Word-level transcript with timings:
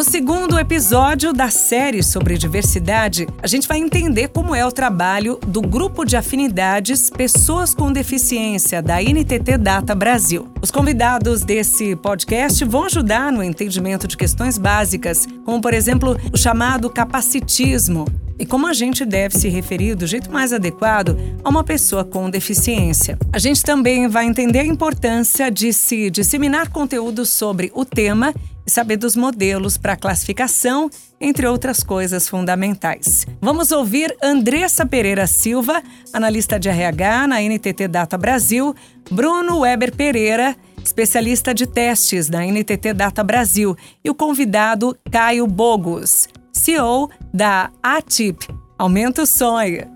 No 0.00 0.04
segundo 0.04 0.58
episódio 0.58 1.30
da 1.30 1.50
série 1.50 2.02
sobre 2.02 2.38
diversidade, 2.38 3.28
a 3.42 3.46
gente 3.46 3.68
vai 3.68 3.76
entender 3.76 4.28
como 4.28 4.54
é 4.54 4.64
o 4.64 4.72
trabalho 4.72 5.38
do 5.46 5.60
Grupo 5.60 6.06
de 6.06 6.16
Afinidades 6.16 7.10
Pessoas 7.10 7.74
com 7.74 7.92
Deficiência 7.92 8.80
da 8.80 9.02
NTT 9.02 9.58
Data 9.58 9.94
Brasil. 9.94 10.48
Os 10.62 10.70
convidados 10.70 11.42
desse 11.44 11.94
podcast 11.96 12.64
vão 12.64 12.84
ajudar 12.84 13.30
no 13.30 13.42
entendimento 13.42 14.08
de 14.08 14.16
questões 14.16 14.56
básicas, 14.56 15.26
como, 15.44 15.60
por 15.60 15.74
exemplo, 15.74 16.16
o 16.32 16.38
chamado 16.38 16.88
capacitismo, 16.88 18.06
e 18.40 18.46
como 18.46 18.66
a 18.66 18.72
gente 18.72 19.04
deve 19.04 19.36
se 19.36 19.50
referir 19.50 19.94
do 19.94 20.06
jeito 20.06 20.32
mais 20.32 20.50
adequado 20.50 21.14
a 21.44 21.48
uma 21.48 21.62
pessoa 21.62 22.02
com 22.02 22.30
deficiência. 22.30 23.18
A 23.30 23.38
gente 23.38 23.62
também 23.62 24.08
vai 24.08 24.24
entender 24.24 24.60
a 24.60 24.66
importância 24.66 25.50
de 25.50 25.74
se 25.74 26.10
disseminar 26.10 26.70
conteúdo 26.70 27.26
sobre 27.26 27.70
o 27.74 27.84
tema 27.84 28.34
e 28.66 28.70
saber 28.70 28.96
dos 28.96 29.14
modelos 29.14 29.76
para 29.76 29.94
classificação, 29.94 30.90
entre 31.20 31.46
outras 31.46 31.82
coisas 31.82 32.28
fundamentais. 32.28 33.26
Vamos 33.42 33.70
ouvir 33.72 34.16
Andressa 34.22 34.86
Pereira 34.86 35.26
Silva, 35.26 35.82
analista 36.10 36.58
de 36.58 36.70
RH 36.70 37.26
na 37.26 37.42
NTT 37.42 37.88
Data 37.88 38.16
Brasil, 38.16 38.74
Bruno 39.10 39.60
Weber 39.60 39.94
Pereira, 39.94 40.56
especialista 40.82 41.52
de 41.52 41.66
testes 41.66 42.30
da 42.30 42.42
NTT 42.42 42.94
Data 42.94 43.22
Brasil, 43.22 43.76
e 44.02 44.08
o 44.08 44.14
convidado 44.14 44.96
Caio 45.10 45.46
Bogos, 45.46 46.26
CEO 46.60 47.08
da 47.32 47.70
ATIP. 47.82 48.46
Aumenta 48.78 49.22
o 49.22 49.26
sonho. 49.26 49.90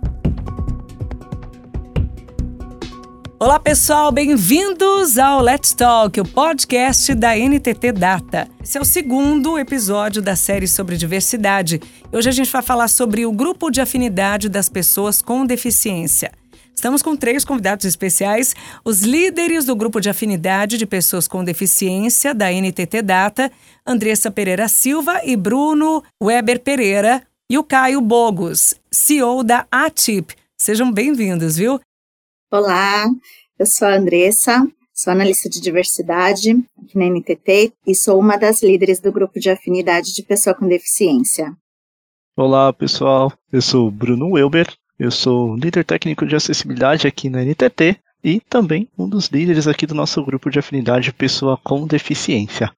Olá, 3.38 3.60
pessoal, 3.60 4.10
bem-vindos 4.10 5.18
ao 5.18 5.42
Let's 5.42 5.74
Talk, 5.74 6.18
o 6.18 6.24
podcast 6.24 7.14
da 7.14 7.36
NTT 7.36 7.92
Data. 7.92 8.48
Esse 8.62 8.78
é 8.78 8.80
o 8.80 8.84
segundo 8.84 9.58
episódio 9.58 10.22
da 10.22 10.34
série 10.34 10.66
sobre 10.66 10.96
diversidade. 10.96 11.82
Hoje 12.10 12.30
a 12.30 12.32
gente 12.32 12.50
vai 12.50 12.62
falar 12.62 12.88
sobre 12.88 13.26
o 13.26 13.32
grupo 13.32 13.70
de 13.70 13.82
afinidade 13.82 14.48
das 14.48 14.70
pessoas 14.70 15.20
com 15.20 15.44
deficiência. 15.44 16.32
Estamos 16.74 17.02
com 17.02 17.16
três 17.16 17.44
convidados 17.44 17.84
especiais: 17.84 18.54
os 18.84 19.02
líderes 19.02 19.64
do 19.64 19.76
grupo 19.76 20.00
de 20.00 20.10
afinidade 20.10 20.76
de 20.76 20.86
pessoas 20.86 21.28
com 21.28 21.44
deficiência 21.44 22.34
da 22.34 22.50
NTT 22.52 23.02
Data, 23.02 23.50
Andressa 23.86 24.30
Pereira 24.30 24.68
Silva 24.68 25.20
e 25.24 25.36
Bruno 25.36 26.02
Weber 26.22 26.60
Pereira, 26.60 27.22
e 27.48 27.56
o 27.56 27.64
Caio 27.64 28.00
Bogos, 28.00 28.74
CEO 28.90 29.42
da 29.42 29.66
ATIP. 29.70 30.34
Sejam 30.58 30.90
bem-vindos, 30.90 31.56
viu? 31.56 31.80
Olá, 32.50 33.06
eu 33.58 33.66
sou 33.66 33.88
a 33.88 33.96
Andressa, 33.96 34.66
sou 34.92 35.12
analista 35.12 35.48
de 35.48 35.60
diversidade 35.60 36.50
aqui 36.82 36.98
na 36.98 37.06
NTT 37.06 37.72
e 37.86 37.94
sou 37.94 38.18
uma 38.18 38.36
das 38.36 38.62
líderes 38.62 39.00
do 39.00 39.12
grupo 39.12 39.38
de 39.38 39.50
afinidade 39.50 40.14
de 40.14 40.22
pessoa 40.22 40.54
com 40.54 40.68
deficiência. 40.68 41.54
Olá, 42.36 42.72
pessoal. 42.72 43.32
Eu 43.52 43.62
sou 43.62 43.90
Bruno 43.90 44.32
Welber, 44.32 44.66
eu 44.98 45.10
sou 45.10 45.56
líder 45.56 45.84
técnico 45.84 46.26
de 46.26 46.36
acessibilidade 46.36 47.06
aqui 47.06 47.28
na 47.28 47.42
NTT 47.44 47.96
e 48.22 48.40
também 48.40 48.88
um 48.98 49.08
dos 49.08 49.26
líderes 49.26 49.66
aqui 49.66 49.86
do 49.86 49.94
nosso 49.94 50.22
grupo 50.24 50.50
de 50.50 50.58
afinidade 50.58 51.06
de 51.06 51.12
pessoa 51.12 51.58
com 51.62 51.86
deficiência. 51.86 52.70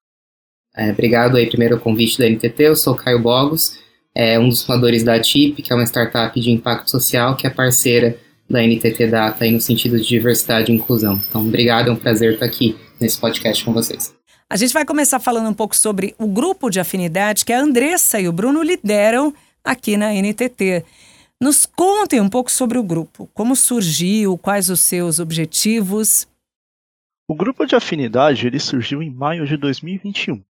É, 0.76 0.90
obrigado 0.90 1.36
aí 1.36 1.48
primeiro 1.48 1.76
o 1.76 1.80
convite 1.80 2.18
da 2.18 2.28
NTT, 2.28 2.62
eu 2.62 2.76
sou 2.76 2.94
Caio 2.94 3.20
Bogos, 3.20 3.78
é 4.14 4.38
um 4.38 4.48
dos 4.48 4.62
fundadores 4.62 5.04
da 5.04 5.20
TIP, 5.20 5.62
que 5.62 5.72
é 5.72 5.76
uma 5.76 5.84
startup 5.84 6.38
de 6.38 6.50
impacto 6.50 6.90
social 6.90 7.36
que 7.36 7.46
é 7.46 7.50
parceira 7.50 8.18
da 8.48 8.62
NTT 8.62 9.06
Data 9.08 9.44
aí 9.44 9.50
no 9.50 9.60
sentido 9.60 9.98
de 9.98 10.06
diversidade 10.06 10.70
e 10.70 10.74
inclusão. 10.74 11.20
Então, 11.28 11.42
obrigado, 11.42 11.88
é 11.88 11.92
um 11.92 11.96
prazer 11.96 12.34
estar 12.34 12.46
aqui 12.46 12.76
nesse 13.00 13.18
podcast 13.18 13.64
com 13.64 13.72
vocês. 13.72 14.14
A 14.48 14.56
gente 14.56 14.72
vai 14.72 14.84
começar 14.84 15.18
falando 15.18 15.48
um 15.48 15.54
pouco 15.54 15.76
sobre 15.76 16.14
o 16.18 16.26
grupo 16.28 16.70
de 16.70 16.78
afinidade 16.78 17.44
que 17.44 17.52
a 17.52 17.60
Andressa 17.60 18.20
e 18.20 18.28
o 18.28 18.32
Bruno 18.32 18.62
lideram 18.62 19.34
aqui 19.64 19.96
na 19.96 20.12
NTT. 20.12 20.84
Nos 21.40 21.66
contem 21.66 22.18
um 22.18 22.30
pouco 22.30 22.50
sobre 22.50 22.78
o 22.78 22.82
grupo, 22.82 23.28
como 23.34 23.54
surgiu, 23.54 24.38
quais 24.38 24.70
os 24.70 24.80
seus 24.80 25.18
objetivos. 25.18 26.26
O 27.28 27.34
grupo 27.34 27.66
de 27.66 27.76
afinidade 27.76 28.46
ele 28.46 28.58
surgiu 28.58 29.02
em 29.02 29.10
maio 29.10 29.46
de 29.46 29.54
2021. 29.58 30.42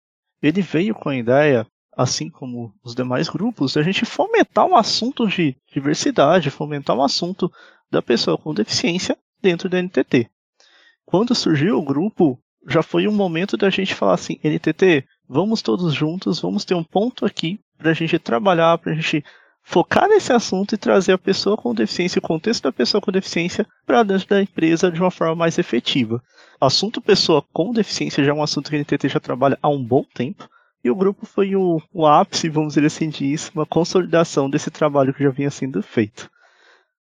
Ele 0.43 0.61
veio 0.61 0.93
com 0.93 1.09
a 1.09 1.15
ideia, 1.15 1.65
assim 1.91 2.29
como 2.29 2.71
os 2.83 2.93
demais 2.93 3.27
grupos, 3.29 3.73
de 3.73 3.79
a 3.79 3.81
gente 3.81 4.05
fomentar 4.05 4.67
um 4.67 4.75
assunto 4.75 5.27
de 5.27 5.55
diversidade, 5.73 6.51
fomentar 6.51 6.95
um 6.95 7.01
assunto 7.01 7.51
da 7.89 8.01
pessoa 8.01 8.37
com 8.37 8.53
deficiência 8.53 9.17
dentro 9.41 9.67
da 9.67 9.81
NTT. 9.81 10.29
Quando 11.03 11.33
surgiu 11.33 11.79
o 11.79 11.83
grupo, 11.83 12.39
já 12.67 12.83
foi 12.83 13.07
um 13.07 13.11
momento 13.11 13.57
da 13.57 13.71
gente 13.71 13.95
falar 13.95 14.13
assim: 14.13 14.39
NTT, 14.43 15.03
vamos 15.27 15.63
todos 15.63 15.95
juntos, 15.95 16.39
vamos 16.41 16.63
ter 16.63 16.75
um 16.75 16.83
ponto 16.83 17.25
aqui 17.25 17.59
para 17.75 17.89
a 17.89 17.93
gente 17.93 18.19
trabalhar, 18.19 18.77
para 18.77 18.91
a 18.91 18.95
gente 18.95 19.23
focar 19.65 20.07
nesse 20.07 20.31
assunto 20.31 20.73
e 20.73 20.77
trazer 20.77 21.11
a 21.11 21.17
pessoa 21.17 21.57
com 21.57 21.73
deficiência, 21.73 22.19
o 22.19 22.21
contexto 22.21 22.63
da 22.63 22.71
pessoa 22.71 23.01
com 23.01 23.11
deficiência, 23.11 23.67
para 23.85 24.03
dentro 24.03 24.29
da 24.29 24.41
empresa 24.41 24.89
de 24.89 25.01
uma 25.01 25.11
forma 25.11 25.35
mais 25.35 25.57
efetiva. 25.57 26.23
Assunto 26.61 27.01
pessoa 27.01 27.43
com 27.51 27.73
deficiência 27.73 28.23
já 28.23 28.31
é 28.31 28.33
um 28.33 28.43
assunto 28.43 28.69
que 28.69 28.75
a 28.77 28.79
NTT 28.79 29.09
já 29.09 29.19
trabalha 29.19 29.59
há 29.61 29.67
um 29.67 29.83
bom 29.83 30.05
tempo. 30.13 30.47
E 30.83 30.89
o 30.89 30.95
grupo 30.95 31.25
foi 31.25 31.55
o, 31.55 31.81
o 31.91 32.05
ápice, 32.05 32.47
vamos 32.47 32.75
dizer 32.75 32.85
assim, 32.85 33.09
disso, 33.09 33.51
uma 33.53 33.65
consolidação 33.65 34.49
desse 34.49 34.71
trabalho 34.71 35.13
que 35.13 35.23
já 35.23 35.31
vinha 35.31 35.49
sendo 35.49 35.81
feito 35.81 36.29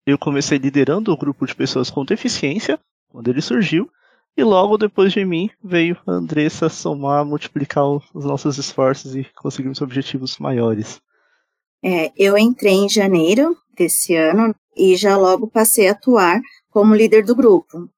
eu 0.06 0.18
comecei 0.18 0.58
liderando 0.58 1.12
o 1.12 1.16
grupo 1.16 1.46
de 1.46 1.54
pessoas 1.54 1.90
com 1.90 2.04
deficiência, 2.04 2.78
quando 3.08 3.28
ele 3.28 3.40
surgiu, 3.40 3.90
e 4.36 4.42
logo 4.42 4.78
depois 4.78 5.12
de 5.12 5.24
mim 5.24 5.50
veio 5.62 5.96
a 6.06 6.12
Andressa 6.12 6.68
somar, 6.68 7.24
multiplicar 7.24 7.84
os 7.86 8.24
nossos 8.24 8.58
esforços 8.58 9.14
e 9.14 9.24
conseguirmos 9.36 9.80
objetivos 9.80 10.38
maiores. 10.38 11.00
É, 11.84 12.12
eu 12.16 12.38
entrei 12.38 12.74
em 12.74 12.88
janeiro 12.88 13.56
desse 13.76 14.14
ano 14.14 14.54
e 14.76 14.96
já 14.96 15.16
logo 15.16 15.48
passei 15.48 15.88
a 15.88 15.92
atuar 15.92 16.40
como 16.70 16.94
líder 16.94 17.24
do 17.24 17.34
grupo. 17.34 17.88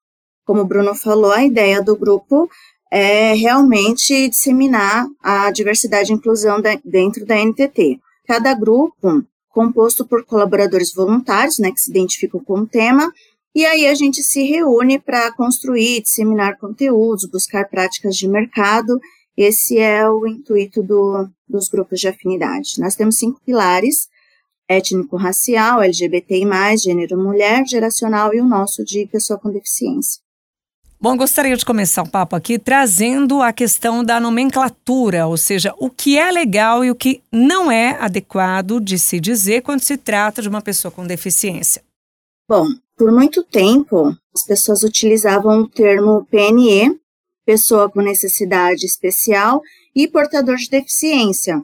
Como 0.45 0.63
o 0.63 0.67
Bruno 0.67 0.95
falou, 0.95 1.33
a 1.33 1.45
ideia 1.45 1.83
do 1.83 1.97
grupo 1.97 2.49
é 2.91 3.35
realmente 3.35 4.29
disseminar 4.29 5.07
a 5.23 5.51
diversidade 5.51 6.13
e 6.13 6.15
inclusão 6.15 6.61
dentro 6.85 7.27
da 7.27 7.37
NTT. 7.37 7.99
Cada 8.27 8.55
grupo 8.55 9.25
composto 9.49 10.05
por 10.05 10.25
colaboradores 10.25 10.93
voluntários, 10.93 11.59
né, 11.59 11.71
que 11.71 11.81
se 11.81 11.91
identificam 11.91 12.41
com 12.41 12.61
o 12.61 12.67
tema, 12.67 13.13
e 13.55 13.65
aí 13.65 13.87
a 13.87 13.95
gente 13.95 14.23
se 14.23 14.43
reúne 14.43 14.99
para 14.99 15.33
construir, 15.33 16.03
disseminar 16.03 16.59
conteúdos, 16.59 17.29
buscar 17.31 17.69
práticas 17.69 18.17
de 18.17 18.27
mercado. 18.27 18.99
Esse 19.37 19.79
é 19.79 20.09
o 20.09 20.27
intuito 20.27 20.83
do, 20.83 21.29
dos 21.49 21.69
grupos 21.69 22.01
de 22.01 22.09
afinidade. 22.09 22.79
Nós 22.79 22.95
temos 22.95 23.19
cinco 23.19 23.41
pilares: 23.45 24.09
étnico-racial, 24.69 25.83
LGBTI+, 25.83 26.45
gênero 26.77 27.19
mulher, 27.19 27.67
geracional 27.67 28.35
e 28.35 28.41
o 28.41 28.47
nosso 28.47 28.85
de 28.85 29.07
pessoa 29.07 29.39
com 29.39 29.51
deficiência. 29.51 30.23
Bom, 31.01 31.19
gostaria 31.19 31.55
de 31.55 31.67
começar 31.67 32.03
o 32.03 32.09
papo 32.09 32.35
aqui 32.35 32.59
trazendo 32.59 33.43
a 33.43 33.53
questão 33.53 34.03
da 34.03 34.19
nomenclatura, 34.19 35.27
ou 35.27 35.37
seja, 35.37 35.75
o 35.77 35.91
que 35.91 36.17
é 36.17 36.31
legal 36.31 36.83
e 36.83 36.91
o 36.91 36.95
que 36.95 37.21
não 37.31 37.71
é 37.71 37.91
adequado 38.01 38.81
de 38.81 38.99
se 38.99 39.21
dizer 39.21 39.61
quando 39.61 39.83
se 39.83 39.99
trata 39.99 40.41
de 40.41 40.49
uma 40.49 40.63
pessoa 40.63 40.91
com 40.91 41.07
deficiência. 41.07 41.83
Bom, 42.49 42.67
por 42.97 43.13
muito 43.13 43.43
tempo 43.43 44.17
as 44.35 44.45
pessoas 44.47 44.83
utilizavam 44.83 45.61
o 45.61 45.69
termo 45.69 46.27
PNE, 46.31 46.99
pessoa 47.45 47.91
com 47.91 48.01
necessidade 48.01 48.85
especial, 48.87 49.61
e 49.95 50.09
portador 50.09 50.57
de 50.57 50.69
deficiência. 50.69 51.63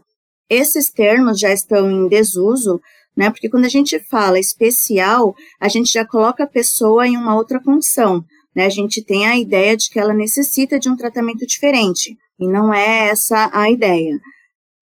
Esses 0.49 0.91
termos 0.91 1.39
já 1.39 1.53
estão 1.53 1.91
em 1.91 2.09
desuso, 2.09 2.81
né? 3.17 3.31
Porque 3.31 3.49
quando 3.49 3.65
a 3.65 3.69
gente 3.69 3.99
fala 3.99 4.39
especial, 4.39 5.35
a 5.61 5.69
gente 5.69 5.93
já 5.93 6.05
coloca 6.07 6.45
a 6.45 6.49
pessoa 6.49 7.07
em 7.07 7.17
uma 7.17 7.35
outra 7.35 7.61
condição 7.63 8.25
né, 8.55 8.67
a 8.67 8.71
gente 8.71 9.03
tem 9.05 9.27
a 9.27 9.39
ideia 9.39 9.77
de 9.77 9.89
que 9.89 9.99
ela 9.99 10.13
necessita 10.13 10.79
de 10.79 10.89
um 10.89 10.97
tratamento 10.97 11.47
diferente, 11.47 12.17
e 12.39 12.49
não 12.49 12.73
é 12.73 13.09
essa 13.09 13.51
a 13.53 13.71
ideia. 13.71 14.19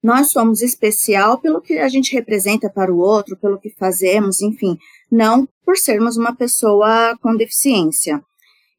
Nós 0.02 0.31
somos 0.31 0.62
especial 0.62 1.40
pelo 1.40 1.61
que 1.61 1.78
a 1.78 1.88
gente 1.88 2.14
representa 2.14 2.70
para 2.70 2.93
o 2.93 2.99
outro, 2.99 3.37
pelo 3.37 3.58
que 3.58 3.70
fazemos, 3.70 4.40
enfim, 4.40 4.76
não 5.11 5.46
por 5.64 5.76
sermos 5.76 6.17
uma 6.17 6.34
pessoa 6.34 7.17
com 7.20 7.37
deficiência. 7.37 8.22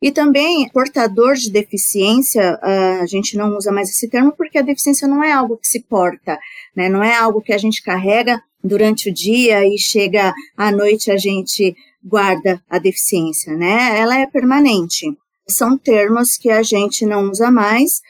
E 0.01 0.12
também, 0.12 0.69
portador 0.69 1.36
de 1.36 1.51
deficiência, 1.51 2.57
a 2.62 3.06
gente 3.06 3.36
não 3.36 3.57
usa 3.57 3.72
mais 3.72 3.90
esse 3.90 4.07
termo 4.07 4.31
porque 4.31 4.57
a 4.57 4.62
deficiência 4.62 5.07
não 5.07 5.22
é 5.22 5.31
algo 5.31 5.57
que 5.57 5.68
se 5.68 5.81
porta, 5.81 6.40
né? 6.74 6.88
não 6.88 7.04
é 7.04 7.16
algo 7.16 7.42
que 7.42 7.51
a 7.51 7.57
gente 7.57 7.84
carrega 7.84 8.42
durante 8.63 9.10
o 9.10 9.13
dia 9.13 9.66
e 9.66 9.78
chega 9.78 10.34
à 10.56 10.72
noite 10.72 11.12
a 11.12 11.18
gente 11.18 11.75
guarda 12.04 12.63
a 12.69 12.80
deficiência, 12.80 13.56
né? 13.56 14.00
Ela 14.00 14.19
é 14.19 14.25
permanente. 14.25 15.06
São 15.48 15.78
termos 15.78 16.38
que 16.38 16.50
a 16.50 16.63
gente 16.63 17.06
não 17.06 17.30
usa 17.30 17.52
mais 17.52 18.02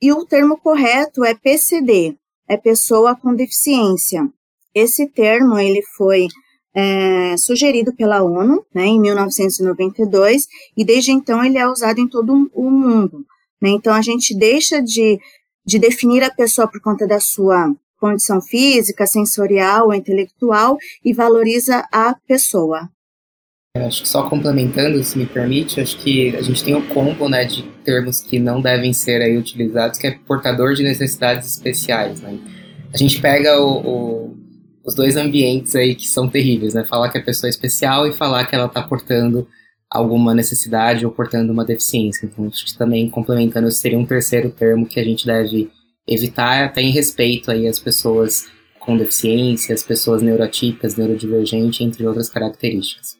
e 0.00 0.12
o 0.12 0.26
termo 0.26 0.58
correto 0.58 1.24
é 1.24 1.34
PCD, 1.34 2.16
é 2.48 2.56
pessoa 2.56 3.14
com 3.14 3.34
deficiência. 3.34 4.28
Esse 4.74 5.06
termo 5.06 5.58
ele 5.58 5.82
foi 5.96 6.28
é, 6.74 7.36
sugerido 7.36 7.94
pela 7.94 8.22
ONU 8.22 8.64
né, 8.74 8.86
em 8.86 9.00
1992 9.00 10.46
e 10.76 10.84
desde 10.84 11.10
então 11.12 11.44
ele 11.44 11.58
é 11.58 11.68
usado 11.68 12.00
em 12.00 12.08
todo 12.08 12.50
o 12.54 12.70
mundo. 12.70 13.24
Né? 13.60 13.70
Então 13.70 13.92
a 13.94 14.02
gente 14.02 14.36
deixa 14.36 14.80
de, 14.80 15.18
de 15.64 15.78
definir 15.78 16.22
a 16.22 16.30
pessoa 16.30 16.68
por 16.68 16.80
conta 16.80 17.06
da 17.06 17.20
sua 17.20 17.74
condição 17.98 18.40
física, 18.40 19.06
sensorial 19.06 19.86
ou 19.86 19.94
intelectual 19.94 20.78
e 21.04 21.12
valoriza 21.12 21.86
a 21.92 22.14
pessoa. 22.26 22.88
Eu 23.76 23.86
acho 23.86 24.02
que 24.02 24.08
só 24.08 24.28
complementando, 24.28 25.02
se 25.04 25.16
me 25.16 25.26
permite, 25.26 25.80
acho 25.80 25.96
que 25.98 26.34
a 26.34 26.42
gente 26.42 26.64
tem 26.64 26.74
o 26.74 26.84
combo 26.88 27.28
né, 27.28 27.44
de 27.44 27.62
termos 27.84 28.20
que 28.20 28.40
não 28.40 28.60
devem 28.60 28.92
ser 28.92 29.22
aí 29.22 29.36
utilizados, 29.36 29.96
que 29.96 30.08
é 30.08 30.18
portador 30.26 30.74
de 30.74 30.82
necessidades 30.82 31.46
especiais. 31.46 32.20
Né? 32.20 32.36
A 32.92 32.96
gente 32.96 33.20
pega 33.20 33.60
o, 33.60 33.78
o, 33.78 34.36
os 34.90 34.94
dois 34.94 35.16
ambientes 35.16 35.74
aí 35.76 35.94
que 35.94 36.08
são 36.08 36.28
terríveis, 36.28 36.74
né? 36.74 36.84
Falar 36.84 37.10
que 37.10 37.18
a 37.18 37.22
pessoa 37.22 37.48
é 37.48 37.50
especial 37.50 38.06
e 38.06 38.12
falar 38.12 38.44
que 38.46 38.54
ela 38.54 38.66
está 38.66 38.82
portando 38.82 39.46
alguma 39.88 40.34
necessidade 40.34 41.06
ou 41.06 41.12
portando 41.12 41.52
uma 41.52 41.64
deficiência. 41.64 42.26
Então, 42.26 42.46
acho 42.46 42.66
que 42.66 42.76
também 42.76 43.08
complementando, 43.08 43.68
esse 43.68 43.78
seria 43.78 43.98
um 43.98 44.06
terceiro 44.06 44.50
termo 44.50 44.86
que 44.86 44.98
a 44.98 45.04
gente 45.04 45.24
deve 45.24 45.70
evitar, 46.06 46.64
até 46.64 46.82
em 46.82 46.90
respeito 46.90 47.50
aí 47.50 47.68
às 47.68 47.78
pessoas 47.78 48.46
com 48.80 48.96
deficiência, 48.96 49.74
as 49.74 49.84
pessoas 49.84 50.22
neurotípicas, 50.22 50.96
neurodivergentes, 50.96 51.80
entre 51.80 52.06
outras 52.06 52.28
características. 52.28 53.16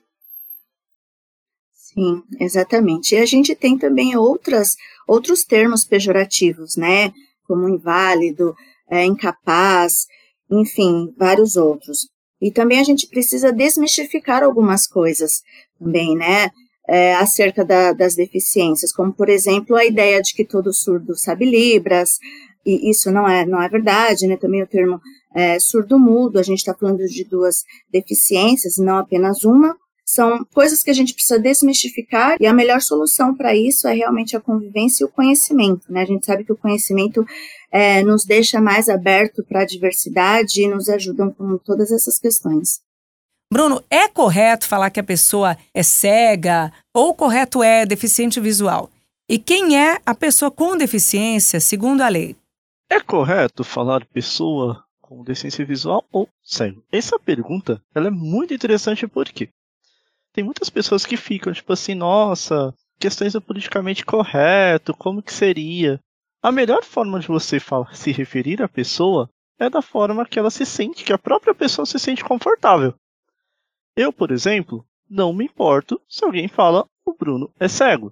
Sim, 1.74 2.22
exatamente. 2.40 3.14
E 3.14 3.18
a 3.18 3.26
gente 3.26 3.54
tem 3.54 3.78
também 3.78 4.16
outras, 4.16 4.74
outros 5.06 5.44
termos 5.44 5.84
pejorativos, 5.84 6.76
né? 6.76 7.12
Como 7.46 7.68
inválido, 7.68 8.54
é, 8.90 9.04
incapaz, 9.04 10.06
enfim, 10.50 11.14
vários 11.16 11.56
outros. 11.56 12.08
E 12.40 12.50
também 12.50 12.80
a 12.80 12.84
gente 12.84 13.06
precisa 13.06 13.52
desmistificar 13.52 14.42
algumas 14.42 14.86
coisas 14.86 15.42
também, 15.78 16.16
né? 16.16 16.50
É, 16.88 17.14
acerca 17.14 17.64
da, 17.64 17.92
das 17.92 18.16
deficiências, 18.16 18.92
como 18.92 19.12
por 19.12 19.28
exemplo 19.28 19.76
a 19.76 19.84
ideia 19.84 20.20
de 20.20 20.34
que 20.34 20.44
todo 20.44 20.72
surdo 20.72 21.16
sabe 21.16 21.44
libras, 21.44 22.18
e 22.66 22.90
isso 22.90 23.12
não 23.12 23.28
é, 23.28 23.46
não 23.46 23.62
é 23.62 23.68
verdade, 23.68 24.26
né? 24.26 24.36
Também 24.36 24.62
o 24.62 24.66
termo 24.66 25.00
é, 25.34 25.58
surdo-mudo, 25.60 26.38
a 26.38 26.42
gente 26.42 26.58
está 26.58 26.74
falando 26.74 27.06
de 27.06 27.24
duas 27.24 27.64
deficiências, 27.92 28.78
não 28.78 28.98
apenas 28.98 29.44
uma, 29.44 29.76
são 30.10 30.44
coisas 30.52 30.82
que 30.82 30.90
a 30.90 30.92
gente 30.92 31.14
precisa 31.14 31.38
desmistificar 31.38 32.36
e 32.40 32.46
a 32.46 32.52
melhor 32.52 32.80
solução 32.80 33.32
para 33.32 33.54
isso 33.54 33.86
é 33.86 33.94
realmente 33.94 34.36
a 34.36 34.40
convivência 34.40 35.04
e 35.04 35.06
o 35.06 35.08
conhecimento. 35.08 35.84
Né? 35.88 36.02
A 36.02 36.04
gente 36.04 36.26
sabe 36.26 36.42
que 36.42 36.52
o 36.52 36.56
conhecimento 36.56 37.24
é, 37.70 38.02
nos 38.02 38.24
deixa 38.24 38.60
mais 38.60 38.88
aberto 38.88 39.44
para 39.44 39.60
a 39.60 39.64
diversidade 39.64 40.62
e 40.62 40.66
nos 40.66 40.88
ajudam 40.88 41.30
com 41.30 41.56
todas 41.58 41.92
essas 41.92 42.18
questões. 42.18 42.80
Bruno, 43.52 43.84
é 43.88 44.08
correto 44.08 44.66
falar 44.66 44.90
que 44.90 44.98
a 44.98 45.04
pessoa 45.04 45.56
é 45.72 45.82
cega 45.84 46.72
ou 46.92 47.14
correto 47.14 47.62
é 47.62 47.86
deficiente 47.86 48.40
visual? 48.40 48.90
E 49.28 49.38
quem 49.38 49.78
é 49.78 50.00
a 50.04 50.12
pessoa 50.12 50.50
com 50.50 50.76
deficiência, 50.76 51.60
segundo 51.60 52.00
a 52.00 52.08
lei? 52.08 52.34
É 52.90 52.98
correto 52.98 53.62
falar 53.62 54.04
pessoa 54.06 54.82
com 55.00 55.22
deficiência 55.22 55.64
visual 55.64 56.04
ou 56.10 56.28
cego? 56.42 56.82
Essa 56.90 57.16
pergunta 57.16 57.80
ela 57.94 58.08
é 58.08 58.10
muito 58.10 58.52
interessante 58.52 59.06
porque 59.06 59.48
tem 60.40 60.44
muitas 60.44 60.70
pessoas 60.70 61.04
que 61.04 61.18
ficam 61.18 61.52
tipo 61.52 61.70
assim, 61.70 61.94
nossa, 61.94 62.74
questões 62.98 63.34
do 63.34 63.42
politicamente 63.42 64.06
correto, 64.06 64.94
como 64.94 65.22
que 65.22 65.34
seria? 65.34 66.00
A 66.42 66.50
melhor 66.50 66.82
forma 66.82 67.20
de 67.20 67.28
você 67.28 67.60
falar, 67.60 67.94
se 67.94 68.10
referir 68.10 68.62
à 68.62 68.66
pessoa 68.68 69.28
é 69.58 69.68
da 69.68 69.82
forma 69.82 70.24
que 70.24 70.38
ela 70.38 70.50
se 70.50 70.64
sente, 70.64 71.04
que 71.04 71.12
a 71.12 71.18
própria 71.18 71.54
pessoa 71.54 71.84
se 71.84 71.98
sente 71.98 72.24
confortável. 72.24 72.94
Eu, 73.94 74.10
por 74.10 74.30
exemplo, 74.30 74.82
não 75.10 75.30
me 75.34 75.44
importo 75.44 76.00
se 76.08 76.24
alguém 76.24 76.48
fala 76.48 76.86
o 77.04 77.12
Bruno 77.12 77.52
é 77.60 77.68
cego. 77.68 78.10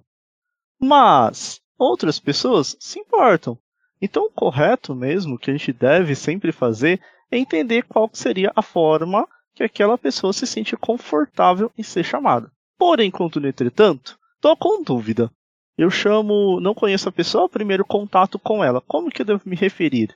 Mas 0.79 1.59
outras 1.79 2.19
pessoas 2.19 2.77
se 2.79 2.99
importam. 2.99 3.57
Então, 3.99 4.25
o 4.25 4.31
correto 4.31 4.93
mesmo 4.93 5.39
que 5.39 5.49
a 5.49 5.57
gente 5.57 5.73
deve 5.73 6.13
sempre 6.13 6.51
fazer 6.51 7.01
é 7.31 7.39
entender 7.39 7.85
qual 7.85 8.07
seria 8.13 8.51
a 8.55 8.61
forma 8.61 9.27
que 9.53 9.63
aquela 9.63 9.97
pessoa 9.97 10.33
se 10.33 10.47
sente 10.47 10.75
confortável 10.77 11.71
em 11.77 11.83
ser 11.83 12.03
chamada. 12.03 12.51
Porém, 12.77 13.11
contudo, 13.11 13.47
entretanto, 13.47 14.17
estou 14.35 14.55
com 14.55 14.83
dúvida. 14.83 15.31
Eu 15.77 15.89
chamo, 15.89 16.59
não 16.59 16.73
conheço 16.73 17.09
a 17.09 17.11
pessoa, 17.11 17.49
primeiro 17.49 17.85
contato 17.85 18.37
com 18.37 18.63
ela. 18.63 18.81
Como 18.81 19.09
que 19.09 19.21
eu 19.21 19.25
devo 19.25 19.41
me 19.45 19.55
referir? 19.55 20.15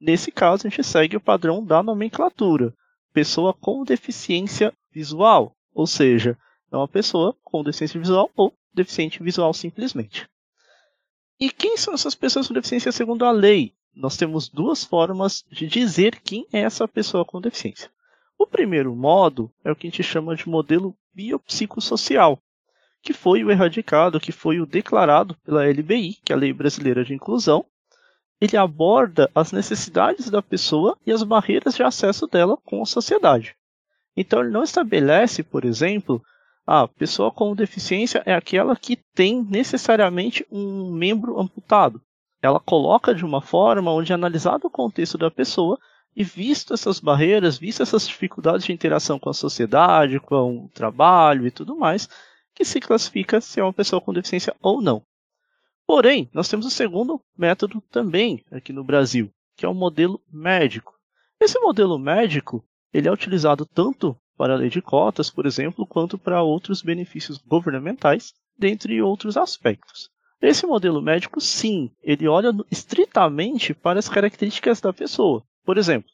Nesse 0.00 0.32
caso, 0.32 0.66
a 0.66 0.70
gente 0.70 0.82
segue 0.82 1.16
o 1.16 1.20
padrão 1.20 1.64
da 1.64 1.82
nomenclatura. 1.82 2.74
Pessoa 3.12 3.54
com 3.54 3.84
deficiência 3.84 4.72
visual, 4.92 5.54
ou 5.72 5.86
seja, 5.86 6.36
é 6.70 6.76
uma 6.76 6.88
pessoa 6.88 7.36
com 7.44 7.62
deficiência 7.62 8.00
visual 8.00 8.30
ou 8.34 8.52
deficiente 8.74 9.22
visual 9.22 9.52
simplesmente. 9.52 10.28
E 11.38 11.50
quem 11.50 11.76
são 11.76 11.94
essas 11.94 12.14
pessoas 12.14 12.48
com 12.48 12.54
deficiência 12.54 12.92
segundo 12.92 13.24
a 13.24 13.30
lei? 13.30 13.74
Nós 13.94 14.16
temos 14.16 14.48
duas 14.48 14.84
formas 14.84 15.44
de 15.50 15.66
dizer 15.66 16.20
quem 16.20 16.46
é 16.52 16.60
essa 16.60 16.88
pessoa 16.88 17.24
com 17.24 17.40
deficiência. 17.40 17.90
O 18.42 18.46
primeiro 18.52 18.92
modo 18.92 19.52
é 19.64 19.70
o 19.70 19.76
que 19.76 19.86
a 19.86 19.90
gente 19.90 20.02
chama 20.02 20.34
de 20.34 20.48
modelo 20.48 20.96
biopsicossocial, 21.14 22.40
que 23.00 23.12
foi 23.12 23.44
o 23.44 23.52
erradicado, 23.52 24.18
que 24.18 24.32
foi 24.32 24.60
o 24.60 24.66
declarado 24.66 25.36
pela 25.44 25.64
LBI, 25.64 26.18
que 26.24 26.32
é 26.32 26.34
a 26.34 26.38
Lei 26.38 26.52
Brasileira 26.52 27.04
de 27.04 27.14
Inclusão. 27.14 27.64
Ele 28.40 28.56
aborda 28.56 29.30
as 29.32 29.52
necessidades 29.52 30.28
da 30.28 30.42
pessoa 30.42 30.98
e 31.06 31.12
as 31.12 31.22
barreiras 31.22 31.76
de 31.76 31.84
acesso 31.84 32.26
dela 32.26 32.58
com 32.64 32.82
a 32.82 32.84
sociedade. 32.84 33.54
Então 34.16 34.40
ele 34.40 34.50
não 34.50 34.64
estabelece, 34.64 35.44
por 35.44 35.64
exemplo, 35.64 36.20
a 36.66 36.88
pessoa 36.88 37.30
com 37.30 37.54
deficiência 37.54 38.24
é 38.26 38.34
aquela 38.34 38.74
que 38.74 38.98
tem 39.14 39.40
necessariamente 39.40 40.44
um 40.50 40.90
membro 40.90 41.38
amputado. 41.38 42.02
Ela 42.42 42.58
coloca 42.58 43.14
de 43.14 43.24
uma 43.24 43.40
forma 43.40 43.92
onde, 43.92 44.12
analisado 44.12 44.66
o 44.66 44.70
contexto 44.70 45.16
da 45.16 45.30
pessoa, 45.30 45.78
e 46.14 46.22
visto 46.22 46.74
essas 46.74 47.00
barreiras, 47.00 47.58
visto 47.58 47.82
essas 47.82 48.06
dificuldades 48.06 48.66
de 48.66 48.72
interação 48.72 49.18
com 49.18 49.30
a 49.30 49.34
sociedade, 49.34 50.20
com 50.20 50.64
o 50.64 50.68
trabalho 50.68 51.46
e 51.46 51.50
tudo 51.50 51.76
mais, 51.76 52.08
que 52.54 52.64
se 52.64 52.80
classifica 52.80 53.40
se 53.40 53.60
é 53.60 53.62
uma 53.62 53.72
pessoa 53.72 54.00
com 54.00 54.12
deficiência 54.12 54.54
ou 54.60 54.82
não. 54.82 55.02
Porém, 55.86 56.28
nós 56.32 56.48
temos 56.48 56.66
o 56.66 56.70
segundo 56.70 57.20
método 57.36 57.82
também 57.90 58.44
aqui 58.50 58.72
no 58.72 58.84
Brasil, 58.84 59.32
que 59.56 59.64
é 59.64 59.68
o 59.68 59.74
modelo 59.74 60.20
médico. 60.30 60.94
Esse 61.40 61.58
modelo 61.58 61.98
médico 61.98 62.64
ele 62.92 63.08
é 63.08 63.12
utilizado 63.12 63.64
tanto 63.64 64.16
para 64.36 64.54
a 64.54 64.56
lei 64.56 64.68
de 64.68 64.82
cotas, 64.82 65.30
por 65.30 65.46
exemplo, 65.46 65.86
quanto 65.86 66.18
para 66.18 66.42
outros 66.42 66.82
benefícios 66.82 67.38
governamentais, 67.38 68.34
dentre 68.58 69.00
outros 69.00 69.36
aspectos. 69.36 70.10
Esse 70.40 70.66
modelo 70.66 71.00
médico, 71.00 71.40
sim, 71.40 71.90
ele 72.02 72.26
olha 72.26 72.52
estritamente 72.70 73.72
para 73.72 73.98
as 73.98 74.08
características 74.08 74.80
da 74.80 74.92
pessoa. 74.92 75.42
Por 75.64 75.78
exemplo, 75.78 76.10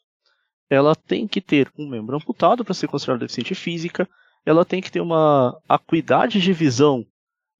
ela 0.69 0.95
tem 0.95 1.27
que 1.27 1.41
ter 1.41 1.71
um 1.77 1.87
membro 1.87 2.15
amputado 2.15 2.63
para 2.63 2.73
ser 2.73 2.87
considerada 2.87 3.21
deficiente 3.21 3.55
física, 3.55 4.07
ela 4.45 4.63
tem 4.63 4.81
que 4.81 4.91
ter 4.91 5.01
uma 5.01 5.59
acuidade 5.67 6.39
de 6.39 6.53
visão 6.53 7.05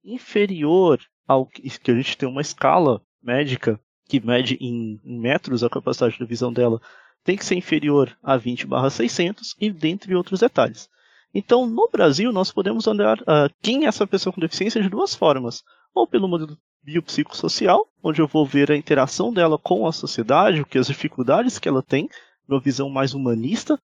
inferior 0.04 1.00
ao 1.26 1.46
que 1.46 1.90
a 1.90 1.94
gente 1.94 2.16
tem 2.16 2.28
uma 2.28 2.40
escala 2.40 3.02
médica 3.22 3.78
que 4.08 4.24
mede 4.24 4.56
em, 4.60 5.00
metros 5.04 5.62
a 5.62 5.70
capacidade 5.70 6.18
de 6.18 6.24
visão 6.24 6.52
dela, 6.52 6.80
tem 7.22 7.36
que 7.36 7.44
ser 7.44 7.54
inferior 7.54 8.16
a 8.22 8.36
20/600 8.36 9.54
e 9.60 9.70
dentre 9.70 10.14
outros 10.14 10.40
detalhes. 10.40 10.88
Então, 11.32 11.66
no 11.66 11.88
Brasil, 11.88 12.32
nós 12.32 12.50
podemos 12.50 12.88
olhar 12.88 13.20
uh, 13.20 13.48
quem 13.62 13.84
é 13.84 13.88
essa 13.88 14.06
pessoa 14.06 14.32
com 14.32 14.40
deficiência 14.40 14.82
de 14.82 14.88
duas 14.88 15.14
formas. 15.14 15.62
Ou 15.94 16.06
pelo 16.06 16.26
modelo 16.26 16.58
biopsicossocial, 16.82 17.86
onde 18.02 18.20
eu 18.20 18.26
vou 18.26 18.46
ver 18.46 18.70
a 18.70 18.76
interação 18.76 19.32
dela 19.32 19.58
com 19.58 19.86
a 19.86 19.92
sociedade, 19.92 20.60
o 20.60 20.66
que 20.66 20.78
as 20.78 20.86
dificuldades 20.86 21.58
que 21.58 21.68
ela 21.68 21.82
tem, 21.82 22.08
uma 22.48 22.60
visão 22.60 22.88
mais 22.88 23.14
humanista, 23.14 23.78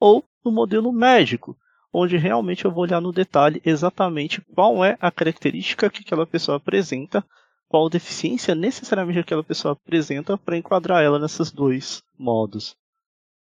ou 0.00 0.24
no 0.44 0.50
modelo 0.50 0.92
médico, 0.92 1.56
onde 1.92 2.16
realmente 2.16 2.64
eu 2.64 2.70
vou 2.70 2.84
olhar 2.84 3.00
no 3.00 3.12
detalhe 3.12 3.60
exatamente 3.64 4.40
qual 4.54 4.84
é 4.84 4.96
a 5.00 5.10
característica 5.10 5.90
que 5.90 6.00
aquela 6.00 6.26
pessoa 6.26 6.56
apresenta, 6.56 7.24
qual 7.68 7.88
deficiência 7.88 8.54
necessariamente 8.54 9.18
aquela 9.18 9.44
pessoa 9.44 9.72
apresenta 9.72 10.38
para 10.38 10.56
enquadrar 10.56 11.02
ela 11.02 11.18
nesses 11.18 11.50
dois 11.50 12.02
modos. 12.18 12.76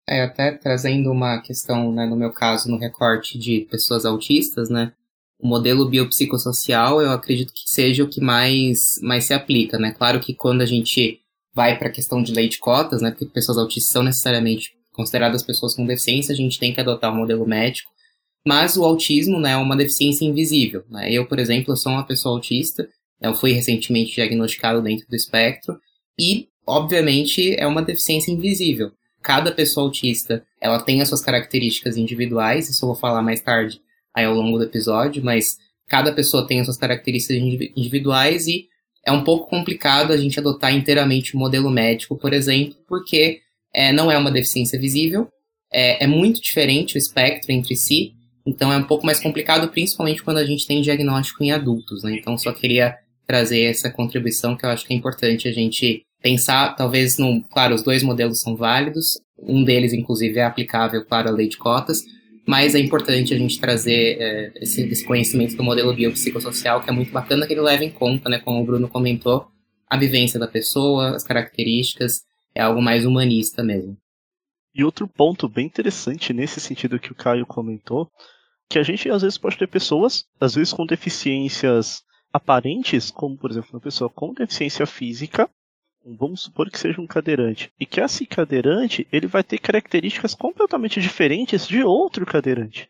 É, 0.07 0.23
até 0.23 0.51
trazendo 0.51 1.11
uma 1.11 1.41
questão, 1.41 1.91
né, 1.91 2.05
no 2.05 2.15
meu 2.15 2.31
caso, 2.31 2.69
no 2.69 2.77
recorte 2.77 3.37
de 3.37 3.67
pessoas 3.69 4.05
autistas, 4.05 4.69
né, 4.69 4.93
o 5.41 5.47
modelo 5.47 5.89
biopsicossocial 5.89 7.01
eu 7.01 7.11
acredito 7.11 7.51
que 7.53 7.63
seja 7.65 8.03
o 8.03 8.07
que 8.07 8.21
mais, 8.21 8.99
mais 9.01 9.25
se 9.25 9.33
aplica, 9.33 9.77
né? 9.79 9.91
Claro 9.91 10.19
que 10.19 10.33
quando 10.33 10.61
a 10.61 10.65
gente 10.65 11.19
vai 11.53 11.77
para 11.77 11.89
a 11.89 11.91
questão 11.91 12.21
de 12.21 12.31
lei 12.31 12.47
de 12.47 12.59
cotas, 12.59 13.01
né, 13.01 13.11
porque 13.11 13.25
pessoas 13.25 13.57
autistas 13.57 13.91
são 13.91 14.03
necessariamente 14.03 14.73
consideradas 14.93 15.43
pessoas 15.43 15.75
com 15.75 15.85
deficiência, 15.85 16.31
a 16.31 16.35
gente 16.35 16.59
tem 16.59 16.73
que 16.73 16.79
adotar 16.79 17.11
o 17.11 17.15
um 17.15 17.17
modelo 17.17 17.45
médico. 17.45 17.91
Mas 18.47 18.77
o 18.77 18.83
autismo 18.83 19.39
né, 19.39 19.51
é 19.51 19.57
uma 19.57 19.75
deficiência 19.75 20.25
invisível. 20.25 20.83
Né? 20.89 21.11
Eu, 21.11 21.25
por 21.25 21.39
exemplo, 21.39 21.75
sou 21.75 21.91
uma 21.91 22.05
pessoa 22.05 22.35
autista, 22.35 22.87
eu 23.21 23.35
fui 23.35 23.51
recentemente 23.51 24.15
diagnosticado 24.15 24.81
dentro 24.81 25.07
do 25.07 25.15
espectro, 25.15 25.79
e, 26.17 26.47
obviamente, 26.65 27.55
é 27.57 27.67
uma 27.67 27.81
deficiência 27.81 28.31
invisível. 28.31 28.91
cada 29.21 29.51
pessoa 29.51 29.85
autista, 29.85 30.43
ela 30.59 30.81
tem 30.81 31.01
as 31.01 31.09
suas 31.09 31.21
características 31.21 31.97
individuais, 31.97 32.69
isso 32.69 32.83
eu 32.83 32.87
vou 32.87 32.95
falar 32.95 33.21
mais 33.21 33.41
tarde 33.41 33.81
aí 34.13 34.25
ao 34.25 34.33
longo 34.33 34.57
do 34.57 34.63
episódio, 34.63 35.23
mas 35.23 35.57
cada 35.87 36.11
pessoa 36.11 36.47
tem 36.47 36.59
as 36.59 36.67
suas 36.67 36.77
características 36.77 37.37
individuais 37.75 38.47
e 38.47 38.67
é 39.05 39.11
um 39.11 39.23
pouco 39.23 39.49
complicado 39.49 40.11
a 40.11 40.17
gente 40.17 40.39
adotar 40.39 40.73
inteiramente 40.73 41.35
o 41.35 41.39
modelo 41.39 41.69
médico, 41.69 42.17
por 42.17 42.33
exemplo, 42.33 42.77
porque 42.87 43.39
é, 43.73 43.91
não 43.91 44.11
é 44.11 44.17
uma 44.17 44.31
deficiência 44.31 44.79
visível, 44.79 45.27
é, 45.71 46.03
é 46.03 46.07
muito 46.07 46.41
diferente 46.41 46.95
o 46.95 46.97
espectro 46.97 47.51
entre 47.51 47.75
si, 47.75 48.13
então 48.45 48.71
é 48.71 48.77
um 48.77 48.83
pouco 48.83 49.05
mais 49.05 49.19
complicado, 49.19 49.69
principalmente 49.69 50.23
quando 50.23 50.37
a 50.37 50.45
gente 50.45 50.67
tem 50.67 50.81
diagnóstico 50.81 51.43
em 51.43 51.51
adultos, 51.51 52.03
né? 52.03 52.15
Então 52.15 52.37
só 52.37 52.51
queria 52.51 52.95
trazer 53.25 53.63
essa 53.63 53.89
contribuição 53.89 54.55
que 54.55 54.65
eu 54.65 54.69
acho 54.69 54.85
que 54.85 54.93
é 54.93 54.97
importante 54.97 55.47
a 55.47 55.51
gente 55.51 56.03
pensar, 56.21 56.75
talvez, 56.75 57.17
no, 57.17 57.41
claro, 57.43 57.73
os 57.73 57.83
dois 57.83 58.03
modelos 58.03 58.41
são 58.41 58.55
válidos, 58.55 59.19
um 59.39 59.63
deles, 59.63 59.93
inclusive, 59.93 60.39
é 60.39 60.43
aplicável, 60.43 61.03
claro, 61.05 61.29
à 61.29 61.31
lei 61.31 61.47
de 61.47 61.57
cotas, 61.57 62.03
mas 62.45 62.75
é 62.75 62.79
importante 62.79 63.33
a 63.33 63.37
gente 63.37 63.59
trazer 63.59 64.17
é, 64.19 64.51
esse, 64.55 64.81
esse, 64.83 65.05
conhecimento 65.05 65.55
do 65.55 65.63
modelo 65.63 65.93
biopsicossocial, 65.93 66.81
que 66.81 66.89
é 66.89 66.93
muito 66.93 67.11
bacana 67.11 67.45
que 67.45 67.53
ele 67.53 67.61
leva 67.61 67.83
em 67.83 67.91
conta, 67.91 68.29
né, 68.29 68.39
como 68.39 68.61
o 68.61 68.65
Bruno 68.65 68.87
comentou, 68.87 69.47
a 69.87 69.97
vivência 69.97 70.39
da 70.39 70.47
pessoa, 70.47 71.15
as 71.15 71.23
características, 71.23 72.23
é 72.55 72.61
algo 72.61 72.81
mais 72.81 73.05
humanista 73.05 73.63
mesmo. 73.63 73.97
E 74.73 74.83
outro 74.83 75.07
ponto 75.07 75.49
bem 75.49 75.65
interessante 75.65 76.33
nesse 76.33 76.59
sentido 76.59 76.99
que 76.99 77.11
o 77.11 77.15
Caio 77.15 77.45
comentou, 77.45 78.09
que 78.69 78.79
a 78.79 78.83
gente 78.83 79.09
às 79.09 79.21
vezes 79.21 79.37
pode 79.37 79.57
ter 79.57 79.67
pessoas, 79.67 80.25
às 80.39 80.55
vezes 80.55 80.71
com 80.71 80.85
deficiências 80.85 82.03
aparentes, 82.31 83.11
como 83.11 83.37
por 83.37 83.51
exemplo 83.51 83.69
uma 83.73 83.81
pessoa 83.81 84.09
com 84.09 84.33
deficiência 84.33 84.85
física, 84.85 85.49
vamos 86.05 86.41
supor 86.41 86.69
que 86.69 86.79
seja 86.79 87.01
um 87.01 87.07
cadeirante, 87.07 87.71
e 87.79 87.85
que 87.85 88.01
esse 88.01 88.25
cadeirante 88.25 89.07
ele 89.11 89.27
vai 89.27 89.43
ter 89.43 89.59
características 89.59 90.33
completamente 90.33 90.99
diferentes 90.99 91.67
de 91.67 91.83
outro 91.83 92.25
cadeirante. 92.25 92.89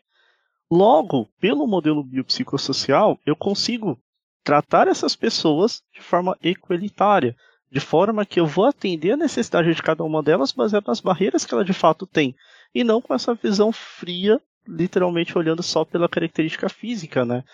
Logo, 0.70 1.28
pelo 1.38 1.66
modelo 1.66 2.02
biopsicossocial, 2.02 3.18
eu 3.26 3.36
consigo 3.36 3.98
tratar 4.42 4.88
essas 4.88 5.14
pessoas 5.14 5.82
de 5.92 6.00
forma 6.00 6.36
equalitária, 6.42 7.36
de 7.70 7.80
forma 7.80 8.24
que 8.24 8.40
eu 8.40 8.46
vou 8.46 8.66
atender 8.66 9.12
a 9.12 9.16
necessidade 9.16 9.74
de 9.74 9.82
cada 9.82 10.02
uma 10.04 10.22
delas 10.22 10.52
baseado 10.52 10.86
nas 10.86 11.00
barreiras 11.00 11.44
que 11.44 11.54
ela 11.54 11.64
de 11.64 11.72
fato 11.72 12.06
tem, 12.06 12.34
e 12.74 12.82
não 12.82 13.00
com 13.00 13.14
essa 13.14 13.34
visão 13.34 13.70
fria, 13.70 14.40
literalmente 14.66 15.36
olhando 15.36 15.62
só 15.62 15.84
pela 15.84 16.08
característica 16.08 16.68
física, 16.68 17.24
né? 17.24 17.44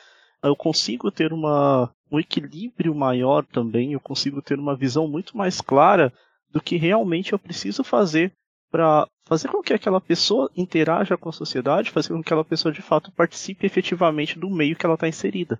Eu 0.42 0.54
consigo 0.54 1.10
ter 1.10 1.32
uma, 1.32 1.92
um 2.10 2.18
equilíbrio 2.18 2.94
maior 2.94 3.44
também, 3.44 3.92
eu 3.92 4.00
consigo 4.00 4.42
ter 4.42 4.58
uma 4.58 4.76
visão 4.76 5.06
muito 5.06 5.36
mais 5.36 5.60
clara 5.60 6.12
do 6.50 6.60
que 6.60 6.76
realmente 6.76 7.32
eu 7.32 7.38
preciso 7.38 7.84
fazer 7.84 8.32
para 8.70 9.06
fazer 9.26 9.48
com 9.48 9.62
que 9.62 9.72
aquela 9.72 10.00
pessoa 10.00 10.50
interaja 10.56 11.16
com 11.16 11.28
a 11.28 11.32
sociedade, 11.32 11.90
fazer 11.90 12.08
com 12.08 12.22
que 12.22 12.28
aquela 12.28 12.44
pessoa 12.44 12.72
de 12.72 12.82
fato 12.82 13.12
participe 13.12 13.66
efetivamente 13.66 14.38
do 14.38 14.48
meio 14.48 14.76
que 14.76 14.86
ela 14.86 14.94
está 14.94 15.08
inserida. 15.08 15.58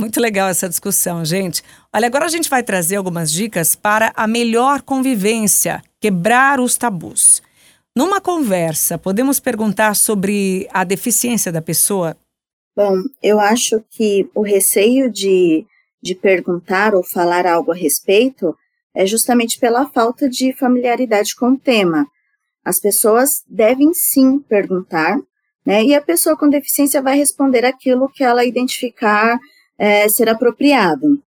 Muito 0.00 0.20
legal 0.20 0.48
essa 0.48 0.68
discussão, 0.68 1.24
gente. 1.24 1.62
Olha, 1.92 2.06
agora 2.06 2.26
a 2.26 2.28
gente 2.28 2.48
vai 2.48 2.62
trazer 2.62 2.96
algumas 2.96 3.32
dicas 3.32 3.74
para 3.74 4.12
a 4.14 4.28
melhor 4.28 4.82
convivência, 4.82 5.82
quebrar 6.00 6.60
os 6.60 6.76
tabus. 6.76 7.42
Numa 7.96 8.20
conversa, 8.20 8.96
podemos 8.96 9.40
perguntar 9.40 9.96
sobre 9.96 10.68
a 10.72 10.84
deficiência 10.84 11.50
da 11.50 11.60
pessoa? 11.60 12.16
Bom, 12.78 13.02
eu 13.20 13.40
acho 13.40 13.82
que 13.90 14.30
o 14.32 14.40
receio 14.40 15.10
de, 15.10 15.66
de 16.00 16.14
perguntar 16.14 16.94
ou 16.94 17.02
falar 17.02 17.44
algo 17.44 17.72
a 17.72 17.74
respeito 17.74 18.56
é 18.94 19.04
justamente 19.04 19.58
pela 19.58 19.88
falta 19.88 20.28
de 20.28 20.52
familiaridade 20.52 21.34
com 21.34 21.54
o 21.54 21.58
tema. 21.58 22.06
As 22.64 22.78
pessoas 22.78 23.42
devem 23.48 23.92
sim 23.92 24.38
perguntar, 24.38 25.18
né? 25.66 25.82
E 25.82 25.92
a 25.92 26.00
pessoa 26.00 26.36
com 26.36 26.48
deficiência 26.48 27.02
vai 27.02 27.16
responder 27.16 27.64
aquilo 27.64 28.08
que 28.08 28.22
ela 28.22 28.44
identificar 28.44 29.36
é, 29.76 30.08
ser 30.08 30.28
apropriado. 30.28 31.20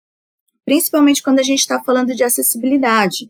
Principalmente 0.64 1.20
quando 1.20 1.40
a 1.40 1.42
gente 1.42 1.58
está 1.58 1.82
falando 1.82 2.14
de 2.14 2.22
acessibilidade. 2.22 3.28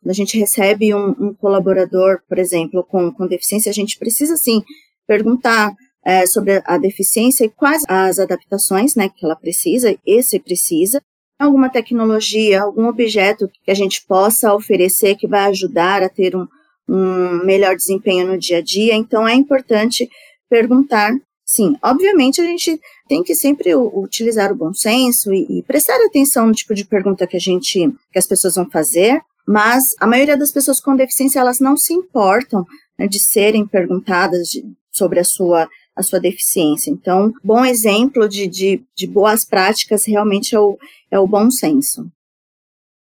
Quando 0.00 0.10
a 0.12 0.14
gente 0.14 0.38
recebe 0.38 0.94
um, 0.94 1.08
um, 1.18 1.34
colaborador, 1.34 2.20
por 2.28 2.38
exemplo, 2.38 2.84
com, 2.84 3.10
com 3.10 3.26
deficiência, 3.26 3.70
a 3.70 3.74
gente 3.74 3.98
precisa 3.98 4.36
sim 4.36 4.62
perguntar 5.04 5.74
é, 6.06 6.24
sobre 6.24 6.62
a 6.64 6.78
deficiência 6.78 7.44
e 7.44 7.50
quais 7.50 7.82
as 7.88 8.20
adaptações 8.20 8.94
né, 8.94 9.08
que 9.08 9.24
ela 9.26 9.34
precisa, 9.34 9.98
esse 10.06 10.38
precisa, 10.38 11.02
alguma 11.36 11.68
tecnologia, 11.68 12.62
algum 12.62 12.86
objeto 12.86 13.50
que 13.64 13.72
a 13.72 13.74
gente 13.74 14.06
possa 14.06 14.54
oferecer 14.54 15.16
que 15.16 15.26
vai 15.26 15.46
ajudar 15.46 16.04
a 16.04 16.08
ter 16.08 16.36
um, 16.36 16.46
um 16.88 17.44
melhor 17.44 17.74
desempenho 17.74 18.28
no 18.28 18.38
dia 18.38 18.58
a 18.58 18.62
dia. 18.62 18.94
Então, 18.94 19.26
é 19.26 19.34
importante 19.34 20.08
perguntar 20.48 21.12
Sim, 21.48 21.76
obviamente 21.80 22.40
a 22.40 22.44
gente 22.44 22.80
tem 23.08 23.22
que 23.22 23.32
sempre 23.32 23.72
utilizar 23.72 24.50
o 24.50 24.56
bom 24.56 24.74
senso 24.74 25.32
e, 25.32 25.46
e, 25.48 25.62
prestar 25.62 25.94
atenção 26.04 26.48
no 26.48 26.52
tipo 26.52 26.74
de 26.74 26.84
pergunta 26.84 27.24
que 27.24 27.36
a 27.36 27.40
gente, 27.40 27.88
que 28.12 28.18
as 28.18 28.26
pessoas 28.26 28.56
vão 28.56 28.68
fazer, 28.68 29.20
mas 29.46 29.94
a 30.00 30.08
maioria 30.08 30.36
das 30.36 30.50
pessoas 30.50 30.80
com 30.80 30.96
deficiência 30.96 31.38
elas 31.38 31.60
não 31.60 31.76
se 31.76 31.94
importam 31.94 32.64
né, 32.98 33.06
de 33.06 33.20
serem 33.20 33.64
perguntadas 33.64 34.48
de, 34.48 34.64
sobre 34.90 35.20
a 35.20 35.24
sua 35.24 35.68
a 35.96 36.02
sua 36.02 36.20
deficiência. 36.20 36.90
Então, 36.90 37.32
bom 37.42 37.64
exemplo 37.64 38.28
de, 38.28 38.46
de, 38.46 38.84
de 38.94 39.06
boas 39.06 39.44
práticas 39.44 40.04
realmente 40.04 40.54
é 40.54 40.60
o, 40.60 40.78
é 41.10 41.18
o 41.18 41.26
bom 41.26 41.50
senso. 41.50 42.10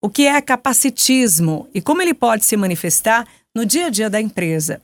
O 0.01 0.09
que 0.09 0.27
é 0.27 0.41
capacitismo 0.41 1.69
e 1.75 1.83
como 1.83 2.01
ele 2.01 2.15
pode 2.15 2.45
se 2.45 2.57
manifestar 2.57 3.27
no 3.55 3.67
dia 3.67 3.87
a 3.87 3.91
dia 3.91 4.09
da 4.09 4.21
empresa? 4.21 4.81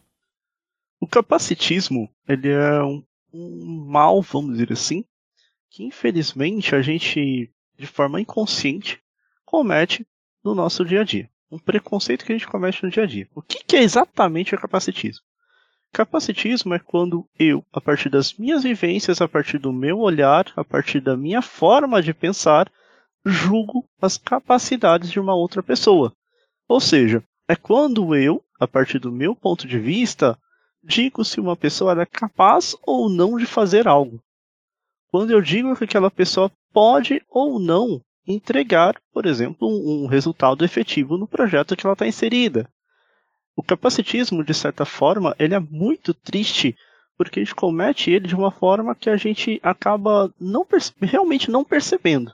O 1.00 1.06
capacitismo 1.06 2.10
ele 2.28 2.48
é 2.48 2.82
um 2.82 3.02
um 3.32 3.84
mal, 3.86 4.20
vamos 4.22 4.52
dizer 4.52 4.72
assim, 4.72 5.04
que 5.70 5.84
infelizmente 5.84 6.74
a 6.74 6.82
gente, 6.82 7.50
de 7.78 7.86
forma 7.86 8.20
inconsciente, 8.20 9.00
comete 9.44 10.06
no 10.44 10.54
nosso 10.54 10.84
dia 10.84 11.00
a 11.00 11.04
dia. 11.04 11.30
Um 11.50 11.58
preconceito 11.58 12.24
que 12.24 12.32
a 12.32 12.38
gente 12.38 12.48
comete 12.48 12.82
no 12.82 12.90
dia 12.90 13.02
a 13.04 13.06
dia. 13.06 13.28
O 13.34 13.42
que, 13.42 13.64
que 13.64 13.76
é 13.76 13.82
exatamente 13.82 14.54
o 14.54 14.60
capacitismo? 14.60 15.24
Capacitismo 15.92 16.74
é 16.74 16.78
quando 16.78 17.28
eu, 17.38 17.64
a 17.72 17.80
partir 17.80 18.08
das 18.08 18.34
minhas 18.34 18.62
vivências, 18.62 19.20
a 19.20 19.28
partir 19.28 19.58
do 19.58 19.72
meu 19.72 19.98
olhar, 19.98 20.46
a 20.56 20.64
partir 20.64 21.00
da 21.00 21.16
minha 21.16 21.42
forma 21.42 22.00
de 22.00 22.14
pensar, 22.14 22.70
julgo 23.24 23.84
as 24.00 24.16
capacidades 24.16 25.10
de 25.10 25.18
uma 25.18 25.34
outra 25.34 25.62
pessoa. 25.62 26.12
Ou 26.68 26.80
seja, 26.80 27.22
é 27.48 27.56
quando 27.56 28.14
eu, 28.14 28.42
a 28.60 28.68
partir 28.68 28.98
do 28.98 29.10
meu 29.10 29.34
ponto 29.34 29.66
de 29.66 29.78
vista, 29.78 30.38
digo 30.82 31.24
se 31.24 31.40
uma 31.40 31.56
pessoa 31.56 32.00
é 32.00 32.06
capaz 32.06 32.76
ou 32.82 33.08
não 33.08 33.36
de 33.36 33.44
fazer 33.44 33.88
algo. 33.88 34.22
Quando 35.10 35.32
eu 35.32 35.40
digo 35.40 35.76
que 35.76 35.84
aquela 35.84 36.10
pessoa 36.10 36.50
pode 36.72 37.20
ou 37.28 37.58
não 37.58 38.00
entregar, 38.26 38.94
por 39.12 39.26
exemplo, 39.26 39.66
um, 39.68 40.06
resultado 40.06 40.64
efetivo 40.64 41.18
no 41.18 41.26
projeto 41.26 41.76
que 41.76 41.84
ela 41.84 41.94
está 41.94 42.06
inserida. 42.06 42.70
O 43.60 43.62
capacitismo, 43.62 44.42
de 44.42 44.54
certa 44.54 44.86
forma, 44.86 45.36
ele 45.38 45.54
é 45.54 45.60
muito 45.60 46.14
triste 46.14 46.74
porque 47.14 47.40
a 47.40 47.44
gente 47.44 47.54
comete 47.54 48.10
ele 48.10 48.26
de 48.26 48.34
uma 48.34 48.50
forma 48.50 48.94
que 48.94 49.10
a 49.10 49.18
gente 49.18 49.60
acaba 49.62 50.32
não 50.40 50.66
realmente 51.02 51.50
não 51.50 51.62
percebendo. 51.62 52.32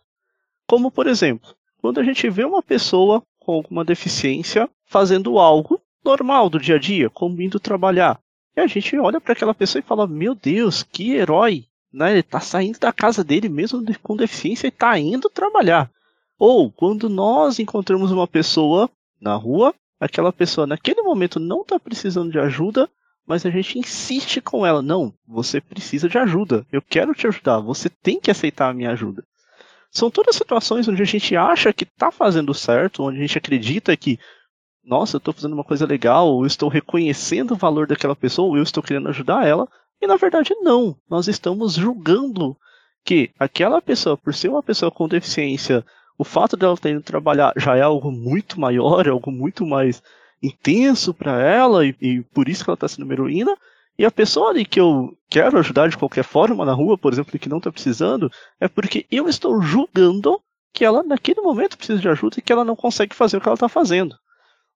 Como, 0.69 0.89
por 0.89 1.09
exemplo, 1.09 1.53
quando 1.79 1.99
a 1.99 2.05
gente 2.05 2.31
vê 2.31 2.45
uma 2.45 2.63
pessoa 2.63 3.25
com 3.41 3.55
alguma 3.55 3.85
deficiência 3.85 4.71
fazendo 4.85 5.41
algo 5.41 5.81
normal 6.05 6.49
do 6.49 6.61
dia 6.61 6.77
a 6.77 6.79
dia, 6.79 7.11
como 7.11 7.43
indo 7.43 7.59
trabalhar. 7.59 8.21
E 8.57 8.61
a 8.61 8.69
gente 8.69 8.97
olha 8.97 9.21
para 9.21 9.33
aquela 9.33 9.53
pessoa 9.53 9.81
e 9.81 9.85
fala: 9.85 10.07
Meu 10.07 10.33
Deus, 10.33 10.85
que 10.85 11.11
herói! 11.11 11.65
Né? 11.93 12.13
Ele 12.13 12.21
está 12.21 12.39
saindo 12.39 12.79
da 12.79 12.93
casa 12.93 13.25
dele 13.25 13.49
mesmo 13.49 13.85
com 14.01 14.17
deficiência 14.17 14.69
e 14.69 14.71
está 14.71 14.97
indo 14.97 15.29
trabalhar. 15.29 15.91
Ou 16.39 16.71
quando 16.71 17.09
nós 17.09 17.59
encontramos 17.59 18.13
uma 18.13 18.29
pessoa 18.29 18.89
na 19.21 19.35
rua, 19.35 19.75
aquela 19.99 20.33
pessoa 20.33 20.67
naquele 20.67 21.03
momento 21.03 21.41
não 21.41 21.63
está 21.63 21.79
precisando 21.79 22.31
de 22.31 22.39
ajuda, 22.39 22.89
mas 23.27 23.45
a 23.45 23.51
gente 23.51 23.79
insiste 23.79 24.41
com 24.41 24.65
ela: 24.65 24.83
Não, 24.83 25.13
você 25.27 25.61
precisa 25.61 26.09
de 26.09 26.19
ajuda. 26.19 26.67
Eu 26.71 26.83
quero 26.83 27.15
te 27.15 27.27
ajudar. 27.27 27.59
Você 27.61 27.89
tem 27.89 28.21
que 28.21 28.31
aceitar 28.31 28.71
a 28.71 28.75
minha 28.75 28.91
ajuda. 28.93 29.25
São 29.91 30.11
todas 30.11 30.37
situações 30.37 30.87
onde 30.89 31.03
a 31.03 31.07
gente 31.07 31.35
acha 31.37 31.73
que 31.73 31.85
está 31.85 32.11
fazendo 32.11 32.53
certo, 32.53 33.03
onde 33.03 33.19
a 33.19 33.21
gente 33.21 33.39
acredita 33.39 33.97
que 33.97 34.19
nossa, 34.87 35.17
eu 35.17 35.19
estou 35.19 35.35
fazendo 35.35 35.53
uma 35.53 35.65
coisa 35.65 35.85
legal, 35.85 36.41
eu 36.41 36.47
estou 36.47 36.69
reconhecendo 36.69 37.55
o 37.55 37.57
valor 37.57 37.89
daquela 37.89 38.15
pessoa, 38.15 38.57
eu 38.57 38.63
estou 38.63 38.83
querendo 38.83 39.09
ajudar 39.09 39.45
ela, 39.45 39.69
e 40.01 40.07
na 40.07 40.17
verdade 40.17 40.55
não. 40.61 40.97
Nós 41.11 41.27
estamos 41.27 41.75
julgando 41.75 42.57
que 43.05 43.31
aquela 43.39 43.83
pessoa, 43.83 44.17
por 44.17 44.33
ser 44.33 44.49
uma 44.49 44.63
pessoa 44.63 44.91
com 44.91 45.09
deficiência, 45.09 45.85
o 46.19 46.25
fato 46.25 46.57
dela 46.57 46.75
estar 46.75 46.91
indo 46.91 47.03
trabalhar 47.03 47.53
já 47.57 47.77
é 47.77 47.83
algo 47.83 48.11
muito 48.11 48.59
maior, 48.61 49.07
é 49.07 49.11
algo 49.11 49.31
muito 49.31 49.67
mais 49.67 50.03
intenso 50.43 51.15
para 51.15 51.43
ela, 51.43 51.87
e, 51.87 51.95
e, 52.01 52.23
por 52.23 52.49
isso 52.49 52.65
que 52.65 52.71
ela 52.71 52.75
está 52.75 52.89
sendo 52.89 53.05
uma 53.05 53.15
heroína. 53.15 53.57
E 53.99 54.05
a 54.05 54.11
pessoa 54.11 54.51
ali 54.51 54.65
que 54.65 54.79
eu 54.79 55.17
quero 55.29 55.59
ajudar 55.59 55.89
de 55.89 55.97
qualquer 55.97 56.25
forma 56.25 56.65
na 56.65 56.73
rua, 56.73 56.99
por 56.99 57.13
exemplo, 57.13 57.39
que 57.39 57.49
não 57.49 57.59
está 57.59 57.73
precisando, 57.73 58.31
é 58.61 58.69
porque 58.69 59.07
eu 59.11 59.29
estou 59.29 59.61
julgando 59.63 60.41
que 60.73 60.85
ela 60.85 61.03
naquele 61.03 61.41
momento 61.41 61.79
precisa 61.79 61.99
de 61.99 62.09
ajuda 62.09 62.37
e 62.39 62.43
que 62.43 62.53
ela 62.53 62.65
não 62.65 62.77
consegue 62.77 63.15
fazer 63.15 63.39
o 63.39 63.41
que 63.41 63.49
ela 63.49 63.55
está 63.55 63.69
fazendo. 63.69 64.15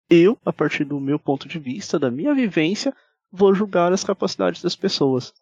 eu, 0.09 0.37
a 0.45 0.53
partir 0.53 0.85
do 0.85 0.99
meu 0.99 1.19
ponto 1.19 1.47
de 1.47 1.59
vista, 1.59 1.99
da 1.99 2.11
minha 2.11 2.35
vivência, 2.35 2.93
vou 3.31 3.55
julgar 3.55 3.93
as 3.93 4.03
capacidades 4.03 4.61
das 4.63 4.75
pessoas. 4.75 5.33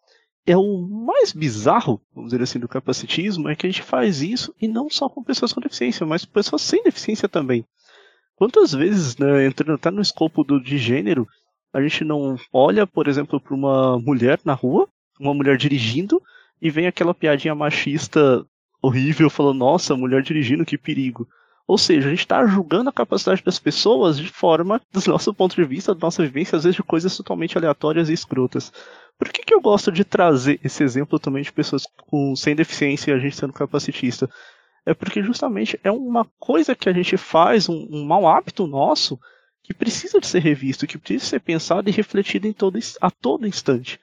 É 0.49 0.57
o 0.57 0.79
mais 0.79 1.31
bizarro, 1.31 2.01
vamos 2.11 2.31
dizer 2.31 2.41
assim, 2.41 2.57
do 2.57 2.67
capacitismo, 2.67 3.47
é 3.49 3.55
que 3.55 3.67
a 3.67 3.69
gente 3.69 3.83
faz 3.83 4.23
isso 4.23 4.51
e 4.59 4.67
não 4.67 4.89
só 4.89 5.07
com 5.07 5.23
pessoas 5.23 5.53
com 5.53 5.61
deficiência, 5.61 6.07
mas 6.07 6.25
com 6.25 6.31
pessoas 6.31 6.63
sem 6.63 6.81
deficiência 6.81 7.29
também. 7.29 7.63
Quantas 8.35 8.71
vezes, 8.71 9.15
né, 9.15 9.45
entrando 9.45 9.73
até 9.73 9.91
no 9.91 10.01
escopo 10.01 10.43
do, 10.43 10.59
de 10.59 10.79
gênero, 10.79 11.27
a 11.71 11.79
gente 11.79 12.03
não 12.03 12.35
olha, 12.51 12.87
por 12.87 13.07
exemplo, 13.07 13.39
para 13.39 13.53
uma 13.53 13.99
mulher 13.99 14.39
na 14.43 14.55
rua, 14.55 14.89
uma 15.19 15.35
mulher 15.35 15.55
dirigindo, 15.55 16.19
e 16.59 16.71
vem 16.71 16.87
aquela 16.87 17.13
piadinha 17.13 17.53
machista 17.53 18.43
horrível 18.81 19.29
falando, 19.29 19.59
nossa, 19.59 19.95
mulher 19.95 20.23
dirigindo, 20.23 20.65
que 20.65 20.79
perigo. 20.79 21.27
Ou 21.69 21.77
seja, 21.77 22.07
a 22.07 22.09
gente 22.09 22.21
está 22.21 22.43
julgando 22.47 22.89
a 22.89 22.91
capacidade 22.91 23.43
das 23.43 23.59
pessoas 23.59 24.17
de 24.17 24.27
forma, 24.27 24.81
do 24.91 24.99
nosso 25.07 25.31
ponto 25.31 25.55
de 25.55 25.63
vista, 25.63 25.93
da 25.93 26.01
nossa 26.01 26.23
vivência, 26.23 26.55
às 26.55 26.63
vezes 26.63 26.75
de 26.75 26.81
coisas 26.81 27.15
totalmente 27.15 27.55
aleatórias 27.55 28.09
e 28.09 28.13
escrotas. 28.13 28.73
Por 29.19 29.29
que, 29.29 29.43
que 29.43 29.53
eu 29.53 29.61
gosto 29.61 29.91
de 29.91 30.03
trazer 30.03 30.59
esse 30.63 30.81
exemplo 30.83 31.19
também 31.19 31.43
de 31.43 31.51
pessoas 31.51 31.83
com, 32.07 32.35
sem 32.35 32.55
deficiência 32.55 33.11
e 33.11 33.13
a 33.13 33.19
gente 33.19 33.35
sendo 33.35 33.53
capacitista? 33.53 34.27
É 34.83 34.95
porque 34.95 35.21
justamente 35.21 35.79
é 35.83 35.91
uma 35.91 36.25
coisa 36.39 36.75
que 36.75 36.89
a 36.89 36.91
gente 36.91 37.15
faz, 37.17 37.69
um, 37.69 37.87
um 37.91 38.03
mau 38.03 38.27
hábito 38.27 38.65
nosso, 38.65 39.19
que 39.61 39.71
precisa 39.71 40.19
de 40.19 40.25
ser 40.25 40.39
revisto, 40.39 40.87
que 40.87 40.97
precisa 40.97 41.25
ser 41.25 41.39
pensado 41.39 41.87
e 41.87 41.93
refletido 41.93 42.47
em 42.47 42.51
todo, 42.51 42.79
a 42.99 43.11
todo 43.11 43.45
instante. 43.45 43.99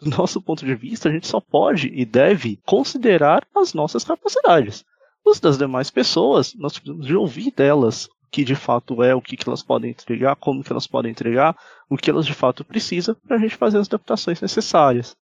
Do 0.00 0.08
nosso 0.08 0.40
ponto 0.40 0.64
de 0.64 0.74
vista, 0.74 1.10
a 1.10 1.12
gente 1.12 1.26
só 1.26 1.42
pode 1.42 1.88
e 1.88 2.06
deve 2.06 2.58
considerar 2.64 3.46
as 3.54 3.74
nossas 3.74 4.02
capacidades. 4.02 4.82
Os 5.24 5.38
das 5.38 5.56
demais 5.56 5.90
pessoas, 5.90 6.54
nós 6.54 6.72
precisamos 6.72 7.06
de 7.06 7.14
ouvir 7.14 7.52
delas 7.52 8.06
o 8.06 8.10
que 8.30 8.44
de 8.44 8.54
fato 8.54 9.02
é, 9.02 9.14
o 9.14 9.20
que, 9.20 9.36
que 9.36 9.48
elas 9.48 9.62
podem 9.62 9.90
entregar, 9.90 10.36
como 10.36 10.64
que 10.64 10.72
elas 10.72 10.86
podem 10.86 11.10
entregar, 11.10 11.56
o 11.88 11.96
que 11.96 12.10
elas 12.10 12.26
de 12.26 12.34
fato 12.34 12.64
precisam 12.64 13.14
para 13.26 13.36
a 13.36 13.38
gente 13.38 13.56
fazer 13.56 13.78
as 13.78 13.86
adaptações 13.86 14.40
necessárias. 14.40 15.16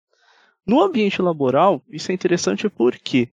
No 0.65 0.81
ambiente 0.81 1.21
laboral, 1.21 1.81
isso 1.89 2.11
é 2.11 2.15
interessante 2.15 2.69
porque 2.69 3.29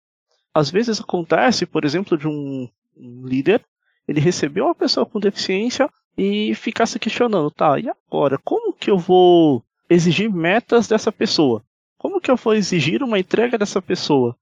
às 0.53 0.72
vezes 0.72 1.01
acontece, 1.01 1.65
por 1.65 1.84
exemplo, 1.84 2.17
de 2.17 2.27
um, 2.27 2.69
líder, 2.98 3.63
ele 4.07 4.22
recebeu 4.22 4.65
uma 4.65 4.75
pessoa 4.75 5.05
com 5.05 5.19
deficiência 5.19 5.89
e 6.17 6.55
ficar 6.55 6.86
se 6.86 6.98
questionando, 6.98 7.51
tá, 7.51 7.77
e 7.77 7.89
agora, 7.89 8.38
como 8.38 8.72
que 8.72 8.89
eu 8.89 8.98
vou 8.98 9.62
exigir 9.89 10.31
metas 10.31 10.88
dessa 10.88 11.12
pessoa? 11.12 11.62
Como 11.98 12.22
que 12.22 12.31
eu 12.31 12.38
vou 12.38 12.53
exigir 12.53 13.03
uma 13.03 13.19
entrega 13.19 13.57
dessa 13.57 13.81
pessoa? 13.81 14.38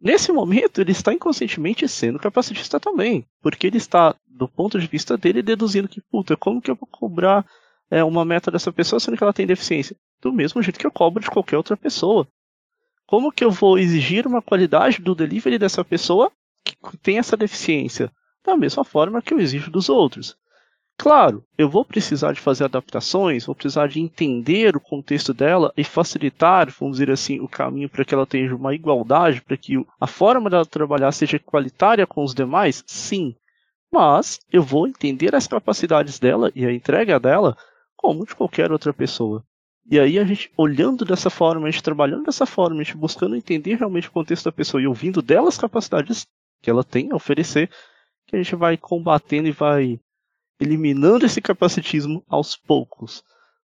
Nesse 0.00 0.30
momento, 0.30 0.80
ele 0.80 0.92
está 0.92 1.12
inconscientemente 1.12 1.88
sendo 1.88 2.20
capacitista 2.20 2.78
também, 2.78 3.26
porque 3.42 3.66
ele 3.66 3.78
está, 3.78 4.14
do 4.26 4.48
ponto 4.48 4.78
de 4.78 4.86
vista 4.86 5.16
dele, 5.16 5.42
deduzindo 5.42 5.88
que, 5.88 6.00
puta, 6.00 6.36
como 6.36 6.60
que 6.60 6.70
eu 6.70 6.76
vou 6.76 6.88
cobrar 6.88 7.44
é, 7.90 8.04
uma 8.04 8.24
meta 8.24 8.50
dessa 8.50 8.72
pessoa 8.72 9.00
sendo 9.00 9.16
que 9.16 9.24
ela 9.24 9.32
tem 9.32 9.46
deficiência? 9.46 9.96
Do 10.20 10.32
mesmo 10.32 10.62
jeito 10.62 10.78
que 10.78 10.86
eu 10.86 10.92
cobro 10.92 11.22
de 11.22 11.30
qualquer 11.30 11.56
outra 11.56 11.76
pessoa. 11.76 12.28
Como 13.06 13.32
que 13.32 13.44
eu 13.44 13.50
vou 13.50 13.78
exigir 13.78 14.26
uma 14.26 14.42
qualidade 14.42 15.00
do 15.00 15.14
delivery 15.14 15.58
dessa 15.58 15.84
pessoa 15.84 16.30
que 16.62 16.76
tem 16.98 17.18
essa 17.18 17.36
deficiência? 17.36 18.12
Da 18.44 18.56
mesma 18.56 18.84
forma 18.84 19.20
que 19.20 19.34
eu 19.34 19.40
exijo 19.40 19.70
dos 19.70 19.88
outros. 19.88 20.36
Claro, 21.00 21.44
eu 21.56 21.70
vou 21.70 21.84
precisar 21.84 22.32
de 22.32 22.40
fazer 22.40 22.64
adaptações, 22.64 23.46
vou 23.46 23.54
precisar 23.54 23.86
de 23.86 24.00
entender 24.00 24.74
o 24.74 24.80
contexto 24.80 25.32
dela 25.32 25.72
e 25.76 25.84
facilitar, 25.84 26.68
vamos 26.76 26.96
dizer 26.96 27.08
assim, 27.12 27.38
o 27.38 27.46
caminho 27.46 27.88
para 27.88 28.04
que 28.04 28.12
ela 28.12 28.26
tenha 28.26 28.52
uma 28.54 28.74
igualdade, 28.74 29.40
para 29.40 29.56
que 29.56 29.74
a 30.00 30.06
forma 30.08 30.50
dela 30.50 30.66
trabalhar 30.66 31.12
seja 31.12 31.36
igualitária 31.36 32.04
com 32.04 32.24
os 32.24 32.34
demais, 32.34 32.82
sim. 32.84 33.36
Mas 33.92 34.40
eu 34.52 34.60
vou 34.60 34.88
entender 34.88 35.36
as 35.36 35.46
capacidades 35.46 36.18
dela 36.18 36.50
e 36.52 36.66
a 36.66 36.72
entrega 36.72 37.20
dela 37.20 37.56
como 37.96 38.26
de 38.26 38.34
qualquer 38.34 38.72
outra 38.72 38.92
pessoa. 38.92 39.44
E 39.88 40.00
aí 40.00 40.18
a 40.18 40.24
gente 40.24 40.50
olhando 40.56 41.04
dessa 41.04 41.30
forma, 41.30 41.68
a 41.68 41.70
gente 41.70 41.82
trabalhando 41.82 42.24
dessa 42.24 42.44
forma, 42.44 42.80
a 42.80 42.82
gente 42.82 42.96
buscando 42.96 43.36
entender 43.36 43.76
realmente 43.76 44.08
o 44.08 44.12
contexto 44.12 44.46
da 44.46 44.52
pessoa 44.52 44.82
e 44.82 44.86
ouvindo 44.88 45.22
delas 45.22 45.54
as 45.54 45.58
capacidades 45.58 46.26
que 46.60 46.68
ela 46.68 46.82
tem 46.82 47.12
a 47.12 47.16
oferecer, 47.16 47.70
que 48.26 48.34
a 48.34 48.42
gente 48.42 48.56
vai 48.56 48.76
combatendo 48.76 49.46
e 49.46 49.52
vai 49.52 50.00
eliminando 50.60 51.26
esse 51.26 51.40
capacitismo 51.40 52.24
aos 52.28 52.56
poucos, 52.56 53.22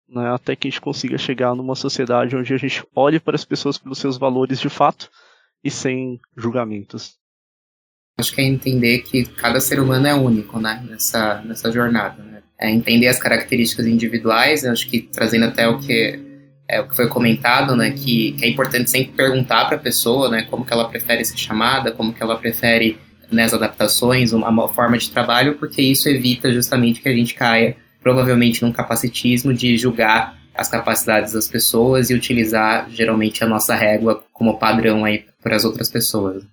né, 0.09 0.31
até 0.35 0.55
que 0.55 0.69
a 0.69 0.71
gente 0.71 0.81
consiga 0.81 1.17
chegar 1.17 1.55
numa 1.55 1.75
sociedade 1.75 2.37
onde 2.37 2.53
a 2.53 2.59
gente 2.59 2.85
olhe 2.95 3.19
para 3.19 3.35
as 3.35 3.45
pessoas 3.45 3.79
pelos 3.79 3.99
seus 3.99 4.19
valores 4.19 4.61
de 4.61 4.69
fato 4.69 5.11
e 5.65 5.71
sem 5.71 6.21
julgamentos. 6.37 7.17
Acho 8.19 8.35
que 8.35 8.43
é 8.43 8.45
entender 8.45 8.99
que 9.01 9.25
cada 9.25 9.59
ser 9.59 9.81
humano 9.81 10.07
é 10.07 10.15
único 10.15 10.61
né, 10.61 10.85
nessa, 10.89 11.41
nessa 11.43 11.73
jornada. 11.73 12.23
Né? 12.23 12.43
É 12.61 12.71
entender 12.71 13.09
as 13.09 13.19
características 13.19 13.87
individuais, 13.87 14.65
acho 14.65 14.89
que 14.89 15.01
trazendo 15.01 15.47
até 15.47 15.67
o 15.67 15.79
que, 15.79 16.21
é, 16.69 16.81
o 16.81 16.89
que 16.89 16.95
foi 16.95 17.09
comentado, 17.09 17.75
né, 17.75 17.93
que, 17.93 18.33
que 18.33 18.45
é 18.45 18.49
importante 18.49 18.91
sempre 18.91 19.13
perguntar 19.13 19.65
para 19.65 19.77
a 19.77 19.81
pessoa 19.81 20.29
né, 20.29 20.43
como 20.43 20.65
que 20.65 20.73
ela 20.73 20.89
prefere 20.89 21.25
ser 21.25 21.39
chamada, 21.39 21.91
como 21.91 22.13
que 22.13 22.23
ela 22.23 22.37
prefere 22.39 22.99
nas 23.35 23.55
adaptações, 23.55 24.33
uma, 24.33 24.69
forma 24.69 24.99
de 24.99 25.11
trabalho, 25.11 25.57
porque 25.57 25.83
isso 25.83 26.09
evita 26.09 26.53
justamente 26.53 27.01
que 27.01 27.09
a 27.09 27.15
gente 27.15 27.35
caia 27.35 27.77
provavelmente 28.03 28.63
num 28.63 28.73
capacitismo 28.73 29.55
de 29.55 29.77
julgar 29.77 30.39
as 30.55 30.69
capacidades 30.69 31.33
das 31.33 31.49
pessoas 31.49 32.11
e 32.11 32.15
utilizar 32.15 32.89
geralmente 32.91 33.43
a 33.43 33.47
nossa 33.47 33.75
régua 33.75 34.23
como 34.33 34.59
padrão 34.59 35.05
aí 35.05 35.25
para 35.43 35.57
as 35.57 35.65
outras 35.65 35.91
pessoas. 35.91 36.45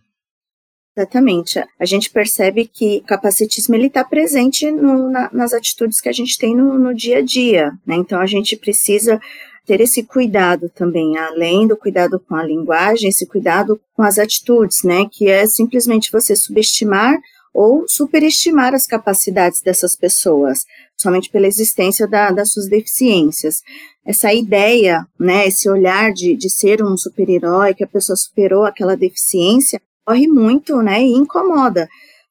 Exatamente. 0.95 1.63
A 1.79 1.85
gente 1.85 2.09
percebe 2.09 2.65
que 2.65 2.97
o 2.97 3.07
capacitismo 3.07 3.75
está 3.75 4.03
presente 4.03 4.69
no, 4.69 5.09
na, 5.09 5.29
nas 5.31 5.53
atitudes 5.53 6.01
que 6.01 6.09
a 6.09 6.13
gente 6.13 6.37
tem 6.37 6.55
no, 6.55 6.77
no 6.77 6.93
dia 6.93 7.19
a 7.19 7.21
dia. 7.21 7.71
Né? 7.85 7.95
Então 7.95 8.19
a 8.19 8.25
gente 8.25 8.57
precisa 8.57 9.19
ter 9.69 9.81
esse 9.81 10.01
cuidado 10.01 10.67
também, 10.67 11.15
além 11.15 11.67
do 11.67 11.77
cuidado 11.77 12.19
com 12.19 12.33
a 12.33 12.41
linguagem, 12.43 13.07
esse 13.07 13.27
cuidado 13.27 13.79
com 13.93 14.01
as 14.01 14.17
atitudes, 14.17 14.81
né? 14.81 15.05
Que 15.11 15.27
é 15.27 15.45
simplesmente 15.45 16.11
você 16.11 16.35
subestimar 16.35 17.15
ou 17.53 17.85
superestimar 17.87 18.73
as 18.73 18.87
capacidades 18.87 19.61
dessas 19.61 19.95
pessoas, 19.95 20.65
somente 20.97 21.29
pela 21.29 21.45
existência 21.45 22.07
da, 22.07 22.31
das 22.31 22.51
suas 22.51 22.67
deficiências. 22.67 23.61
Essa 24.03 24.33
ideia, 24.33 25.05
né, 25.19 25.45
esse 25.45 25.69
olhar 25.69 26.11
de, 26.13 26.35
de 26.35 26.49
ser 26.49 26.83
um 26.83 26.97
super-herói, 26.97 27.75
que 27.75 27.83
a 27.83 27.87
pessoa 27.87 28.15
superou 28.15 28.65
aquela 28.65 28.97
deficiência, 28.97 29.79
corre 30.03 30.27
muito, 30.27 30.81
né, 30.81 30.99
e 30.99 31.11
incomoda. 31.11 31.87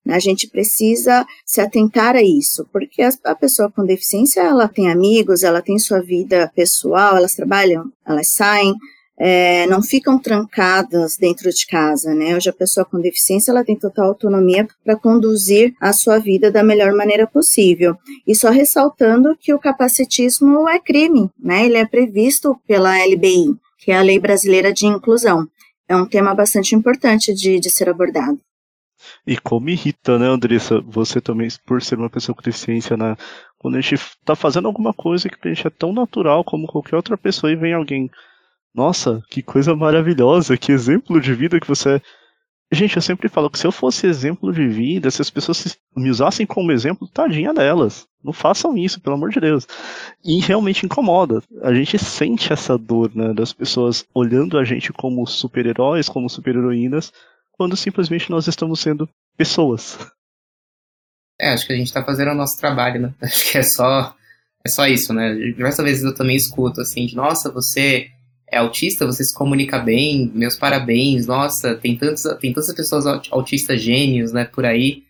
A 0.09 0.19
gente 0.19 0.49
precisa 0.49 1.27
se 1.45 1.61
atentar 1.61 2.17
a 2.17 2.23
isso, 2.23 2.67
porque 2.73 3.03
a 3.25 3.35
pessoa 3.35 3.71
com 3.71 3.85
deficiência, 3.85 4.41
ela 4.41 4.69
tem 4.69 4.91
amigos, 4.91 5.43
ela 5.43 5.63
tem 5.63 5.79
sua 5.79 6.01
vida 6.01 6.51
pessoal, 6.55 7.17
elas 7.17 7.35
trabalham, 7.35 7.93
elas 8.07 8.29
saem, 8.29 8.75
é, 9.19 9.67
não 9.67 9.83
ficam 9.83 10.19
trancadas 10.19 11.17
dentro 11.17 11.51
de 11.51 11.67
casa, 11.67 12.15
né? 12.15 12.37
Hoje 12.37 12.49
a 12.49 12.53
pessoa 12.53 12.87
com 12.87 13.01
deficiência 13.01 13.51
ela 13.51 13.65
tem 13.65 13.77
total 13.77 14.07
autonomia 14.07 14.67
para 14.85 14.97
conduzir 14.97 15.75
a 15.81 15.93
sua 15.93 16.19
vida 16.19 16.51
da 16.51 16.63
melhor 16.63 16.93
maneira 16.93 17.27
possível. 17.27 17.97
E 18.27 18.35
só 18.35 18.51
ressaltando 18.51 19.37
que 19.39 19.53
o 19.53 19.59
capacitismo 19.59 20.69
é 20.69 20.79
crime, 20.79 21.29
né? 21.39 21.67
Ele 21.67 21.77
é 21.77 21.85
previsto 21.85 22.57
pela 22.67 22.97
LBI, 23.05 23.57
que 23.79 23.91
é 23.91 23.97
a 23.97 24.03
Lei 24.03 24.21
Brasileira 24.21 24.73
de 24.73 24.87
Inclusão. 24.87 25.49
É 25.89 25.97
um 25.97 26.07
tema 26.07 26.35
bastante 26.35 26.75
importante 26.75 27.35
de, 27.35 27.59
de 27.59 27.71
ser 27.71 27.89
abordado. 27.89 28.39
E 29.27 29.37
como 29.37 29.69
irrita, 29.69 30.19
né, 30.19 30.27
Andressa? 30.27 30.81
Você 30.81 31.21
também, 31.21 31.49
por 31.67 31.83
ser 31.83 31.99
uma 31.99 32.11
pessoa 32.11 32.35
com 32.35 32.43
deficiência, 32.43 32.97
né? 32.97 33.17
Quando 33.59 33.77
a 33.77 33.81
gente 33.81 34.01
tá 34.25 34.37
fazendo 34.37 34.69
alguma 34.69 34.93
coisa 34.93 35.29
que 35.29 35.37
pra 35.39 35.53
gente 35.53 35.67
é 35.67 35.71
tão 35.71 35.93
natural 35.93 36.45
como 36.45 36.67
qualquer 36.67 36.97
outra 36.97 37.17
pessoa 37.17 37.53
e 37.53 37.57
vem 37.57 37.73
alguém. 37.73 38.11
Nossa, 38.75 39.23
que 39.31 39.43
coisa 39.43 39.75
maravilhosa, 39.75 40.57
que 40.57 40.73
exemplo 40.73 41.21
de 41.21 41.35
vida 41.35 41.59
que 41.59 41.67
você 41.67 41.97
é. 41.97 42.03
Gente, 42.71 42.97
eu 42.97 43.03
sempre 43.03 43.31
falo 43.31 43.49
que 43.49 43.59
se 43.59 43.67
eu 43.67 43.73
fosse 43.73 44.07
exemplo 44.07 44.53
de 44.53 44.69
vida, 44.69 45.11
se 45.11 45.23
as 45.23 45.31
pessoas 45.31 45.79
me 45.97 46.11
usassem 46.11 46.45
como 46.47 46.71
exemplo, 46.71 47.09
tadinha 47.09 47.55
delas. 47.55 48.07
Não 48.23 48.33
façam 48.33 48.77
isso, 48.77 49.01
pelo 49.01 49.17
amor 49.17 49.31
de 49.31 49.41
Deus. 49.41 49.67
E 50.23 50.39
realmente 50.41 50.85
incomoda. 50.85 51.43
A 51.63 51.73
gente 51.73 51.99
sente 51.99 52.53
essa 52.53 52.77
dor, 52.77 53.11
né, 53.15 53.33
das 53.33 53.55
pessoas 53.55 54.05
olhando 54.15 54.59
a 54.59 54.65
gente 54.65 54.93
como 54.93 55.27
super-heróis, 55.27 56.11
como 56.11 56.29
super-heroínas, 56.29 57.11
quando 57.59 57.77
simplesmente 57.77 58.31
nós 58.31 58.47
estamos 58.47 58.79
sendo 58.79 59.09
pessoas. 59.37 59.99
É, 61.41 61.51
acho 61.51 61.67
que 61.67 61.73
a 61.73 61.77
gente 61.77 61.89
está 61.89 62.05
fazendo 62.05 62.31
o 62.31 62.35
nosso 62.35 62.59
trabalho, 62.59 63.01
né? 63.01 63.15
Acho 63.23 63.53
que 63.53 63.59
é 63.59 63.63
só, 63.63 64.15
é 64.65 64.69
só 64.69 64.87
isso, 64.87 65.13
né? 65.13 65.35
Diversas 65.35 65.85
vezes 65.85 66.05
eu 66.05 66.15
também 66.15 66.37
escuto 66.37 66.81
assim, 66.81 67.07
de, 67.07 67.15
nossa, 67.15 67.51
você 67.51 68.11
é 68.51 68.59
autista, 68.59 69.07
você 69.07 69.23
se 69.23 69.35
comunica 69.35 69.79
bem, 69.79 70.33
meus 70.35 70.57
parabéns, 70.57 71.27
nossa, 71.27 71.75
tem, 71.75 71.97
tantos, 71.97 72.23
tem 72.41 72.53
tantas 72.53 72.73
pessoas 72.75 73.05
autistas 73.31 73.81
gênios, 73.81 74.33
né, 74.33 74.45
por 74.47 74.65
aí. 74.65 75.03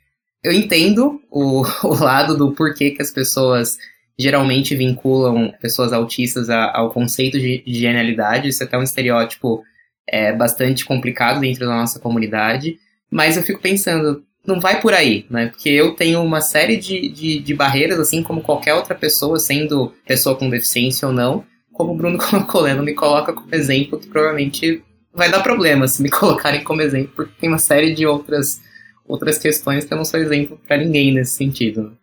Eu 0.43 0.53
entendo 0.53 1.23
o, 1.31 1.63
o 1.85 1.95
lado 1.95 2.37
do 2.37 2.53
porquê 2.53 2.91
que 2.91 3.03
as 3.03 3.11
pessoas 3.11 3.79
geralmente 4.19 4.75
vinculam 4.75 5.53
pessoas 5.61 5.93
autistas 5.93 6.51
a, 6.51 6.77
ao 6.77 6.91
conceito 6.91 7.39
de, 7.39 7.63
de 7.65 7.75
genialidade, 7.79 8.49
isso 8.49 8.63
é 8.63 8.67
até 8.67 8.77
um 8.77 8.83
estereótipo 8.83 9.63
é 10.09 10.33
bastante 10.33 10.85
complicado 10.85 11.41
dentro 11.41 11.67
da 11.67 11.77
nossa 11.77 12.01
comunidade, 12.01 12.79
mas 13.11 13.37
eu 13.37 13.43
fico 13.43 13.61
pensando, 13.61 14.25
não 14.47 14.59
vai 14.59 14.81
por 14.81 14.95
aí, 14.95 15.27
né? 15.29 15.49
Porque 15.49 15.69
eu 15.69 15.95
tenho 15.95 16.23
uma 16.23 16.41
série 16.41 16.77
de, 16.77 17.09
de, 17.09 17.39
de 17.39 17.55
barreiras, 17.55 17.99
assim 18.01 18.23
como 18.23 18.41
qualquer 18.41 18.75
outra 18.75 18.95
pessoa, 18.95 19.39
sendo 19.39 19.93
pessoa 20.07 20.35
com 20.37 20.49
deficiência 20.49 21.07
ou 21.07 21.15
não, 21.15 21.45
como 21.73 21.93
o 21.93 21.97
Bruno 21.97 22.17
colocou, 22.19 22.65
né? 22.65 22.75
Não 22.75 22.83
me 22.83 22.95
coloca 22.95 23.33
como 23.33 23.55
exemplo, 23.55 23.99
que 23.99 24.09
provavelmente 24.09 24.83
vai 25.13 25.31
dar 25.31 25.43
problema 25.43 25.87
se 25.87 26.03
me 26.03 26.09
colocarem 26.11 26.65
como 26.65 26.81
exemplo, 26.81 27.13
porque 27.15 27.35
tem 27.41 27.49
uma 27.49 27.59
série 27.59 27.95
de 27.95 28.07
outras, 28.07 28.61
outras 29.07 29.39
questões 29.39 29.85
que 29.85 29.93
eu 29.93 29.99
não 29.99 30.05
sou 30.05 30.19
exemplo 30.19 30.59
para 30.67 30.79
ninguém 30.79 31.13
nesse 31.13 31.33
sentido. 31.33 31.97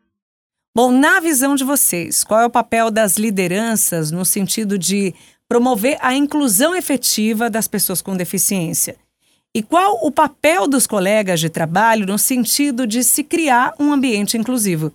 Bom, 0.76 0.92
na 0.92 1.22
visão 1.22 1.56
de 1.56 1.64
vocês, 1.64 2.22
qual 2.22 2.42
é 2.42 2.46
o 2.46 2.50
papel 2.50 2.92
das 2.92 3.16
lideranças 3.16 4.12
no 4.12 4.26
sentido 4.26 4.78
de 4.78 5.16
promover 5.48 5.98
a 6.02 6.14
inclusão 6.14 6.76
efetiva 6.76 7.50
das 7.50 7.68
pessoas 7.68 8.02
com 8.02 8.16
deficiência? 8.16 8.98
E 9.54 9.64
qual 9.64 10.06
o 10.06 10.12
papel 10.12 10.68
dos 10.68 10.86
colegas 10.86 11.40
de 11.40 11.50
trabalho 11.50 12.06
no 12.06 12.20
sentido 12.20 12.86
de 12.86 13.04
se 13.04 13.24
criar 13.24 13.74
um 13.80 13.94
ambiente 13.94 14.38
inclusivo? 14.38 14.92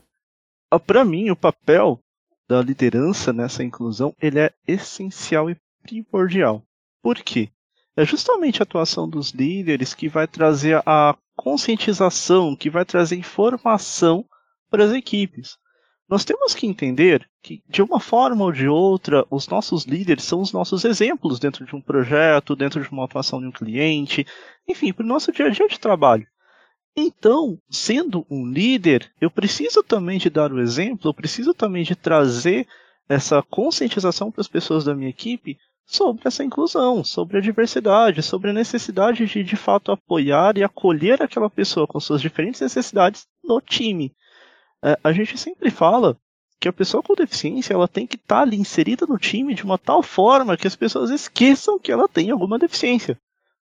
Ah, 0.71 0.79
para 0.79 1.05
mim, 1.05 1.31
o 1.31 1.37
papel 1.37 1.99
da 2.49 2.61
liderança 2.61 3.33
nessa 3.33 3.65
inclusão 3.65 4.15
ele 4.21 4.39
é 4.41 4.53
essencial 4.67 5.49
e 5.49 5.57
primordial. 5.83 6.63
Por 7.03 7.17
quê? 7.17 7.49
É 7.97 8.05
justamente 8.05 8.61
a 8.61 8.65
atuação 8.65 9.09
dos 9.09 9.31
líderes 9.31 9.95
que 9.95 10.09
vai 10.09 10.27
trazer 10.27 10.83
a 10.87 11.17
conscientização, 11.37 12.55
que 12.55 12.69
vai 12.69 12.85
trazer 12.85 13.17
informação 13.17 14.25
para 14.71 14.85
as 14.85 14.93
equipes. 14.93 15.57
Nós 16.11 16.25
temos 16.25 16.57
que 16.57 16.67
entender 16.67 17.25
que, 17.41 17.63
de 17.69 17.81
uma 17.81 18.01
forma 18.01 18.45
ou 18.45 18.51
de 18.51 18.67
outra, 18.67 19.25
os 19.31 19.47
nossos 19.47 19.85
líderes 19.85 20.25
são 20.25 20.41
os 20.41 20.53
nossos 20.53 20.85
exemplos 20.85 21.39
dentro 21.39 21.65
de 21.65 21.77
um 21.77 21.81
projeto, 21.81 22.57
dentro 22.57 22.83
de 22.83 22.91
uma 22.91 23.05
atuação 23.05 23.41
de 23.41 23.47
um 23.47 23.53
cliente, 23.53 24.27
enfim, 24.69 24.93
para 24.93 25.05
o 25.05 25.09
nosso 25.09 25.31
dia 25.31 25.47
a 25.47 25.51
dia 25.51 25.69
de 25.69 25.79
trabalho. 25.79 26.27
Então, 26.97 27.57
sendo 27.71 28.27
um 28.29 28.45
líder, 28.45 29.09
eu 29.21 29.31
preciso 29.31 29.85
também 29.85 30.19
de 30.19 30.29
dar 30.29 30.53
o 30.53 30.59
exemplo, 30.59 31.09
eu 31.09 31.15
preciso 31.15 31.55
também 31.55 31.85
de 31.85 31.95
trazer 31.95 32.67
essa 33.09 33.41
conscientização 33.43 34.33
para 34.33 34.41
as 34.41 34.49
pessoas 34.49 34.85
da 34.85 34.97
minha 34.97 35.11
equipe 35.11 35.57
sobre 35.87 36.23
essa 36.27 36.43
inclusão, 36.43 37.05
sobre 37.05 37.39
a 37.39 37.41
diversidade, 37.41 38.21
sobre 38.21 38.51
a 38.51 38.53
necessidade 38.53 39.27
de 39.27 39.45
de 39.45 39.57
fato 39.57 39.93
apoiar 39.93 40.59
e 40.59 40.65
acolher 40.65 41.23
aquela 41.23 41.49
pessoa 41.49 41.87
com 41.87 42.01
suas 42.01 42.21
diferentes 42.21 42.61
necessidades 42.61 43.29
no 43.45 43.61
time. 43.61 44.13
É, 44.83 44.99
a 45.03 45.13
gente 45.13 45.37
sempre 45.37 45.71
fala 45.71 46.17
que 46.61 46.69
a 46.69 46.73
pessoa 46.73 47.03
com 47.03 47.15
deficiência 47.15 47.73
ela 47.73 47.89
tem 47.89 48.07
que 48.07 48.17
estar 48.17 48.37
tá 48.37 48.43
ali 48.43 48.57
inserida 48.57 49.07
no 49.07 49.19
time 49.19 49.55
de 49.55 49.65
uma 49.65 49.79
tal 49.79 50.03
forma 50.03 50.57
que 50.57 50.67
as 50.67 50.77
pessoas 50.77 51.11
esqueçam 51.11 51.79
que 51.79 51.91
ela 51.91 52.07
tem 52.07 52.31
alguma 52.31 52.59
deficiência. 52.59 53.19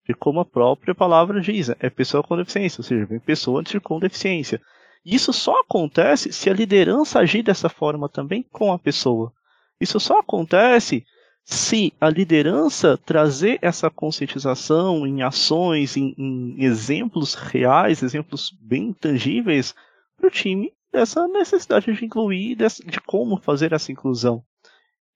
E 0.09 0.14
como 0.14 0.40
a 0.40 0.44
própria 0.44 0.94
palavra 0.94 1.40
diz, 1.40 1.68
é 1.68 1.90
pessoa 1.90 2.22
com 2.22 2.37
deficiência, 2.37 2.81
ou 2.81 2.85
seja, 2.85 3.07
vem 3.07 3.20
pessoa 3.20 3.61
antes 3.61 3.72
de 3.72 3.81
com 3.81 4.00
deficiência. 4.00 4.61
Isso 5.04 5.33
só 5.33 5.61
acontece 5.61 6.33
se 6.33 6.50
a 6.50 6.52
liderança 6.52 7.20
agir 7.20 7.42
dessa 7.42 7.68
forma 7.68 8.09
também 8.09 8.44
com 8.50 8.72
a 8.72 8.78
pessoa. 8.78 9.33
Isso 9.81 10.00
só 10.00 10.18
acontece 10.18 11.04
se 11.44 11.92
a 12.00 12.11
liderança 12.11 12.98
trazer 12.98 13.59
essa 13.62 13.88
conscientização 13.90 15.07
em 15.07 15.22
ações, 15.22 15.96
em, 15.96 16.14
em 16.18 16.64
exemplos 16.64 17.35
reais, 17.35 18.02
exemplos 18.02 18.50
bem 18.61 18.92
tangíveis 18.92 19.74
para 20.16 20.26
o 20.26 20.31
time 20.31 20.72
dessa 20.98 21.28
necessidade 21.28 21.92
de 21.92 22.04
incluir, 22.04 22.56
de 22.56 23.00
como 23.00 23.40
fazer 23.40 23.72
essa 23.72 23.92
inclusão. 23.92 24.42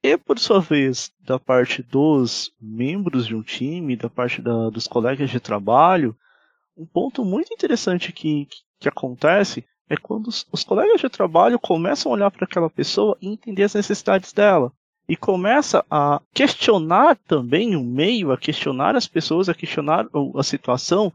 E, 0.01 0.17
por 0.17 0.39
sua 0.39 0.61
vez, 0.61 1.13
da 1.21 1.41
parte 1.41 1.83
dos 1.83 2.53
membros 2.61 3.27
de 3.27 3.35
um 3.35 3.43
time, 3.43 3.97
da 3.97 4.09
parte 4.09 4.41
da, 4.41 4.71
dos 4.71 4.87
colegas 4.87 5.29
de 5.29 5.41
trabalho, 5.41 6.17
um 6.77 6.87
ponto 6.87 7.25
muito 7.25 7.53
interessante 7.53 8.13
que, 8.13 8.47
que, 8.47 8.57
que 8.81 8.89
acontece 8.89 9.65
é 9.89 9.97
quando 9.97 10.29
os, 10.29 10.47
os, 10.53 10.63
colegas 10.63 11.01
de 11.01 11.09
trabalho 11.09 11.59
começam 11.59 12.13
a 12.13 12.15
olhar 12.15 12.31
para 12.31 12.45
aquela 12.45 12.71
pessoa 12.71 13.17
e 13.21 13.29
entender 13.29 13.65
as 13.65 13.75
necessidades 13.75 14.33
dela. 14.33 14.73
E 15.09 15.17
começa 15.17 15.85
a 15.91 16.23
questionar 16.33 17.17
também 17.27 17.75
o 17.75 17.83
meio, 17.83 18.31
a 18.31 18.39
questionar 18.39 18.95
as 18.95 19.09
pessoas, 19.09 19.49
a 19.49 19.55
questionar 19.55 20.07
a 20.37 20.43
situação, 20.45 21.13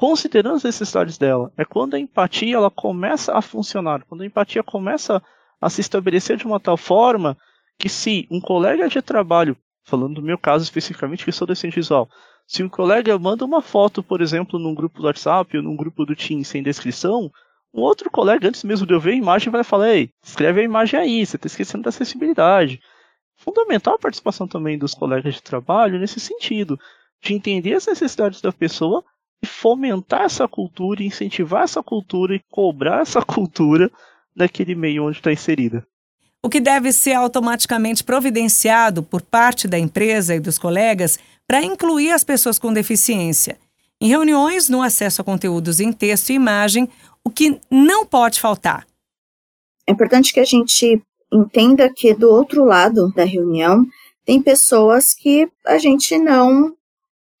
considerando 0.00 0.56
as 0.56 0.64
necessidades 0.64 1.18
dela. 1.18 1.52
É 1.58 1.64
quando 1.64 1.92
a 1.92 1.98
empatia 1.98 2.56
ela 2.56 2.70
começa 2.70 3.36
a 3.36 3.42
funcionar, 3.42 4.02
quando 4.08 4.22
a 4.22 4.26
empatia 4.26 4.62
começa 4.62 5.22
a 5.60 5.68
se 5.68 5.82
estabelecer 5.82 6.38
de 6.38 6.46
uma 6.46 6.58
tal 6.58 6.78
forma 6.78 7.36
que 7.78 7.86
se 7.86 8.26
um 8.30 8.40
colega 8.40 8.88
de 8.88 9.02
trabalho, 9.02 9.54
falando 9.84 10.14
do 10.14 10.22
meu 10.22 10.38
caso 10.38 10.64
especificamente, 10.64 11.22
que 11.22 11.30
sou 11.30 11.46
deficiente 11.46 11.74
visual, 11.74 12.08
se 12.46 12.62
um 12.62 12.68
colega 12.68 13.18
manda 13.18 13.44
uma 13.44 13.60
foto, 13.60 14.02
por 14.02 14.22
exemplo, 14.22 14.58
num 14.58 14.74
grupo 14.74 15.02
do 15.02 15.06
WhatsApp 15.06 15.54
ou 15.58 15.62
num 15.62 15.76
grupo 15.76 16.06
do 16.06 16.16
Teams 16.16 16.48
sem 16.48 16.62
descrição, 16.62 17.30
um 17.72 17.82
outro 17.82 18.10
colega, 18.10 18.48
antes 18.48 18.64
mesmo 18.64 18.86
de 18.86 18.94
eu 18.94 19.00
ver 19.00 19.10
a 19.10 19.16
imagem, 19.16 19.52
vai 19.52 19.62
falar: 19.62 19.90
Ei, 19.90 20.08
escreve 20.24 20.62
a 20.62 20.64
imagem 20.64 20.98
aí, 20.98 21.26
você 21.26 21.36
está 21.36 21.46
esquecendo 21.46 21.84
da 21.84 21.90
acessibilidade. 21.90 22.80
Fundamental 23.36 23.96
a 23.96 23.98
participação 23.98 24.48
também 24.48 24.78
dos 24.78 24.94
colegas 24.94 25.34
de 25.34 25.42
trabalho 25.42 25.98
nesse 25.98 26.18
sentido, 26.18 26.80
de 27.22 27.34
entender 27.34 27.74
as 27.74 27.86
necessidades 27.86 28.40
da 28.40 28.50
pessoa 28.50 29.04
e 29.42 29.46
fomentar 29.46 30.22
essa 30.22 30.46
cultura, 30.46 31.02
incentivar 31.02 31.64
essa 31.64 31.82
cultura 31.82 32.34
e 32.34 32.42
cobrar 32.50 33.00
essa 33.00 33.22
cultura 33.24 33.90
naquele 34.34 34.74
meio 34.74 35.06
onde 35.06 35.18
está 35.18 35.32
inserida. 35.32 35.86
O 36.42 36.48
que 36.48 36.60
deve 36.60 36.92
ser 36.92 37.12
automaticamente 37.12 38.02
providenciado 38.02 39.02
por 39.02 39.20
parte 39.20 39.68
da 39.68 39.78
empresa 39.78 40.34
e 40.34 40.40
dos 40.40 40.58
colegas 40.58 41.18
para 41.46 41.62
incluir 41.62 42.12
as 42.12 42.24
pessoas 42.24 42.58
com 42.58 42.72
deficiência. 42.72 43.58
Em 44.00 44.08
reuniões, 44.08 44.68
no 44.68 44.82
acesso 44.82 45.20
a 45.20 45.24
conteúdos 45.24 45.80
em 45.80 45.92
texto 45.92 46.30
e 46.30 46.34
imagem, 46.34 46.88
o 47.22 47.28
que 47.28 47.60
não 47.70 48.06
pode 48.06 48.40
faltar. 48.40 48.86
É 49.86 49.92
importante 49.92 50.32
que 50.32 50.40
a 50.40 50.44
gente 50.44 51.02
entenda 51.30 51.92
que 51.92 52.14
do 52.14 52.30
outro 52.30 52.64
lado 52.64 53.12
da 53.12 53.24
reunião 53.24 53.84
tem 54.24 54.40
pessoas 54.40 55.12
que 55.12 55.48
a 55.66 55.76
gente 55.76 56.16
não 56.18 56.74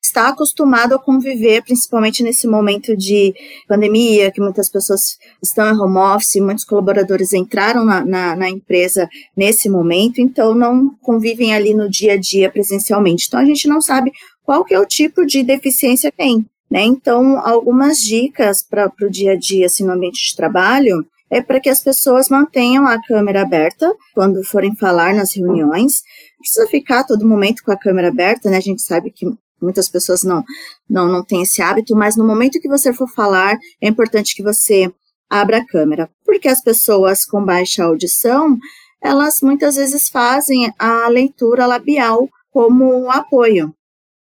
está 0.02 0.28
acostumado 0.28 0.94
a 0.94 0.98
conviver, 0.98 1.62
principalmente 1.62 2.22
nesse 2.22 2.46
momento 2.46 2.96
de 2.96 3.34
pandemia, 3.68 4.30
que 4.30 4.40
muitas 4.40 4.68
pessoas 4.68 5.18
estão 5.42 5.70
em 5.70 5.78
home 5.78 5.98
office, 5.98 6.36
muitos 6.36 6.64
colaboradores 6.64 7.32
entraram 7.32 7.84
na, 7.84 8.04
na, 8.04 8.34
na, 8.34 8.48
empresa 8.48 9.08
nesse 9.36 9.68
momento, 9.68 10.20
então 10.20 10.54
não 10.54 10.94
convivem 11.02 11.54
ali 11.54 11.74
no 11.74 11.88
dia 11.88 12.14
a 12.14 12.16
dia 12.16 12.50
presencialmente. 12.50 13.26
Então 13.28 13.40
a 13.40 13.44
gente 13.44 13.68
não 13.68 13.80
sabe 13.80 14.10
qual 14.42 14.64
que 14.64 14.74
é 14.74 14.80
o 14.80 14.86
tipo 14.86 15.24
de 15.26 15.42
deficiência 15.42 16.10
que 16.10 16.16
tem. 16.16 16.46
Né? 16.70 16.82
Então, 16.84 17.44
algumas 17.44 17.98
dicas 17.98 18.62
para 18.62 18.90
o 19.02 19.10
dia 19.10 19.32
a 19.32 19.36
dia 19.36 19.66
assim, 19.66 19.84
no 19.84 19.92
ambiente 19.92 20.30
de 20.30 20.36
trabalho 20.36 21.04
é 21.28 21.40
para 21.40 21.60
que 21.60 21.68
as 21.68 21.82
pessoas 21.82 22.28
mantenham 22.28 22.86
a 22.86 23.00
câmera 23.02 23.42
aberta 23.42 23.92
quando 24.14 24.42
forem 24.44 24.74
falar 24.76 25.14
nas 25.14 25.34
reuniões. 25.34 26.02
Precisa 26.38 26.66
ficar 26.66 27.04
todo 27.04 27.26
momento 27.26 27.62
com 27.64 27.70
a 27.70 27.78
câmera 27.78 28.08
aberta, 28.08 28.50
né? 28.50 28.56
A 28.56 28.60
gente 28.60 28.82
sabe 28.82 29.12
que 29.12 29.26
muitas 29.60 29.88
pessoas 29.88 30.22
não, 30.22 30.44
não, 30.88 31.06
não 31.06 31.24
têm 31.24 31.42
esse 31.42 31.62
hábito, 31.62 31.94
mas 31.96 32.16
no 32.16 32.26
momento 32.26 32.60
que 32.60 32.68
você 32.68 32.92
for 32.92 33.08
falar, 33.08 33.58
é 33.80 33.88
importante 33.88 34.34
que 34.34 34.42
você 34.42 34.92
abra 35.28 35.58
a 35.58 35.66
câmera, 35.66 36.10
porque 36.24 36.48
as 36.48 36.62
pessoas 36.62 37.24
com 37.24 37.44
baixa 37.44 37.84
audição, 37.84 38.58
elas 39.00 39.40
muitas 39.40 39.76
vezes 39.76 40.08
fazem 40.08 40.72
a 40.78 41.08
leitura 41.08 41.66
labial 41.66 42.28
como 42.50 42.92
um 42.92 43.10
apoio. 43.10 43.72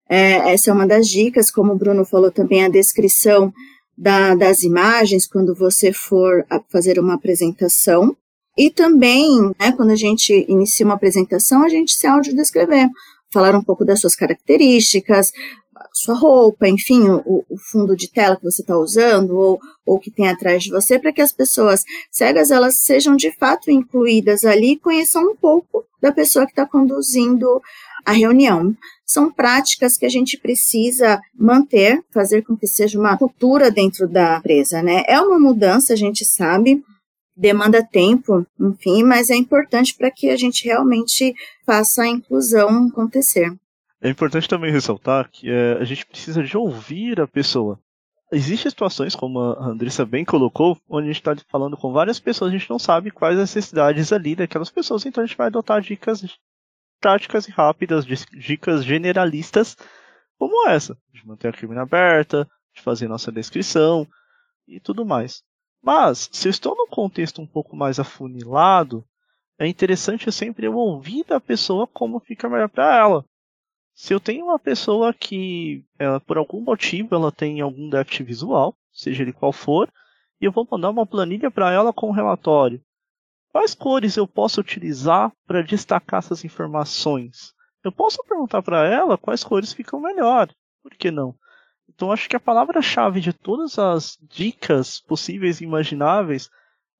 É, 0.09 0.53
essa 0.53 0.69
é 0.69 0.73
uma 0.73 0.87
das 0.87 1.07
dicas, 1.07 1.51
como 1.51 1.73
o 1.73 1.77
Bruno 1.77 2.05
falou 2.05 2.31
também, 2.31 2.63
a 2.63 2.69
descrição 2.69 3.53
da, 3.97 4.35
das 4.35 4.61
imagens 4.63 5.25
quando 5.27 5.55
você 5.55 5.91
for 5.91 6.45
fazer 6.69 6.99
uma 6.99 7.15
apresentação. 7.15 8.15
E 8.57 8.69
também, 8.69 9.51
né, 9.59 9.71
quando 9.75 9.91
a 9.91 9.95
gente 9.95 10.45
inicia 10.47 10.85
uma 10.85 10.95
apresentação, 10.95 11.63
a 11.63 11.69
gente 11.69 11.93
se 11.93 12.07
audiodescrever 12.07 12.89
falar 13.31 13.55
um 13.55 13.63
pouco 13.63 13.85
das 13.85 13.99
suas 13.99 14.15
características, 14.15 15.31
sua 15.93 16.15
roupa, 16.15 16.67
enfim, 16.67 17.07
o, 17.09 17.45
o 17.49 17.57
fundo 17.57 17.95
de 17.95 18.11
tela 18.11 18.35
que 18.35 18.43
você 18.43 18.61
está 18.61 18.77
usando 18.77 19.37
ou 19.37 19.59
o 19.85 19.99
que 19.99 20.11
tem 20.11 20.27
atrás 20.27 20.63
de 20.63 20.71
você, 20.71 20.99
para 20.99 21.11
que 21.11 21.21
as 21.21 21.31
pessoas 21.31 21.83
cegas 22.11 22.51
elas 22.51 22.77
sejam 22.77 23.15
de 23.15 23.31
fato 23.37 23.71
incluídas 23.71 24.45
ali 24.45 24.73
e 24.73 24.79
conheçam 24.79 25.31
um 25.31 25.35
pouco 25.35 25.85
da 26.01 26.11
pessoa 26.11 26.45
que 26.45 26.51
está 26.51 26.65
conduzindo 26.65 27.61
a 28.05 28.11
reunião. 28.11 28.75
São 29.05 29.31
práticas 29.31 29.97
que 29.97 30.05
a 30.05 30.09
gente 30.09 30.37
precisa 30.37 31.19
manter, 31.37 32.01
fazer 32.13 32.43
com 32.43 32.55
que 32.55 32.67
seja 32.67 32.99
uma 32.99 33.17
cultura 33.17 33.71
dentro 33.71 34.07
da 34.07 34.37
empresa, 34.37 34.81
né? 34.81 35.03
É 35.07 35.19
uma 35.19 35.39
mudança, 35.39 35.93
a 35.93 35.95
gente 35.95 36.23
sabe, 36.25 36.83
demanda 37.37 37.85
tempo, 37.85 38.45
enfim, 38.59 39.03
mas 39.03 39.29
é 39.29 39.35
importante 39.35 39.95
para 39.95 40.09
que 40.09 40.29
a 40.29 40.35
gente 40.35 40.65
realmente 40.65 41.33
faça 41.65 42.01
a 42.01 42.07
inclusão 42.07 42.87
acontecer. 42.87 43.55
É 44.01 44.09
importante 44.09 44.49
também 44.49 44.71
ressaltar 44.71 45.29
que 45.31 45.49
é, 45.49 45.73
a 45.73 45.83
gente 45.83 46.05
precisa 46.05 46.43
de 46.43 46.57
ouvir 46.57 47.21
a 47.21 47.27
pessoa. 47.27 47.79
Existem 48.31 48.69
situações, 48.69 49.15
como 49.15 49.39
a 49.39 49.67
Andressa 49.67 50.05
bem 50.05 50.25
colocou, 50.25 50.77
onde 50.89 51.05
a 51.05 51.13
gente 51.13 51.21
está 51.21 51.35
falando 51.49 51.77
com 51.77 51.93
várias 51.93 52.19
pessoas, 52.19 52.49
a 52.49 52.57
gente 52.57 52.69
não 52.69 52.77
sabe 52.77 53.09
quais 53.09 53.37
as 53.37 53.53
necessidades 53.53 54.11
ali 54.11 54.35
daquelas 54.35 54.69
pessoas, 54.69 55.05
então 55.05 55.23
a 55.23 55.27
gente 55.27 55.37
vai 55.37 55.47
adotar 55.47 55.81
dicas 55.81 56.23
práticas 56.99 57.47
e 57.47 57.51
rápidas, 57.51 58.05
dicas 58.05 58.83
generalistas, 58.83 59.77
como 60.37 60.67
essa, 60.67 60.97
de 61.13 61.25
manter 61.25 61.49
a 61.49 61.53
câmera 61.53 61.83
aberta, 61.83 62.47
de 62.75 62.81
fazer 62.81 63.07
nossa 63.07 63.31
descrição, 63.31 64.05
e 64.67 64.79
tudo 64.79 65.05
mais. 65.05 65.43
Mas, 65.87 66.27
se 66.33 66.49
eu 66.49 66.49
estou 66.49 66.75
num 66.75 66.87
contexto 66.87 67.41
um 67.41 67.47
pouco 67.47 67.73
mais 67.73 67.97
afunilado, 67.97 69.05
é 69.57 69.65
interessante 69.65 70.29
sempre 70.33 70.67
eu 70.67 70.75
ouvir 70.75 71.23
da 71.23 71.39
pessoa 71.39 71.87
como 71.87 72.19
fica 72.19 72.49
melhor 72.49 72.67
para 72.67 72.97
ela. 72.97 73.25
Se 73.93 74.13
eu 74.13 74.19
tenho 74.19 74.47
uma 74.47 74.59
pessoa 74.59 75.13
que, 75.13 75.85
ela, 75.97 76.19
por 76.19 76.37
algum 76.37 76.59
motivo, 76.59 77.15
ela 77.15 77.31
tem 77.31 77.61
algum 77.61 77.87
déficit 77.87 78.25
visual, 78.25 78.75
seja 78.91 79.23
ele 79.23 79.31
qual 79.31 79.53
for, 79.53 79.89
e 80.41 80.45
eu 80.45 80.51
vou 80.51 80.67
mandar 80.69 80.89
uma 80.89 81.07
planilha 81.07 81.49
para 81.49 81.71
ela 81.71 81.93
com 81.93 82.09
um 82.09 82.13
relatório. 82.13 82.83
Quais 83.49 83.73
cores 83.73 84.17
eu 84.17 84.27
posso 84.27 84.59
utilizar 84.59 85.31
para 85.45 85.63
destacar 85.63 86.17
essas 86.17 86.43
informações? 86.43 87.53
Eu 87.81 87.93
posso 87.93 88.21
perguntar 88.27 88.61
para 88.61 88.85
ela 88.85 89.17
quais 89.17 89.41
cores 89.41 89.71
ficam 89.71 90.01
melhor. 90.01 90.49
Por 90.83 90.93
que 90.95 91.09
não? 91.09 91.33
Então 91.97 92.11
acho 92.11 92.29
que 92.29 92.35
a 92.35 92.39
palavra-chave 92.39 93.19
de 93.19 93.33
todas 93.33 93.79
as 93.79 94.19
dicas 94.21 95.01
possíveis 95.01 95.59
e 95.59 95.63
imagináveis 95.63 96.47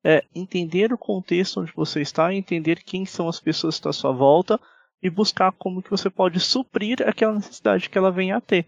é 0.04 0.24
entender 0.34 0.92
o 0.92 0.98
contexto 0.98 1.62
onde 1.62 1.72
você 1.72 2.02
está, 2.02 2.34
entender 2.34 2.82
quem 2.82 3.06
são 3.06 3.30
as 3.30 3.40
pessoas 3.40 3.76
que 3.76 3.78
estão 3.78 3.92
à 3.92 3.94
sua 3.94 4.12
volta 4.12 4.60
e 5.00 5.08
buscar 5.08 5.52
como 5.52 5.84
que 5.84 5.92
você 5.92 6.10
pode 6.10 6.40
suprir 6.40 7.08
aquela 7.08 7.36
necessidade 7.36 7.92
que 7.92 7.96
ela 7.96 8.12
venha 8.12 8.38
a 8.38 8.42
ter. 8.42 8.66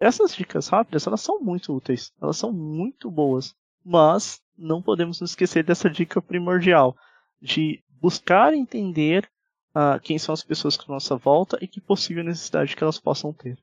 Essas 0.00 0.34
dicas 0.34 0.66
rápidas, 0.66 1.06
elas 1.06 1.20
são 1.20 1.40
muito 1.40 1.72
úteis, 1.72 2.12
elas 2.20 2.36
são 2.36 2.52
muito 2.52 3.08
boas, 3.08 3.54
mas 3.84 4.42
não 4.58 4.82
podemos 4.82 5.20
nos 5.20 5.30
esquecer 5.30 5.62
dessa 5.62 5.88
dica 5.88 6.20
primordial 6.20 6.96
de 7.40 7.80
buscar 8.00 8.52
entender 8.52 9.30
uh, 9.76 10.00
quem 10.02 10.18
são 10.18 10.32
as 10.32 10.42
pessoas 10.42 10.76
que 10.76 10.82
estão 10.82 10.94
à 10.94 10.96
nossa 10.96 11.14
volta 11.14 11.56
e 11.60 11.68
que 11.68 11.80
possível 11.80 12.24
necessidade 12.24 12.74
que 12.74 12.82
elas 12.82 12.98
possam 12.98 13.32
ter. 13.32 13.56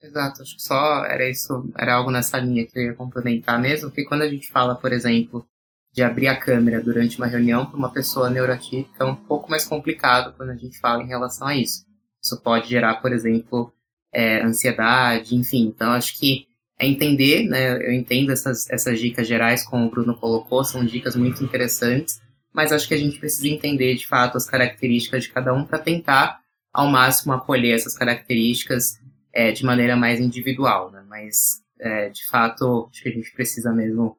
Exato, 0.00 0.42
acho 0.42 0.56
que 0.56 0.62
só 0.62 1.04
era 1.04 1.28
isso, 1.28 1.70
era 1.76 1.94
algo 1.94 2.10
nessa 2.10 2.38
linha 2.38 2.64
que 2.64 2.78
eu 2.78 2.84
ia 2.84 2.94
complementar 2.94 3.60
mesmo, 3.60 3.90
que 3.90 4.04
quando 4.04 4.22
a 4.22 4.28
gente 4.28 4.48
fala, 4.48 4.76
por 4.76 4.92
exemplo, 4.92 5.44
de 5.92 6.02
abrir 6.02 6.28
a 6.28 6.38
câmera 6.38 6.80
durante 6.80 7.18
uma 7.18 7.26
reunião 7.26 7.66
para 7.66 7.76
uma 7.76 7.92
pessoa 7.92 8.30
neurotípica 8.30 9.02
é 9.02 9.06
um 9.06 9.16
pouco 9.16 9.50
mais 9.50 9.64
complicado 9.64 10.32
quando 10.36 10.50
a 10.50 10.56
gente 10.56 10.78
fala 10.78 11.02
em 11.02 11.08
relação 11.08 11.48
a 11.48 11.56
isso. 11.56 11.84
Isso 12.22 12.40
pode 12.40 12.68
gerar, 12.68 12.96
por 12.96 13.12
exemplo, 13.12 13.72
é, 14.12 14.42
ansiedade, 14.42 15.34
enfim. 15.34 15.66
Então, 15.74 15.90
acho 15.92 16.16
que 16.18 16.46
é 16.78 16.86
entender, 16.86 17.48
né? 17.48 17.76
Eu 17.76 17.92
entendo 17.92 18.30
essas, 18.30 18.70
essas 18.70 19.00
dicas 19.00 19.26
gerais, 19.26 19.64
como 19.64 19.86
o 19.86 19.90
Bruno 19.90 20.16
colocou, 20.16 20.64
são 20.64 20.84
dicas 20.84 21.16
muito 21.16 21.42
interessantes, 21.42 22.20
mas 22.52 22.70
acho 22.70 22.86
que 22.86 22.94
a 22.94 22.98
gente 22.98 23.18
precisa 23.18 23.48
entender, 23.48 23.96
de 23.96 24.06
fato, 24.06 24.36
as 24.36 24.46
características 24.46 25.24
de 25.24 25.30
cada 25.30 25.52
um 25.52 25.64
para 25.64 25.78
tentar, 25.78 26.40
ao 26.72 26.86
máximo, 26.86 27.32
acolher 27.32 27.74
essas 27.74 27.96
características 27.96 28.98
é, 29.38 29.52
de 29.52 29.64
maneira 29.64 29.94
mais 29.94 30.18
individual, 30.18 30.90
né? 30.90 31.00
Mas, 31.08 31.62
é, 31.78 32.08
de 32.08 32.26
fato, 32.26 32.88
acho 32.90 33.04
que 33.04 33.08
a 33.08 33.12
gente 33.12 33.30
precisa 33.30 33.72
mesmo 33.72 34.16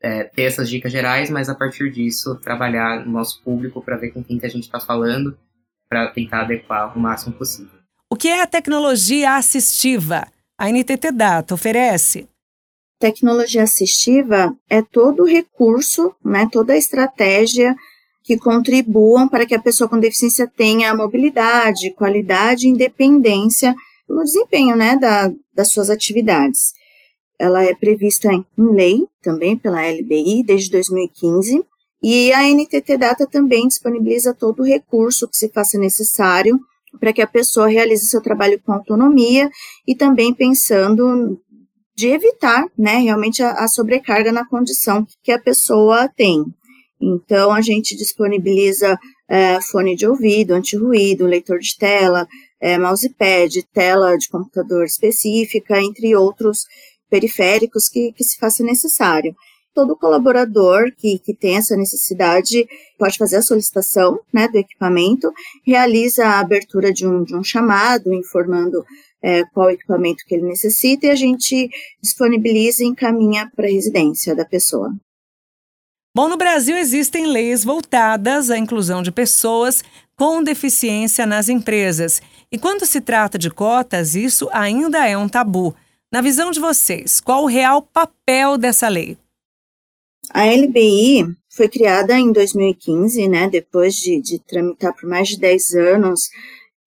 é, 0.00 0.22
ter 0.22 0.42
essas 0.42 0.70
dicas 0.70 0.92
gerais, 0.92 1.28
mas 1.28 1.48
a 1.48 1.56
partir 1.56 1.90
disso 1.90 2.36
trabalhar 2.36 3.04
no 3.04 3.10
nosso 3.10 3.42
público 3.42 3.82
para 3.82 3.96
ver 3.96 4.12
com 4.12 4.22
quem 4.22 4.38
que 4.38 4.46
a 4.46 4.48
gente 4.48 4.62
está 4.62 4.78
falando, 4.78 5.36
para 5.88 6.06
tentar 6.12 6.42
adequar 6.42 6.96
o 6.96 7.00
máximo 7.00 7.34
possível. 7.34 7.80
O 8.08 8.14
que 8.14 8.28
é 8.28 8.42
a 8.42 8.46
tecnologia 8.46 9.34
assistiva? 9.34 10.28
A 10.56 10.70
NTT 10.70 11.10
Data 11.10 11.52
oferece? 11.52 12.28
Tecnologia 13.00 13.64
assistiva 13.64 14.56
é 14.68 14.82
todo 14.82 15.24
o 15.24 15.26
recurso, 15.26 16.14
né, 16.24 16.48
toda 16.52 16.74
a 16.74 16.76
estratégia 16.76 17.74
que 18.22 18.38
contribuam 18.38 19.28
para 19.28 19.44
que 19.44 19.54
a 19.54 19.60
pessoa 19.60 19.90
com 19.90 19.98
deficiência 19.98 20.46
tenha 20.46 20.94
mobilidade, 20.94 21.92
qualidade 21.94 22.68
e 22.68 22.70
independência 22.70 23.74
no 24.14 24.24
desempenho 24.24 24.76
né, 24.76 24.96
da, 24.96 25.32
das 25.54 25.72
suas 25.72 25.90
atividades. 25.90 26.72
Ela 27.38 27.64
é 27.64 27.74
prevista 27.74 28.32
em 28.32 28.44
lei, 28.58 29.06
também 29.22 29.56
pela 29.56 29.86
LBI, 29.86 30.42
desde 30.44 30.70
2015, 30.70 31.64
e 32.02 32.32
a 32.32 32.42
NTT 32.42 32.96
Data 32.96 33.26
também 33.26 33.68
disponibiliza 33.68 34.34
todo 34.34 34.60
o 34.60 34.66
recurso 34.66 35.28
que 35.28 35.36
se 35.36 35.48
faça 35.48 35.78
necessário 35.78 36.58
para 36.98 37.12
que 37.12 37.22
a 37.22 37.26
pessoa 37.26 37.68
realize 37.68 38.08
seu 38.08 38.22
trabalho 38.22 38.60
com 38.64 38.72
autonomia 38.72 39.50
e 39.86 39.94
também 39.94 40.34
pensando 40.34 41.38
de 41.94 42.08
evitar, 42.08 42.66
né, 42.76 42.98
realmente 42.98 43.42
a, 43.42 43.52
a 43.52 43.68
sobrecarga 43.68 44.32
na 44.32 44.48
condição 44.48 45.06
que 45.22 45.30
a 45.30 45.38
pessoa 45.38 46.08
tem. 46.08 46.44
Então, 47.00 47.52
a 47.52 47.60
gente 47.60 47.96
disponibiliza 47.96 48.98
é, 49.28 49.60
fone 49.60 49.94
de 49.94 50.06
ouvido, 50.06 50.52
anti-ruído, 50.52 51.26
leitor 51.26 51.58
de 51.58 51.76
tela, 51.78 52.26
é, 52.60 52.78
mousepad, 52.78 53.62
tela 53.72 54.16
de 54.16 54.28
computador 54.28 54.84
específica, 54.84 55.80
entre 55.80 56.14
outros 56.14 56.66
periféricos 57.08 57.88
que, 57.88 58.12
que 58.12 58.22
se 58.22 58.38
faça 58.38 58.62
necessário. 58.62 59.34
Todo 59.72 59.96
colaborador 59.96 60.92
que, 60.96 61.18
que 61.18 61.32
tem 61.32 61.56
essa 61.56 61.76
necessidade 61.76 62.66
pode 62.98 63.16
fazer 63.16 63.36
a 63.36 63.42
solicitação 63.42 64.18
né, 64.32 64.48
do 64.48 64.58
equipamento, 64.58 65.32
realiza 65.64 66.26
a 66.26 66.40
abertura 66.40 66.92
de 66.92 67.06
um, 67.06 67.22
de 67.22 67.36
um 67.36 67.42
chamado 67.42 68.12
informando 68.12 68.84
é, 69.22 69.44
qual 69.52 69.70
equipamento 69.70 70.24
que 70.26 70.34
ele 70.34 70.46
necessita 70.46 71.06
e 71.06 71.10
a 71.10 71.14
gente 71.14 71.70
disponibiliza 72.02 72.82
e 72.82 72.88
encaminha 72.88 73.50
para 73.54 73.66
a 73.66 73.70
residência 73.70 74.34
da 74.34 74.44
pessoa. 74.44 74.92
Bom, 76.12 76.28
no 76.28 76.36
Brasil 76.36 76.76
existem 76.76 77.26
leis 77.26 77.62
voltadas 77.62 78.50
à 78.50 78.58
inclusão 78.58 79.00
de 79.00 79.12
pessoas 79.12 79.84
com 80.20 80.42
deficiência 80.42 81.24
nas 81.24 81.48
empresas. 81.48 82.20
E 82.52 82.58
quando 82.58 82.84
se 82.84 83.00
trata 83.00 83.38
de 83.38 83.48
cotas, 83.50 84.14
isso 84.14 84.50
ainda 84.52 85.08
é 85.08 85.16
um 85.16 85.26
tabu. 85.26 85.74
Na 86.12 86.20
visão 86.20 86.50
de 86.50 86.60
vocês, 86.60 87.22
qual 87.22 87.44
o 87.44 87.46
real 87.46 87.80
papel 87.80 88.58
dessa 88.58 88.86
lei? 88.86 89.16
A 90.28 90.44
LBI 90.44 91.24
foi 91.48 91.70
criada 91.70 92.18
em 92.18 92.32
2015, 92.32 93.28
né, 93.28 93.48
depois 93.48 93.94
de, 93.94 94.20
de 94.20 94.38
tramitar 94.40 94.94
por 94.94 95.08
mais 95.08 95.28
de 95.28 95.38
10 95.38 95.74
anos, 95.76 96.28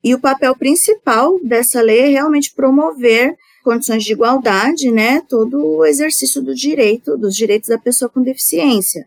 e 0.04 0.14
o 0.14 0.20
papel 0.20 0.56
principal 0.56 1.40
dessa 1.44 1.82
lei 1.82 2.02
é 2.02 2.10
realmente 2.10 2.54
promover 2.54 3.36
condições 3.64 4.04
de 4.04 4.12
igualdade, 4.12 4.92
né, 4.92 5.22
todo 5.28 5.58
o 5.58 5.84
exercício 5.84 6.40
do 6.40 6.54
direito, 6.54 7.18
dos 7.18 7.36
direitos 7.36 7.70
da 7.70 7.80
pessoa 7.80 8.10
com 8.10 8.22
deficiência, 8.22 9.04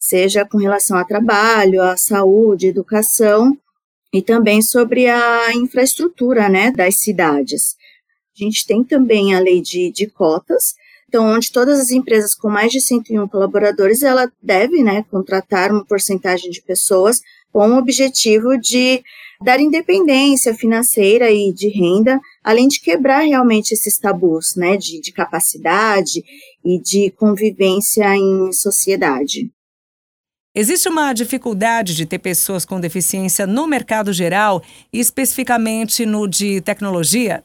seja 0.00 0.44
com 0.44 0.58
relação 0.58 0.96
a 0.96 1.04
trabalho, 1.04 1.80
à 1.80 1.96
saúde, 1.96 2.66
educação 2.66 3.56
e 4.12 4.22
também 4.22 4.62
sobre 4.62 5.06
a 5.06 5.54
infraestrutura, 5.54 6.48
né, 6.48 6.70
das 6.70 7.00
cidades. 7.00 7.76
A 8.38 8.44
gente 8.44 8.66
tem 8.66 8.84
também 8.84 9.34
a 9.34 9.40
lei 9.40 9.60
de, 9.60 9.90
de 9.90 10.06
cotas, 10.06 10.74
então, 11.08 11.24
onde 11.24 11.50
todas 11.50 11.80
as 11.80 11.90
empresas 11.90 12.34
com 12.34 12.50
mais 12.50 12.70
de 12.70 12.82
101 12.82 13.28
colaboradores, 13.28 14.02
ela 14.02 14.30
deve, 14.42 14.82
né, 14.82 15.04
contratar 15.10 15.70
uma 15.72 15.84
porcentagem 15.84 16.50
de 16.50 16.60
pessoas 16.60 17.22
com 17.50 17.66
o 17.70 17.78
objetivo 17.78 18.58
de 18.58 19.02
dar 19.42 19.58
independência 19.58 20.54
financeira 20.54 21.30
e 21.30 21.52
de 21.52 21.68
renda, 21.68 22.20
além 22.44 22.68
de 22.68 22.80
quebrar 22.80 23.20
realmente 23.20 23.72
esses 23.72 23.98
tabus, 23.98 24.54
né, 24.54 24.76
de, 24.76 25.00
de 25.00 25.12
capacidade 25.12 26.22
e 26.62 26.78
de 26.78 27.10
convivência 27.12 28.14
em 28.14 28.52
sociedade. 28.52 29.50
Existe 30.54 30.88
uma 30.88 31.12
dificuldade 31.12 31.94
de 31.94 32.06
ter 32.06 32.18
pessoas 32.18 32.64
com 32.64 32.80
deficiência 32.80 33.46
no 33.46 33.66
mercado 33.66 34.12
geral 34.12 34.62
especificamente 34.92 36.06
no 36.06 36.26
de 36.26 36.60
tecnologia? 36.60 37.44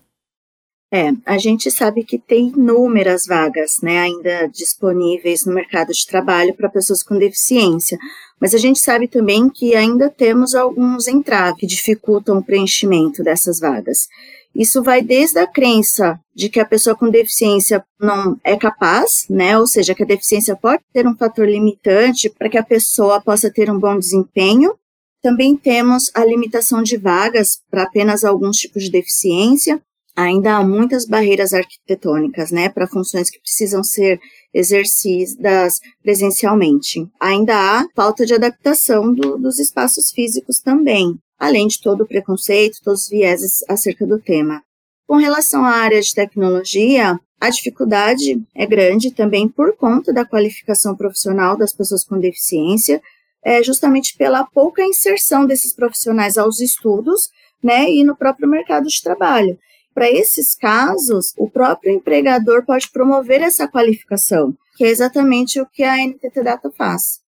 É, 0.96 1.12
a 1.26 1.40
gente 1.40 1.72
sabe 1.72 2.04
que 2.04 2.20
tem 2.20 2.50
inúmeras 2.50 3.26
vagas, 3.26 3.80
né, 3.82 4.00
ainda 4.00 4.48
disponíveis 4.48 5.44
no 5.44 5.52
mercado 5.52 5.92
de 5.92 6.06
trabalho 6.06 6.54
para 6.54 6.70
pessoas 6.70 7.02
com 7.02 7.18
deficiência, 7.18 7.98
mas 8.40 8.54
a 8.54 8.60
gente 8.60 8.80
sabe 8.80 9.08
também 9.08 9.50
que 9.50 9.74
ainda 9.74 10.08
temos 10.08 10.54
alguns 10.54 11.08
entraves 11.08 11.60
que 11.60 11.66
dificultam 11.66 12.38
o 12.38 12.44
preenchimento 12.44 13.24
dessas 13.24 13.60
vagas. 13.60 14.08
Isso 14.56 14.84
vai 14.84 15.02
desde 15.02 15.40
a 15.40 15.48
crença 15.48 16.20
de 16.36 16.48
que 16.48 16.60
a 16.60 16.66
pessoa 16.66 16.96
com 16.96 17.10
deficiência 17.10 17.84
não 18.00 18.38
é 18.44 18.56
capaz, 18.56 19.26
né? 19.30 19.58
Ou 19.58 19.66
seja, 19.66 19.96
que 19.96 20.04
a 20.04 20.08
deficiência 20.08 20.56
pode 20.56 20.84
ser 20.96 21.08
um 21.08 21.16
fator 21.16 21.48
limitante 21.48 22.30
para 22.30 22.50
que 22.50 22.58
a 22.58 22.64
pessoa 22.64 23.20
possa 23.22 23.52
ter 23.52 23.72
um 23.72 23.80
bom 23.80 23.98
desempenho. 23.98 24.76
Também 25.24 25.56
temos 25.56 26.12
a 26.14 26.24
limitação 26.24 26.84
de 26.84 26.98
vagas 26.98 27.62
para 27.72 27.84
apenas 27.84 28.24
alguns 28.24 28.58
tipos 28.58 28.84
de 28.84 28.92
deficiência, 28.92 29.82
ainda 30.16 30.58
há 30.58 30.64
muitas 30.64 31.06
barreiras 31.06 31.54
arquitetônicas, 31.54 32.52
né, 32.52 32.70
para 32.70 32.88
funções 32.88 33.30
que 33.30 33.40
precisam 33.40 33.84
ser 33.84 34.20
exercidas 34.54 35.80
presencialmente. 36.04 37.08
Ainda 37.20 37.56
há 37.56 37.88
falta 37.96 38.26
de 38.26 38.34
adaptação 38.34 39.14
do, 39.14 39.38
dos 39.38 39.60
espaços 39.60 40.12
físicos 40.12 40.60
também, 40.60 41.18
além 41.44 41.68
de 41.68 41.82
todo 41.82 42.02
o 42.02 42.08
preconceito, 42.08 42.80
todos 42.82 43.04
os 43.04 43.10
vieses 43.10 43.66
acerca 43.68 44.08
do 44.08 44.18
tema. 44.18 44.64
Com 45.06 45.18
relação 45.18 45.66
à 45.66 45.72
área 45.72 46.00
de 46.00 46.14
tecnologia, 46.14 47.20
a 47.40 47.50
dificuldade 47.50 48.42
é 48.56 48.66
grande 48.66 49.12
também 49.12 49.50
por 49.50 49.76
conta 49.76 50.14
da 50.14 50.24
qualificação 50.24 50.96
profissional 50.96 51.58
das 51.58 51.74
pessoas 51.74 52.06
com 52.06 52.18
deficiência, 52.18 53.02
é 53.44 53.62
justamente 53.62 54.16
pela 54.16 54.46
pouca 54.46 54.86
inserção 54.86 55.46
desses 55.46 55.76
profissionais 55.76 56.38
aos 56.38 56.62
estudos, 56.62 57.30
né, 57.62 57.92
e 57.92 58.06
no 58.06 58.16
próprio 58.16 58.48
mercado 58.48 58.88
de 58.88 59.04
trabalho. 59.04 59.60
Para 59.94 60.10
esses 60.10 60.56
casos, 60.56 61.34
o 61.38 61.50
próprio 61.50 61.92
empregador 61.92 62.66
pode 62.66 62.90
promover 62.90 63.42
essa 63.42 63.68
qualificação, 63.68 64.56
que 64.78 64.86
é 64.86 64.88
exatamente 64.88 65.60
o 65.60 65.66
que 65.66 65.84
a 65.84 65.98
NTT 65.98 66.42
Data 66.42 66.72
faz. 66.72 67.23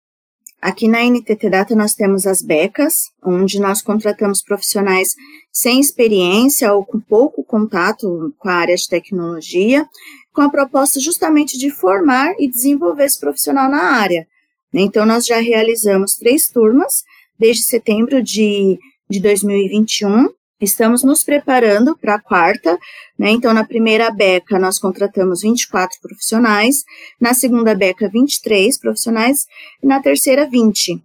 Aqui 0.65 0.87
na 0.87 1.03
NTT 1.03 1.47
Data 1.47 1.75
nós 1.75 1.93
temos 1.93 2.25
as 2.25 2.41
becas, 2.41 3.11
onde 3.23 3.59
nós 3.59 3.83
contratamos 3.83 4.41
profissionais 4.41 5.13
sem 5.51 5.79
experiência 5.79 6.73
ou 6.73 6.83
com 6.83 6.99
pouco 6.99 7.43
contato 7.43 8.33
com 8.39 8.49
a 8.49 8.53
área 8.53 8.75
de 8.75 8.89
tecnologia, 8.89 9.87
com 10.33 10.41
a 10.41 10.49
proposta 10.49 10.99
justamente 10.99 11.55
de 11.55 11.69
formar 11.69 12.33
e 12.39 12.49
desenvolver 12.49 13.05
esse 13.05 13.19
profissional 13.19 13.69
na 13.69 13.91
área. 13.91 14.27
Então, 14.73 15.05
nós 15.05 15.27
já 15.27 15.39
realizamos 15.39 16.15
três 16.15 16.49
turmas 16.49 17.03
desde 17.37 17.61
setembro 17.61 18.23
de, 18.23 18.79
de 19.07 19.19
2021, 19.19 20.29
Estamos 20.59 21.03
nos 21.03 21.21
preparando 21.21 21.97
para 21.97 22.15
a 22.15 22.21
quarta, 22.21 22.77
né? 23.19 23.31
Então, 23.31 23.53
na 23.53 23.65
primeira 23.65 24.09
beca, 24.09 24.57
nós 24.57 24.79
contratamos 24.79 25.41
24 25.41 25.99
profissionais, 26.01 26.85
na 27.19 27.33
segunda 27.33 27.75
beca, 27.75 28.09
23 28.09 28.79
profissionais, 28.79 29.45
e 29.83 29.87
na 29.87 30.01
terceira, 30.01 30.47
20. 30.47 31.03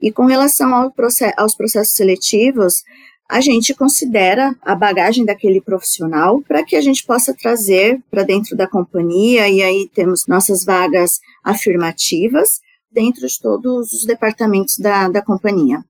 E 0.00 0.12
com 0.12 0.26
relação 0.26 0.72
ao 0.72 0.92
processo, 0.92 1.34
aos 1.36 1.56
processos 1.56 1.94
seletivos, 1.94 2.84
a 3.28 3.40
gente 3.40 3.74
considera 3.74 4.54
a 4.62 4.76
bagagem 4.76 5.24
daquele 5.24 5.60
profissional 5.60 6.40
para 6.42 6.64
que 6.64 6.76
a 6.76 6.80
gente 6.80 7.04
possa 7.04 7.34
trazer 7.34 8.00
para 8.10 8.22
dentro 8.22 8.56
da 8.56 8.68
companhia, 8.68 9.48
e 9.48 9.60
aí 9.60 9.90
temos 9.92 10.26
nossas 10.28 10.64
vagas 10.64 11.18
afirmativas 11.42 12.60
dentro 12.92 13.26
de 13.26 13.40
todos 13.40 13.92
os 13.92 14.04
departamentos 14.04 14.78
da, 14.78 15.08
da 15.08 15.20
companhia. 15.20 15.82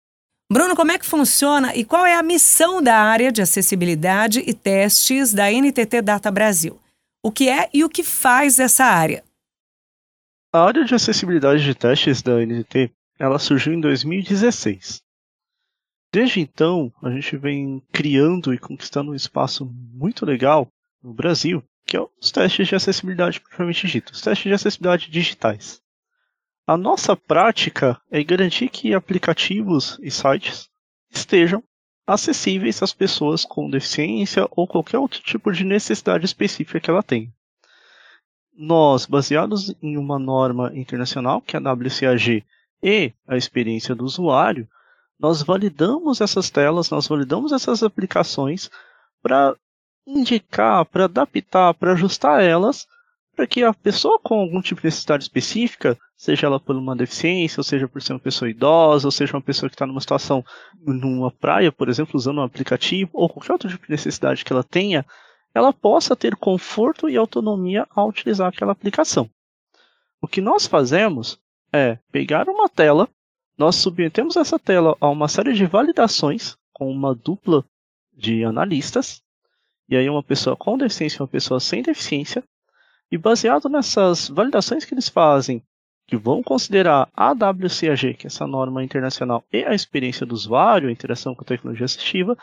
Bruno, 0.54 0.76
como 0.76 0.92
é 0.92 0.98
que 1.00 1.04
funciona 1.04 1.74
e 1.74 1.84
qual 1.84 2.06
é 2.06 2.14
a 2.14 2.22
missão 2.22 2.80
da 2.80 2.96
área 2.96 3.32
de 3.32 3.42
acessibilidade 3.42 4.38
e 4.38 4.54
testes 4.54 5.34
da 5.34 5.50
NTT 5.50 6.00
Data 6.00 6.30
Brasil? 6.30 6.80
O 7.20 7.32
que 7.32 7.48
é 7.48 7.68
e 7.74 7.82
o 7.82 7.88
que 7.88 8.04
faz 8.04 8.60
essa 8.60 8.84
área? 8.84 9.24
A 10.52 10.60
área 10.60 10.84
de 10.84 10.94
acessibilidade 10.94 11.64
de 11.64 11.74
testes 11.74 12.22
da 12.22 12.34
NTT, 12.40 12.92
ela 13.18 13.40
surgiu 13.40 13.72
em 13.72 13.80
2016. 13.80 15.02
Desde 16.12 16.38
então, 16.38 16.92
a 17.02 17.10
gente 17.10 17.36
vem 17.36 17.82
criando 17.92 18.54
e 18.54 18.58
conquistando 18.58 19.10
um 19.10 19.16
espaço 19.16 19.66
muito 19.92 20.24
legal 20.24 20.68
no 21.02 21.12
Brasil, 21.12 21.64
que 21.84 21.96
é 21.96 22.00
os 22.00 22.30
testes 22.30 22.68
de 22.68 22.76
acessibilidade 22.76 23.40
propriamente 23.40 23.88
dito, 23.88 24.12
os 24.12 24.20
testes 24.20 24.44
de 24.44 24.54
acessibilidade 24.54 25.10
digitais. 25.10 25.82
A 26.66 26.78
nossa 26.78 27.14
prática 27.14 28.00
é 28.10 28.24
garantir 28.24 28.70
que 28.70 28.94
aplicativos 28.94 29.98
e 30.00 30.10
sites 30.10 30.70
estejam 31.10 31.62
acessíveis 32.06 32.82
às 32.82 32.92
pessoas 32.92 33.44
com 33.44 33.68
deficiência 33.68 34.48
ou 34.50 34.66
qualquer 34.66 34.98
outro 34.98 35.20
tipo 35.20 35.52
de 35.52 35.62
necessidade 35.62 36.24
específica 36.24 36.80
que 36.80 36.90
ela 36.90 37.02
tenha. 37.02 37.30
Nós, 38.56 39.04
baseados 39.04 39.74
em 39.82 39.98
uma 39.98 40.18
norma 40.18 40.70
internacional, 40.74 41.42
que 41.42 41.54
é 41.54 41.60
a 41.60 41.72
WCAG, 41.72 42.44
e 42.82 43.12
a 43.26 43.36
experiência 43.36 43.94
do 43.94 44.04
usuário, 44.04 44.68
nós 45.18 45.42
validamos 45.42 46.20
essas 46.20 46.50
telas, 46.50 46.88
nós 46.90 47.06
validamos 47.06 47.52
essas 47.52 47.82
aplicações 47.82 48.70
para 49.22 49.54
indicar, 50.06 50.84
para 50.86 51.04
adaptar, 51.04 51.74
para 51.74 51.92
ajustar 51.92 52.42
elas 52.42 52.86
para 53.34 53.46
que 53.46 53.62
a 53.62 53.74
pessoa 53.74 54.18
com 54.18 54.40
algum 54.40 54.62
tipo 54.62 54.80
de 54.80 54.86
necessidade 54.86 55.24
específica, 55.24 55.98
seja 56.16 56.46
ela 56.46 56.60
por 56.60 56.76
uma 56.76 56.94
deficiência, 56.94 57.60
ou 57.60 57.64
seja 57.64 57.88
por 57.88 58.00
ser 58.00 58.12
uma 58.12 58.20
pessoa 58.20 58.48
idosa, 58.48 59.06
ou 59.06 59.12
seja 59.12 59.36
uma 59.36 59.42
pessoa 59.42 59.68
que 59.68 59.74
está 59.74 59.86
numa 59.86 60.00
situação 60.00 60.44
numa 60.80 61.30
praia, 61.30 61.72
por 61.72 61.88
exemplo, 61.88 62.16
usando 62.16 62.38
um 62.38 62.44
aplicativo, 62.44 63.10
ou 63.12 63.28
qualquer 63.28 63.52
outro 63.52 63.68
tipo 63.68 63.84
de 63.84 63.90
necessidade 63.90 64.44
que 64.44 64.52
ela 64.52 64.62
tenha, 64.62 65.04
ela 65.54 65.72
possa 65.72 66.16
ter 66.16 66.36
conforto 66.36 67.08
e 67.08 67.16
autonomia 67.16 67.86
ao 67.90 68.08
utilizar 68.08 68.48
aquela 68.48 68.72
aplicação. 68.72 69.28
O 70.20 70.28
que 70.28 70.40
nós 70.40 70.66
fazemos 70.66 71.38
é 71.72 71.98
pegar 72.10 72.48
uma 72.48 72.68
tela, 72.68 73.08
nós 73.58 73.76
submetemos 73.76 74.36
essa 74.36 74.58
tela 74.58 74.96
a 75.00 75.08
uma 75.08 75.28
série 75.28 75.52
de 75.52 75.66
validações 75.66 76.56
com 76.72 76.90
uma 76.90 77.14
dupla 77.14 77.64
de 78.12 78.44
analistas, 78.44 79.22
e 79.88 79.96
aí 79.96 80.08
uma 80.08 80.22
pessoa 80.22 80.56
com 80.56 80.78
deficiência 80.78 81.18
e 81.18 81.22
uma 81.22 81.28
pessoa 81.28 81.60
sem 81.60 81.82
deficiência, 81.82 82.42
e 83.10 83.18
baseado 83.18 83.68
nessas 83.68 84.28
validações 84.28 84.84
que 84.84 84.94
eles 84.94 85.08
fazem, 85.08 85.62
que 86.06 86.16
vão 86.16 86.42
considerar 86.42 87.08
a 87.14 87.32
WCAG, 87.32 88.14
que 88.14 88.26
é 88.26 88.28
essa 88.28 88.46
norma 88.46 88.84
internacional, 88.84 89.44
e 89.52 89.64
a 89.64 89.74
experiência 89.74 90.26
do 90.26 90.34
usuário, 90.34 90.88
a 90.88 90.92
interação 90.92 91.34
com 91.34 91.42
a 91.42 91.46
tecnologia 91.46 91.84
assistiva, 91.84 92.36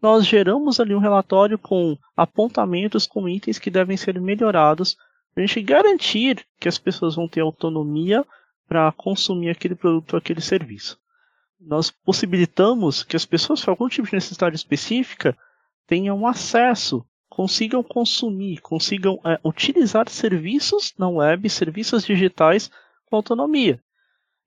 nós 0.00 0.26
geramos 0.26 0.80
ali 0.80 0.94
um 0.94 0.98
relatório 0.98 1.58
com 1.58 1.96
apontamentos 2.16 3.06
com 3.06 3.28
itens 3.28 3.58
que 3.58 3.70
devem 3.70 3.96
ser 3.96 4.20
melhorados 4.20 4.96
para 5.32 5.44
a 5.44 5.46
gente 5.46 5.62
garantir 5.62 6.44
que 6.58 6.68
as 6.68 6.78
pessoas 6.78 7.14
vão 7.14 7.28
ter 7.28 7.40
autonomia 7.40 8.24
para 8.66 8.90
consumir 8.92 9.50
aquele 9.50 9.74
produto 9.74 10.14
ou 10.14 10.18
aquele 10.18 10.40
serviço. 10.40 10.98
Nós 11.60 11.90
possibilitamos 11.90 13.04
que 13.04 13.14
as 13.14 13.24
pessoas 13.24 13.64
com 13.64 13.70
algum 13.70 13.88
tipo 13.88 14.08
de 14.08 14.14
necessidade 14.14 14.56
específica 14.56 15.36
tenham 15.86 16.26
acesso 16.26 17.04
consigam 17.32 17.82
consumir, 17.82 18.60
consigam 18.60 19.18
é, 19.24 19.40
utilizar 19.42 20.06
serviços 20.06 20.92
na 20.98 21.08
web, 21.08 21.48
serviços 21.48 22.04
digitais 22.04 22.70
com 23.06 23.16
autonomia. 23.16 23.80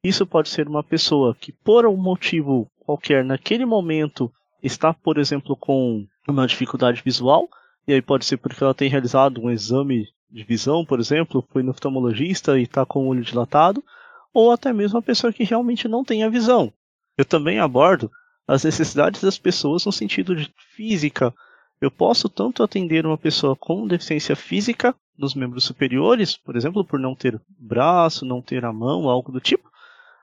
Isso 0.04 0.24
pode 0.24 0.50
ser 0.50 0.68
uma 0.68 0.84
pessoa 0.84 1.34
que, 1.34 1.52
por 1.52 1.88
um 1.88 1.98
motivo 1.98 2.70
qualquer, 2.82 3.26
naquele 3.26 3.66
momento, 3.66 4.32
está, 4.62 4.94
por 4.94 5.18
exemplo, 5.18 5.58
com 5.58 6.06
uma 6.28 6.46
dificuldade 6.46 7.02
visual, 7.04 7.50
e 7.88 7.94
aí 7.94 8.04
pode 8.04 8.24
ser 8.24 8.38
porque 8.38 8.64
ela 8.64 8.76
tem 8.76 8.88
realizado 8.88 9.42
um 9.42 9.50
exame 9.50 10.08
de 10.30 10.44
visão, 10.44 10.86
por 10.86 11.00
exemplo, 11.00 11.44
foi 11.52 11.64
no 11.64 11.72
oftalmologista 11.72 12.60
e 12.60 12.64
está 12.64 12.86
com 12.86 13.00
o 13.00 13.08
olho 13.08 13.24
dilatado, 13.24 13.84
ou 14.32 14.52
até 14.52 14.72
mesmo 14.72 14.98
uma 14.98 15.02
pessoa 15.02 15.34
que 15.34 15.44
realmente 15.44 15.88
não 15.88 16.04
tem 16.04 16.24
a 16.24 16.30
visão. 16.30 16.72
Eu 17.18 17.26
também 17.26 17.58
abordo 17.58 18.12
as 18.48 18.64
necessidades 18.64 19.22
das 19.22 19.40
pessoas 19.40 19.84
no 19.88 19.92
sentido 19.92 20.36
de 20.36 20.54
física, 20.76 21.34
eu 21.82 21.92
posso 21.92 22.30
tanto 22.30 22.64
atender 22.64 23.06
uma 23.06 23.18
pessoa 23.18 23.56
com 23.56 23.88
deficiência 23.88 24.36
física 24.36 24.96
nos 25.18 25.34
membros 25.34 25.64
superiores, 25.64 26.38
por 26.38 26.56
exemplo, 26.56 26.84
por 26.84 27.00
não 27.00 27.16
ter 27.16 27.40
braço, 27.58 28.26
não 28.26 28.42
ter 28.42 28.66
a 28.66 28.74
mão, 28.74 29.10
algo 29.10 29.32
do 29.32 29.40
tipo, 29.40 29.70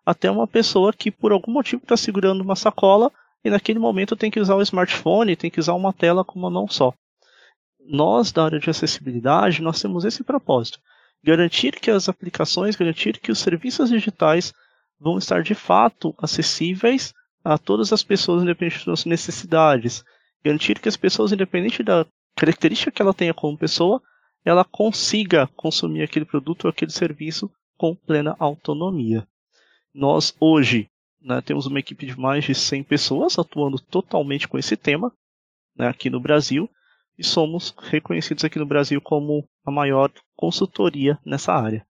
até 0.05 0.31
uma 0.31 0.47
pessoa 0.47 0.93
que 0.93 1.11
por 1.11 1.33
algum 1.33 1.53
motivo 1.53 1.83
está 1.83 1.97
segurando 1.97 2.43
uma 2.43 2.57
sacola 2.57 3.11
e 3.45 3.51
naquele 3.51 3.79
momento 3.79 4.17
tem 4.17 4.31
que 4.31 4.41
usar 4.41 4.57
o 4.57 4.63
smartphone, 4.63 5.37
tem 5.37 5.51
que 5.51 5.61
usar 5.61 5.75
uma 5.75 5.93
tela 5.93 6.25
com 6.25 6.39
uma 6.39 6.51
mão 6.51 6.69
só. 6.69 6.93
Nós, 7.85 8.31
da 8.31 8.45
área 8.45 8.61
de 8.61 8.71
acessibilidade, 8.71 9.63
nós 9.63 9.81
temos 9.81 10.05
esse 10.05 10.23
propósito. 10.23 10.79
Garantir 11.25 11.79
que 11.81 11.91
as 11.91 12.09
aplicações, 12.09 12.77
garantir 12.77 13.19
que 13.19 13.33
os 13.33 13.39
serviços 13.39 13.91
digitais 13.91 14.53
vão 14.99 15.19
estar 15.19 15.43
de 15.43 15.55
fato 15.55 16.15
acessíveis 16.19 17.13
a 17.45 17.59
todas 17.59 17.93
as 17.93 18.03
pessoas, 18.03 18.43
independente 18.43 18.77
das 18.77 18.85
suas 18.85 19.05
necessidades, 19.05 20.05
garantir 20.45 20.79
que 20.79 20.89
as 20.89 20.97
pessoas, 20.97 21.33
independente 21.33 21.83
da 21.83 22.07
característica 22.37 22.91
que 22.91 23.03
ela 23.03 23.15
tenha 23.15 23.35
como 23.35 23.59
pessoa, 23.59 24.03
ela 24.45 24.65
consiga 24.65 25.47
consumir 25.57 26.03
aquele 26.03 26.25
produto 26.25 26.65
ou 26.65 26.71
aquele 26.71 26.91
serviço 26.91 27.51
com 27.77 27.95
plena 27.95 28.37
autonomia. 28.39 29.27
Nós 29.95 30.35
hoje 30.41 30.89
né, 31.21 31.41
temos 31.41 31.67
uma 31.67 31.79
equipe 31.79 32.07
de 32.07 32.19
mais 32.19 32.45
de 32.45 32.55
100 32.55 32.83
pessoas 32.85 33.39
atuando 33.39 33.79
totalmente 33.79 34.49
com 34.49 34.59
esse 34.59 34.77
tema 34.77 35.13
né, 35.77 35.87
aqui 35.87 36.11
no 36.11 36.21
Brasil 36.21 36.69
e 37.19 37.25
somos 37.25 37.75
reconhecidos 37.79 38.45
aqui 38.45 38.59
no 38.59 38.67
Brasil 38.67 39.01
como 39.01 39.49
a 39.65 39.71
maior 39.71 40.11
consultoria 40.35 41.19
nessa 41.25 41.53
área. 41.53 41.87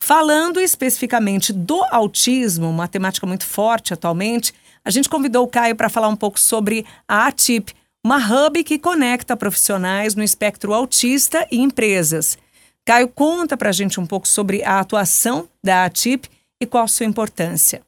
Falando 0.00 0.60
especificamente 0.60 1.52
do 1.52 1.84
autismo, 1.90 2.68
uma 2.68 2.88
temática 2.88 3.26
muito 3.26 3.44
forte 3.44 3.92
atualmente, 3.92 4.54
a 4.84 4.90
gente 4.90 5.08
convidou 5.08 5.44
o 5.44 5.48
Caio 5.48 5.76
para 5.76 5.90
falar 5.90 6.08
um 6.08 6.16
pouco 6.16 6.40
sobre 6.40 6.86
a 7.06 7.26
ATIP, 7.26 7.74
uma 8.02 8.16
hub 8.16 8.64
que 8.64 8.78
conecta 8.78 9.36
profissionais 9.36 10.14
no 10.14 10.22
espectro 10.22 10.72
autista 10.72 11.46
e 11.50 11.58
empresas. 11.58 12.38
Caio, 12.86 13.08
conta 13.08 13.56
para 13.56 13.68
a 13.68 13.72
gente 13.72 14.00
um 14.00 14.06
pouco 14.06 14.26
sobre 14.26 14.62
a 14.64 14.80
atuação 14.80 15.46
da 15.62 15.84
ATIP 15.84 16.28
e 16.58 16.64
qual 16.64 16.84
a 16.84 16.88
sua 16.88 17.04
importância. 17.04 17.82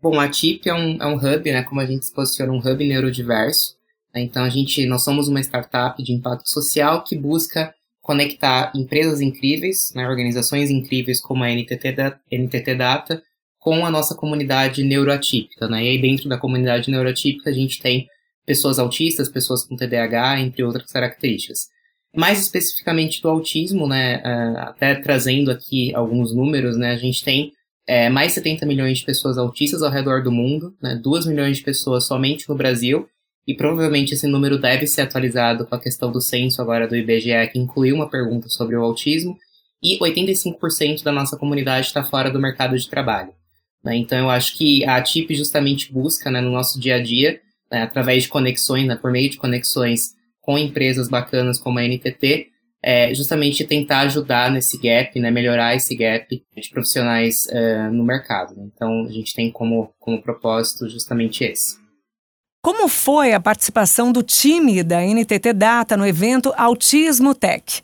Bom, 0.00 0.20
a 0.20 0.24
ATIP 0.24 0.68
é 0.68 0.74
um, 0.74 1.02
é 1.02 1.06
um 1.06 1.16
hub, 1.16 1.50
né, 1.50 1.64
como 1.64 1.80
a 1.80 1.86
gente 1.86 2.06
se 2.06 2.14
posiciona, 2.14 2.52
um 2.52 2.58
hub 2.58 2.86
neurodiverso. 2.86 3.76
Né, 4.14 4.20
então, 4.20 4.44
a 4.44 4.48
gente, 4.48 4.86
nós 4.86 5.02
somos 5.02 5.26
uma 5.26 5.40
startup 5.40 6.00
de 6.00 6.12
impacto 6.12 6.48
social 6.48 7.02
que 7.02 7.18
busca 7.18 7.74
conectar 8.08 8.72
empresas 8.74 9.20
incríveis, 9.20 9.92
né, 9.94 10.08
organizações 10.08 10.70
incríveis 10.70 11.20
como 11.20 11.44
a 11.44 11.50
NTT, 11.50 11.92
da, 11.92 12.18
NTT 12.32 12.74
Data, 12.74 13.22
com 13.58 13.84
a 13.84 13.90
nossa 13.90 14.14
comunidade 14.14 14.82
neuroatípica. 14.82 15.68
Né? 15.68 15.84
E 15.84 15.88
aí 15.90 16.00
dentro 16.00 16.26
da 16.26 16.38
comunidade 16.38 16.90
neuroatípica 16.90 17.50
a 17.50 17.52
gente 17.52 17.82
tem 17.82 18.08
pessoas 18.46 18.78
autistas, 18.78 19.28
pessoas 19.28 19.62
com 19.62 19.76
TDAH, 19.76 20.40
entre 20.40 20.62
outras 20.62 20.90
características. 20.90 21.66
Mais 22.16 22.40
especificamente 22.40 23.20
do 23.20 23.28
autismo, 23.28 23.86
né, 23.86 24.22
é, 24.24 24.60
até 24.60 24.94
trazendo 24.94 25.50
aqui 25.50 25.94
alguns 25.94 26.34
números, 26.34 26.78
né, 26.78 26.92
a 26.92 26.96
gente 26.96 27.22
tem 27.22 27.52
é, 27.86 28.08
mais 28.08 28.32
70 28.32 28.64
milhões 28.64 29.00
de 29.00 29.04
pessoas 29.04 29.36
autistas 29.36 29.82
ao 29.82 29.90
redor 29.90 30.22
do 30.22 30.32
mundo, 30.32 30.74
né, 30.82 30.98
2 31.04 31.26
milhões 31.26 31.58
de 31.58 31.62
pessoas 31.62 32.06
somente 32.06 32.48
no 32.48 32.54
Brasil, 32.54 33.06
e 33.48 33.54
provavelmente 33.54 34.12
esse 34.12 34.26
número 34.26 34.58
deve 34.58 34.86
ser 34.86 35.00
atualizado 35.00 35.64
com 35.64 35.74
a 35.74 35.80
questão 35.80 36.12
do 36.12 36.20
censo 36.20 36.60
agora 36.60 36.86
do 36.86 36.94
IBGE, 36.94 37.48
que 37.50 37.58
incluiu 37.58 37.96
uma 37.96 38.10
pergunta 38.10 38.46
sobre 38.50 38.76
o 38.76 38.82
autismo. 38.82 39.38
e 39.82 39.98
85% 39.98 41.02
da 41.04 41.12
nossa 41.12 41.36
comunidade 41.36 41.86
está 41.86 42.04
fora 42.04 42.30
do 42.30 42.40
mercado 42.40 42.76
de 42.76 42.90
trabalho. 42.90 43.32
Né? 43.82 43.96
Então, 43.96 44.18
eu 44.18 44.28
acho 44.28 44.58
que 44.58 44.84
a 44.84 45.00
TIP 45.00 45.34
justamente 45.36 45.92
busca, 45.92 46.30
né, 46.32 46.40
no 46.40 46.50
nosso 46.50 46.80
dia 46.80 46.96
a 46.96 47.02
dia, 47.02 47.40
né, 47.70 47.82
através 47.82 48.24
de 48.24 48.28
conexões, 48.28 48.86
né, 48.86 48.96
por 48.96 49.12
meio 49.12 49.30
de 49.30 49.36
conexões 49.36 50.14
com 50.40 50.58
empresas 50.58 51.08
bacanas 51.08 51.58
como 51.58 51.78
a 51.78 51.82
NTT, 51.84 52.48
é 52.82 53.14
justamente 53.14 53.64
tentar 53.64 54.00
ajudar 54.00 54.50
nesse 54.50 54.76
gap, 54.78 55.18
né, 55.20 55.30
melhorar 55.30 55.76
esse 55.76 55.94
gap 55.96 56.28
de 56.28 56.70
profissionais 56.70 57.46
uh, 57.46 57.92
no 57.92 58.04
mercado. 58.04 58.56
Então, 58.58 59.06
a 59.06 59.12
gente 59.12 59.32
tem 59.32 59.50
como, 59.50 59.94
como 60.00 60.20
propósito 60.20 60.88
justamente 60.88 61.44
esse. 61.44 61.87
Como 62.62 62.88
foi 62.88 63.32
a 63.32 63.40
participação 63.40 64.10
do 64.10 64.22
time 64.22 64.82
da 64.82 65.00
NTT 65.00 65.52
Data 65.52 65.96
no 65.96 66.06
evento 66.06 66.52
Autismo 66.56 67.34
Tech? 67.34 67.82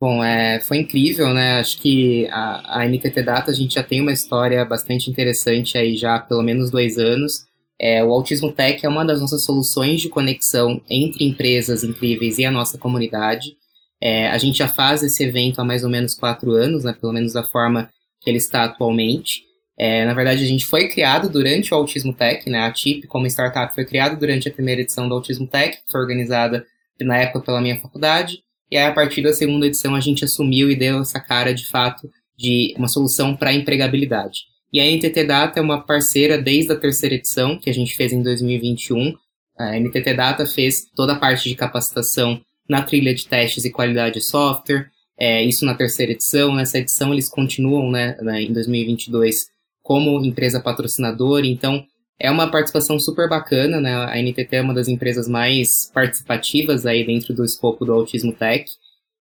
Bom, 0.00 0.22
é, 0.22 0.60
foi 0.60 0.78
incrível, 0.78 1.32
né? 1.32 1.60
Acho 1.60 1.80
que 1.80 2.26
a, 2.30 2.80
a 2.80 2.88
NTT 2.88 3.22
Data 3.22 3.50
a 3.50 3.54
gente 3.54 3.74
já 3.74 3.82
tem 3.82 4.00
uma 4.00 4.12
história 4.12 4.64
bastante 4.64 5.10
interessante 5.10 5.76
aí 5.76 5.96
já 5.96 6.16
há 6.16 6.20
pelo 6.20 6.42
menos 6.42 6.70
dois 6.70 6.98
anos. 6.98 7.44
É, 7.80 8.02
o 8.04 8.12
Autismo 8.12 8.52
Tech 8.52 8.84
é 8.84 8.88
uma 8.88 9.04
das 9.04 9.20
nossas 9.20 9.44
soluções 9.44 10.00
de 10.00 10.08
conexão 10.08 10.80
entre 10.88 11.24
empresas 11.24 11.82
incríveis 11.82 12.38
e 12.38 12.44
a 12.44 12.50
nossa 12.50 12.78
comunidade. 12.78 13.56
É, 14.00 14.28
a 14.28 14.38
gente 14.38 14.58
já 14.58 14.68
faz 14.68 15.02
esse 15.02 15.22
evento 15.24 15.60
há 15.60 15.64
mais 15.64 15.84
ou 15.84 15.90
menos 15.90 16.14
quatro 16.14 16.52
anos, 16.52 16.84
né? 16.84 16.96
Pelo 17.00 17.12
menos 17.12 17.32
da 17.32 17.42
forma 17.42 17.90
que 18.20 18.30
ele 18.30 18.38
está 18.38 18.64
atualmente. 18.64 19.42
É, 19.78 20.04
na 20.04 20.14
verdade, 20.14 20.44
a 20.44 20.46
gente 20.46 20.66
foi 20.66 20.88
criado 20.88 21.28
durante 21.28 21.72
o 21.72 21.76
Autismo 21.76 22.12
Tech, 22.12 22.48
né? 22.48 22.60
A 22.60 22.72
TIP, 22.72 23.06
como 23.06 23.26
startup, 23.26 23.74
foi 23.74 23.84
criada 23.84 24.16
durante 24.16 24.48
a 24.48 24.52
primeira 24.52 24.82
edição 24.82 25.08
do 25.08 25.14
Autismo 25.14 25.46
Tech, 25.46 25.78
que 25.84 25.90
foi 25.90 26.00
organizada 26.00 26.66
na 27.00 27.18
época 27.18 27.40
pela 27.40 27.60
minha 27.60 27.80
faculdade. 27.80 28.42
E 28.70 28.76
aí, 28.76 28.86
a 28.86 28.92
partir 28.92 29.22
da 29.22 29.32
segunda 29.32 29.66
edição, 29.66 29.94
a 29.94 30.00
gente 30.00 30.24
assumiu 30.24 30.70
e 30.70 30.76
deu 30.76 31.00
essa 31.00 31.20
cara, 31.20 31.52
de 31.54 31.66
fato, 31.66 32.08
de 32.36 32.74
uma 32.76 32.88
solução 32.88 33.36
para 33.36 33.52
empregabilidade. 33.52 34.40
E 34.72 34.80
a 34.80 34.84
NTT 34.84 35.24
Data 35.24 35.60
é 35.60 35.62
uma 35.62 35.82
parceira 35.82 36.38
desde 36.38 36.72
a 36.72 36.76
terceira 36.76 37.14
edição, 37.14 37.58
que 37.58 37.68
a 37.68 37.74
gente 37.74 37.94
fez 37.94 38.12
em 38.12 38.22
2021. 38.22 39.14
A 39.58 39.78
NTT 39.78 40.14
Data 40.14 40.46
fez 40.46 40.86
toda 40.94 41.12
a 41.12 41.18
parte 41.18 41.48
de 41.48 41.54
capacitação 41.54 42.40
na 42.68 42.82
trilha 42.82 43.14
de 43.14 43.26
testes 43.26 43.64
e 43.64 43.70
qualidade 43.70 44.14
de 44.14 44.22
software, 44.22 44.90
é, 45.18 45.44
isso 45.44 45.66
na 45.66 45.74
terceira 45.74 46.12
edição. 46.12 46.54
Nessa 46.54 46.78
edição, 46.78 47.12
eles 47.12 47.28
continuam, 47.28 47.90
né, 47.90 48.16
em 48.40 48.52
2022, 48.52 49.51
como 49.82 50.24
empresa 50.24 50.60
patrocinadora. 50.60 51.46
Então, 51.46 51.84
é 52.18 52.30
uma 52.30 52.50
participação 52.50 52.98
super 53.00 53.28
bacana, 53.28 53.80
né? 53.80 53.94
A 53.94 54.16
NTT 54.16 54.56
é 54.56 54.62
uma 54.62 54.72
das 54.74 54.88
empresas 54.88 55.26
mais 55.28 55.90
participativas 55.92 56.86
aí 56.86 57.04
dentro 57.04 57.34
do 57.34 57.44
escopo 57.44 57.84
do 57.84 57.92
Autismo 57.92 58.32
Tech. 58.32 58.64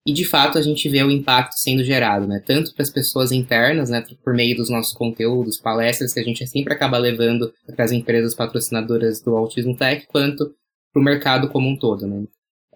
E 0.06 0.14
de 0.14 0.26
fato 0.26 0.58
a 0.58 0.62
gente 0.62 0.90
vê 0.90 1.04
o 1.04 1.12
impacto 1.12 1.54
sendo 1.54 1.84
gerado, 1.84 2.28
né? 2.28 2.42
Tanto 2.46 2.74
para 2.74 2.84
as 2.84 2.90
pessoas 2.90 3.32
internas, 3.32 3.90
né? 3.90 4.04
Por 4.24 4.34
meio 4.34 4.56
dos 4.56 4.70
nossos 4.70 4.94
conteúdos, 4.94 5.58
palestras 5.58 6.14
que 6.14 6.20
a 6.20 6.24
gente 6.24 6.46
sempre 6.48 6.74
acaba 6.74 6.98
levando 6.98 7.52
para 7.76 7.86
as 7.86 7.92
empresas 7.92 8.34
patrocinadoras 8.34 9.22
do 9.22 9.36
Autismo 9.36 9.76
Tech, 9.76 10.06
quanto 10.08 10.54
para 10.92 11.02
o 11.02 11.04
mercado 11.04 11.50
como 11.50 11.70
um 11.70 11.78
todo, 11.78 12.08
né? 12.08 12.24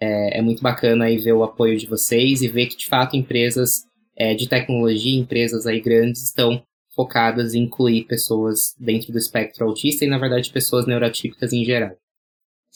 É, 0.00 0.38
é, 0.38 0.42
muito 0.42 0.62
bacana 0.62 1.06
aí 1.06 1.18
ver 1.18 1.32
o 1.32 1.42
apoio 1.42 1.78
de 1.78 1.86
vocês 1.86 2.42
e 2.42 2.48
ver 2.48 2.66
que 2.66 2.76
de 2.76 2.86
fato 2.86 3.16
empresas 3.16 3.84
é, 4.16 4.34
de 4.34 4.48
tecnologia, 4.48 5.18
empresas 5.18 5.66
aí 5.66 5.80
grandes 5.80 6.22
estão 6.22 6.62
focadas 6.96 7.54
em 7.54 7.64
incluir 7.64 8.06
pessoas 8.06 8.74
dentro 8.80 9.12
do 9.12 9.18
espectro 9.18 9.66
autista 9.66 10.04
e, 10.04 10.08
na 10.08 10.18
verdade, 10.18 10.50
pessoas 10.50 10.86
neurotípicas 10.86 11.52
em 11.52 11.64
geral. 11.64 11.94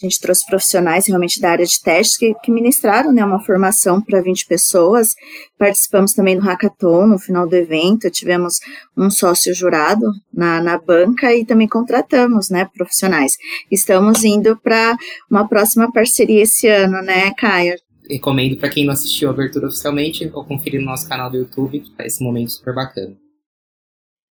A 0.02 0.06
gente 0.06 0.18
trouxe 0.18 0.46
profissionais 0.46 1.06
realmente 1.06 1.38
da 1.42 1.50
área 1.50 1.66
de 1.66 1.78
testes 1.78 2.16
que, 2.16 2.32
que 2.42 2.50
ministraram 2.50 3.12
né, 3.12 3.22
uma 3.22 3.44
formação 3.44 4.00
para 4.00 4.22
20 4.22 4.46
pessoas. 4.46 5.14
Participamos 5.58 6.14
também 6.14 6.36
do 6.36 6.42
hackathon 6.42 7.06
no 7.06 7.18
final 7.18 7.46
do 7.46 7.54
evento, 7.54 8.10
tivemos 8.10 8.60
um 8.96 9.10
sócio 9.10 9.54
jurado 9.54 10.06
na, 10.32 10.62
na 10.62 10.78
banca 10.78 11.34
e 11.34 11.44
também 11.44 11.68
contratamos 11.68 12.48
né, 12.48 12.66
profissionais. 12.74 13.36
Estamos 13.70 14.24
indo 14.24 14.56
para 14.56 14.96
uma 15.30 15.46
próxima 15.46 15.92
parceria 15.92 16.44
esse 16.44 16.66
ano, 16.66 17.02
né, 17.02 17.34
Caio? 17.36 17.74
Recomendo 18.08 18.56
para 18.56 18.70
quem 18.70 18.86
não 18.86 18.94
assistiu 18.94 19.28
a 19.28 19.32
abertura 19.32 19.66
oficialmente 19.66 20.30
ou 20.32 20.44
conferir 20.44 20.80
no 20.80 20.86
nosso 20.86 21.06
canal 21.06 21.30
do 21.30 21.36
YouTube, 21.36 21.78
que 21.78 21.92
esse 22.02 22.24
momento 22.24 22.52
super 22.52 22.74
bacana. 22.74 23.14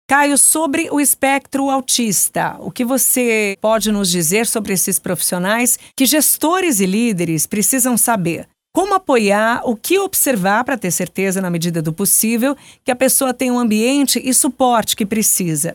Caio, 0.06 0.36
sobre 0.36 0.90
o 0.90 1.00
espectro 1.00 1.70
autista, 1.70 2.58
o 2.60 2.70
que 2.70 2.84
você 2.84 3.56
pode 3.58 3.90
nos 3.90 4.10
dizer 4.10 4.46
sobre 4.46 4.74
esses 4.74 4.98
profissionais 4.98 5.78
que 5.96 6.04
gestores 6.04 6.78
e 6.78 6.84
líderes 6.84 7.46
precisam 7.46 7.96
saber? 7.96 8.46
Como 8.74 8.92
apoiar, 8.92 9.62
o 9.64 9.74
que 9.74 9.98
observar 9.98 10.62
para 10.62 10.76
ter 10.76 10.90
certeza, 10.90 11.40
na 11.40 11.48
medida 11.48 11.80
do 11.80 11.90
possível, 11.90 12.54
que 12.84 12.90
a 12.90 12.96
pessoa 12.96 13.32
tem 13.32 13.50
um 13.50 13.58
ambiente 13.58 14.20
e 14.22 14.34
suporte 14.34 14.94
que 14.94 15.06
precisa? 15.06 15.74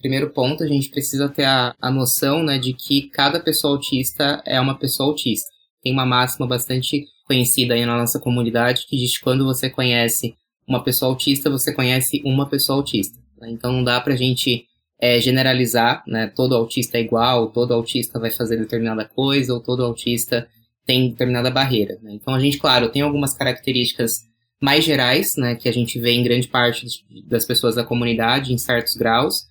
Primeiro 0.00 0.30
ponto, 0.30 0.64
a 0.64 0.66
gente 0.66 0.88
precisa 0.88 1.28
ter 1.28 1.44
a, 1.44 1.72
a 1.80 1.88
noção 1.88 2.42
né, 2.42 2.58
de 2.58 2.72
que 2.72 3.08
cada 3.10 3.38
pessoa 3.38 3.74
autista 3.74 4.42
é 4.44 4.60
uma 4.60 4.76
pessoa 4.76 5.08
autista. 5.08 5.48
Tem 5.84 5.92
uma 5.92 6.04
máxima 6.04 6.48
bastante 6.48 7.06
conhecida 7.24 7.74
aí 7.74 7.86
na 7.86 7.96
nossa 7.96 8.18
comunidade 8.18 8.86
que 8.88 8.96
diz 8.96 9.18
que 9.18 9.22
quando 9.22 9.44
você 9.44 9.70
conhece 9.70 10.34
uma 10.66 10.82
pessoa 10.82 11.12
autista, 11.12 11.48
você 11.48 11.72
conhece 11.72 12.20
uma 12.24 12.48
pessoa 12.48 12.78
autista. 12.78 13.24
Né? 13.40 13.50
Então 13.50 13.72
não 13.72 13.84
dá 13.84 14.00
para 14.00 14.14
a 14.14 14.16
gente 14.16 14.66
é, 15.00 15.20
generalizar, 15.20 16.02
né? 16.06 16.26
Todo 16.34 16.54
autista 16.54 16.96
é 16.98 17.02
igual, 17.02 17.50
todo 17.50 17.74
autista 17.74 18.18
vai 18.18 18.30
fazer 18.30 18.56
determinada 18.56 19.04
coisa, 19.04 19.52
ou 19.52 19.60
todo 19.60 19.84
autista 19.84 20.48
tem 20.86 21.10
determinada 21.10 21.50
barreira. 21.50 21.98
Né? 22.02 22.12
Então 22.14 22.32
a 22.32 22.40
gente, 22.40 22.58
claro, 22.58 22.88
tem 22.88 23.02
algumas 23.02 23.34
características 23.34 24.22
mais 24.60 24.84
gerais, 24.84 25.36
né, 25.36 25.54
que 25.54 25.68
a 25.68 25.72
gente 25.72 25.98
vê 25.98 26.12
em 26.12 26.22
grande 26.22 26.48
parte 26.48 26.86
das 27.26 27.44
pessoas 27.44 27.74
da 27.74 27.84
comunidade 27.84 28.54
em 28.54 28.58
certos 28.58 28.94
graus, 28.94 29.44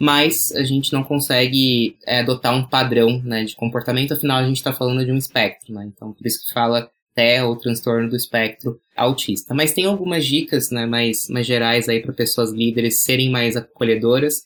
mas 0.00 0.52
a 0.52 0.64
gente 0.64 0.92
não 0.92 1.04
consegue 1.04 1.96
é, 2.06 2.20
adotar 2.20 2.54
um 2.54 2.66
padrão 2.66 3.20
né, 3.22 3.44
de 3.44 3.54
comportamento, 3.54 4.14
afinal 4.14 4.38
a 4.38 4.46
gente 4.46 4.56
está 4.56 4.72
falando 4.72 5.04
de 5.04 5.12
um 5.12 5.16
espectro, 5.16 5.72
né? 5.72 5.84
Então 5.86 6.12
por 6.12 6.26
isso 6.26 6.44
que 6.44 6.52
fala 6.52 6.90
até 7.18 7.42
o 7.42 7.56
transtorno 7.56 8.08
do 8.08 8.14
espectro 8.14 8.80
autista. 8.96 9.52
Mas 9.52 9.72
tem 9.72 9.86
algumas 9.86 10.24
dicas 10.24 10.70
né, 10.70 10.86
mais, 10.86 11.28
mais 11.28 11.44
gerais 11.44 11.88
aí 11.88 12.00
para 12.00 12.12
pessoas 12.12 12.52
líderes 12.52 13.02
serem 13.02 13.28
mais 13.28 13.56
acolhedoras, 13.56 14.44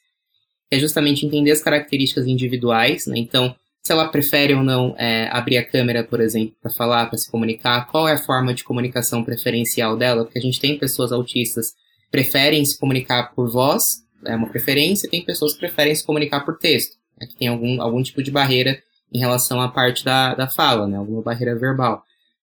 é 0.70 0.78
justamente 0.78 1.26
entender 1.26 1.50
as 1.50 1.62
características 1.62 2.26
individuais, 2.26 3.06
né? 3.06 3.18
Então, 3.18 3.54
se 3.82 3.92
ela 3.92 4.08
prefere 4.08 4.54
ou 4.54 4.62
não 4.62 4.94
é, 4.96 5.28
abrir 5.30 5.58
a 5.58 5.64
câmera, 5.64 6.02
por 6.02 6.18
exemplo, 6.18 6.56
para 6.62 6.72
falar, 6.72 7.06
para 7.06 7.18
se 7.18 7.30
comunicar, 7.30 7.86
qual 7.88 8.08
é 8.08 8.14
a 8.14 8.18
forma 8.18 8.54
de 8.54 8.64
comunicação 8.64 9.22
preferencial 9.22 9.94
dela, 9.98 10.24
porque 10.24 10.38
a 10.38 10.42
gente 10.42 10.58
tem 10.58 10.78
pessoas 10.78 11.12
autistas 11.12 11.72
que 11.72 12.10
preferem 12.10 12.64
se 12.64 12.78
comunicar 12.78 13.34
por 13.34 13.50
voz, 13.50 14.02
é 14.24 14.34
uma 14.34 14.48
preferência, 14.48 15.10
tem 15.10 15.22
pessoas 15.22 15.52
que 15.52 15.58
preferem 15.58 15.94
se 15.94 16.06
comunicar 16.06 16.40
por 16.40 16.56
texto, 16.56 16.96
né, 17.20 17.26
que 17.26 17.36
tem 17.36 17.48
algum, 17.48 17.82
algum 17.82 18.02
tipo 18.02 18.22
de 18.22 18.30
barreira 18.30 18.80
em 19.12 19.18
relação 19.18 19.60
à 19.60 19.68
parte 19.68 20.02
da, 20.02 20.34
da 20.34 20.48
fala, 20.48 20.86
né, 20.86 20.96
alguma 20.96 21.20
barreira 21.20 21.54
verbal. 21.54 22.02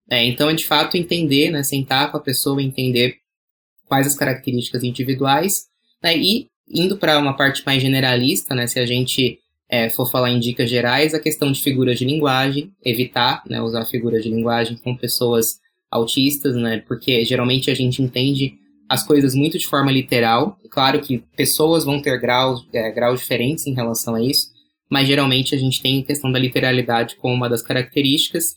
É, 0.10 0.24
então, 0.26 0.50
é 0.50 0.54
de 0.54 0.66
fato 0.66 0.98
entender, 0.98 1.50
né, 1.50 1.64
sentar 1.64 2.12
com 2.12 2.18
a 2.18 2.22
pessoa, 2.22 2.62
entender 2.62 3.18
quais 3.86 4.08
as 4.08 4.16
características 4.16 4.84
individuais, 4.84 5.66
né, 6.02 6.18
e 6.18 6.48
indo 6.68 6.98
para 6.98 7.20
uma 7.20 7.36
parte 7.36 7.64
mais 7.66 7.82
generalista, 7.82 8.56
né, 8.56 8.68
se 8.68 8.80
a 8.80 8.86
gente 8.86 9.40
é, 9.70 9.90
for 9.90 10.10
falar 10.10 10.30
em 10.30 10.40
dicas 10.40 10.70
gerais, 10.70 11.14
a 11.14 11.20
questão 11.20 11.52
de 11.52 11.62
figuras 11.62 11.98
de 11.98 12.06
linguagem, 12.06 12.72
evitar 12.84 13.44
né, 13.50 13.62
usar 13.62 13.86
figuras 13.86 14.24
de 14.24 14.30
linguagem 14.30 14.78
com 14.78 14.96
pessoas 14.96 15.60
autistas, 15.90 16.56
né, 16.56 16.84
porque 16.88 17.24
geralmente 17.26 17.72
a 17.72 17.74
gente 17.74 18.02
entende 18.02 18.54
as 18.90 19.04
coisas 19.04 19.34
muito 19.34 19.58
de 19.58 19.66
forma 19.66 19.92
literal. 19.92 20.58
Claro 20.70 21.00
que 21.02 21.24
pessoas 21.36 21.84
vão 21.84 22.02
ter 22.02 22.20
graus, 22.20 22.68
é, 22.74 22.92
graus 22.92 23.20
diferentes 23.20 23.66
em 23.66 23.74
relação 23.74 24.16
a 24.16 24.22
isso, 24.22 24.52
mas 24.90 25.08
geralmente 25.08 25.56
a 25.56 25.58
gente 25.58 25.82
tem 25.82 26.02
a 26.02 26.06
questão 26.06 26.32
da 26.32 26.38
literalidade 26.38 27.16
como 27.16 27.34
uma 27.34 27.50
das 27.50 27.62
características 27.62 28.56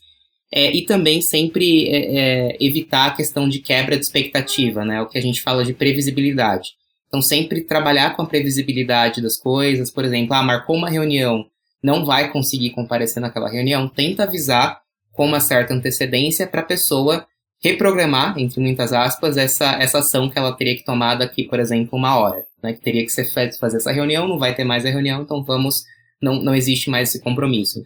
é, 0.52 0.74
e 0.74 0.84
também 0.84 1.20
sempre 1.20 1.88
é, 1.88 2.18
é, 2.18 2.56
evitar 2.60 3.06
a 3.06 3.14
questão 3.14 3.48
de 3.48 3.58
quebra 3.58 3.96
de 3.96 4.04
expectativa, 4.04 4.84
né? 4.84 5.00
O 5.02 5.06
que 5.06 5.18
a 5.18 5.22
gente 5.22 5.42
fala 5.42 5.64
de 5.64 5.74
previsibilidade. 5.74 6.70
Então, 7.08 7.20
sempre 7.20 7.62
trabalhar 7.62 8.14
com 8.14 8.22
a 8.22 8.26
previsibilidade 8.26 9.22
das 9.22 9.36
coisas. 9.36 9.90
Por 9.90 10.04
exemplo, 10.04 10.34
ah, 10.34 10.42
marcou 10.42 10.76
uma 10.76 10.90
reunião, 10.90 11.46
não 11.82 12.04
vai 12.04 12.30
conseguir 12.30 12.70
comparecer 12.70 13.20
naquela 13.20 13.50
reunião, 13.50 13.88
tenta 13.88 14.24
avisar 14.24 14.80
com 15.12 15.26
uma 15.26 15.40
certa 15.40 15.72
antecedência 15.72 16.46
para 16.46 16.60
a 16.60 16.64
pessoa 16.64 17.26
reprogramar, 17.62 18.38
entre 18.38 18.60
muitas 18.60 18.92
aspas, 18.92 19.36
essa, 19.36 19.72
essa 19.80 19.98
ação 19.98 20.28
que 20.28 20.38
ela 20.38 20.52
teria 20.52 20.76
que 20.76 20.84
tomar 20.84 21.14
daqui, 21.14 21.44
por 21.44 21.58
exemplo, 21.58 21.98
uma 21.98 22.18
hora. 22.18 22.44
Né? 22.62 22.74
Que 22.74 22.80
teria 22.80 23.04
que 23.04 23.10
ser 23.10 23.24
feito 23.24 23.58
fazer 23.58 23.78
essa 23.78 23.92
reunião, 23.92 24.28
não 24.28 24.38
vai 24.38 24.54
ter 24.54 24.64
mais 24.64 24.84
a 24.84 24.90
reunião, 24.90 25.22
então 25.22 25.42
vamos. 25.42 25.84
Não, 26.20 26.42
não 26.42 26.54
existe 26.54 26.88
mais 26.88 27.10
esse 27.10 27.20
compromisso. 27.20 27.82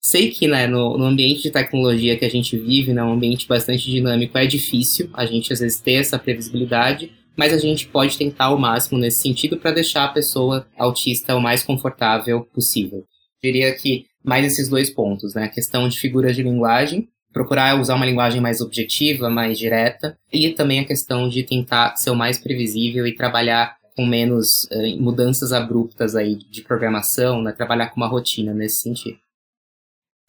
Sei 0.00 0.30
que 0.30 0.46
né, 0.46 0.66
no, 0.66 0.96
no, 0.96 1.04
ambiente 1.04 1.42
de 1.42 1.50
tecnologia 1.50 2.16
que 2.16 2.24
a 2.24 2.30
gente 2.30 2.56
vive, 2.56 2.92
né, 2.92 3.02
um 3.02 3.12
ambiente 3.12 3.46
bastante 3.48 3.90
dinâmico, 3.90 4.38
é 4.38 4.46
difícil 4.46 5.10
a 5.12 5.26
gente 5.26 5.52
às 5.52 5.60
vezes 5.60 5.80
ter 5.80 5.94
essa 5.94 6.18
previsibilidade, 6.18 7.12
mas 7.36 7.52
a 7.52 7.58
gente 7.58 7.86
pode 7.88 8.16
tentar 8.16 8.46
ao 8.46 8.58
máximo 8.58 8.98
nesse 8.98 9.20
sentido 9.20 9.56
para 9.58 9.72
deixar 9.72 10.04
a 10.04 10.12
pessoa 10.12 10.66
autista 10.76 11.34
o 11.34 11.40
mais 11.40 11.62
confortável 11.62 12.44
possível. 12.52 13.04
Diria 13.42 13.74
que 13.74 14.06
mais 14.24 14.44
esses 14.44 14.68
dois 14.68 14.90
pontos, 14.90 15.34
né, 15.34 15.44
a 15.44 15.48
questão 15.48 15.88
de 15.88 15.98
figuras 15.98 16.34
de 16.34 16.42
linguagem, 16.42 17.08
procurar 17.32 17.80
usar 17.80 17.94
uma 17.94 18.06
linguagem 18.06 18.40
mais 18.40 18.60
objetiva, 18.60 19.28
mais 19.28 19.58
direta, 19.58 20.18
e 20.32 20.50
também 20.50 20.80
a 20.80 20.84
questão 20.84 21.28
de 21.28 21.42
tentar 21.42 21.96
ser 21.96 22.10
o 22.10 22.16
mais 22.16 22.38
previsível 22.38 23.06
e 23.06 23.14
trabalhar 23.14 23.76
com 23.96 24.06
menos 24.06 24.64
uh, 24.72 25.02
mudanças 25.02 25.52
abruptas 25.52 26.14
aí 26.14 26.36
de 26.36 26.62
programação, 26.62 27.42
né? 27.42 27.52
trabalhar 27.52 27.88
com 27.88 27.96
uma 27.96 28.08
rotina 28.08 28.54
nesse 28.54 28.80
sentido. 28.80 29.18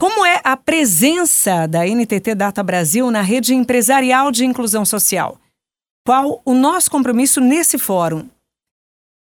Como 0.01 0.25
é 0.25 0.39
a 0.45 0.55
presença 0.55 1.67
da 1.67 1.85
NTT 1.85 2.33
Data 2.33 2.63
Brasil 2.63 3.11
na 3.11 3.21
rede 3.21 3.53
empresarial 3.53 4.31
de 4.31 4.45
inclusão 4.45 4.85
social? 4.85 5.37
Qual 6.07 6.41
o 6.45 6.53
nosso 6.53 6.89
compromisso 6.89 7.41
nesse 7.41 7.77
fórum? 7.77 8.25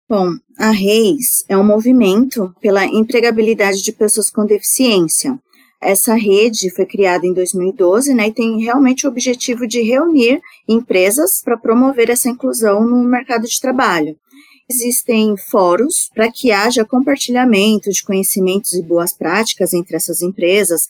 Bom, 0.06 0.28
a 0.58 0.70
REIS 0.70 1.42
é 1.48 1.56
um 1.56 1.64
movimento 1.64 2.54
pela 2.60 2.84
empregabilidade 2.84 3.82
de 3.82 3.92
pessoas 3.92 4.30
com 4.30 4.44
deficiência. 4.44 5.38
Essa 5.80 6.14
rede 6.14 6.70
foi 6.74 6.84
criada 6.84 7.26
em 7.26 7.32
2012 7.32 8.12
né, 8.12 8.28
e 8.28 8.34
tem 8.34 8.60
realmente 8.60 9.06
o 9.06 9.10
objetivo 9.10 9.66
de 9.66 9.80
reunir 9.80 10.38
empresas 10.68 11.40
para 11.42 11.56
promover 11.56 12.10
essa 12.10 12.28
inclusão 12.28 12.86
no 12.86 13.02
mercado 13.04 13.46
de 13.46 13.58
trabalho. 13.58 14.18
Existem 14.70 15.34
fóruns 15.36 16.10
para 16.14 16.30
que 16.30 16.52
haja 16.52 16.84
compartilhamento 16.84 17.90
de 17.90 18.02
conhecimentos 18.02 18.74
e 18.74 18.82
boas 18.82 19.14
práticas 19.14 19.72
entre 19.72 19.96
essas 19.96 20.20
empresas, 20.20 20.86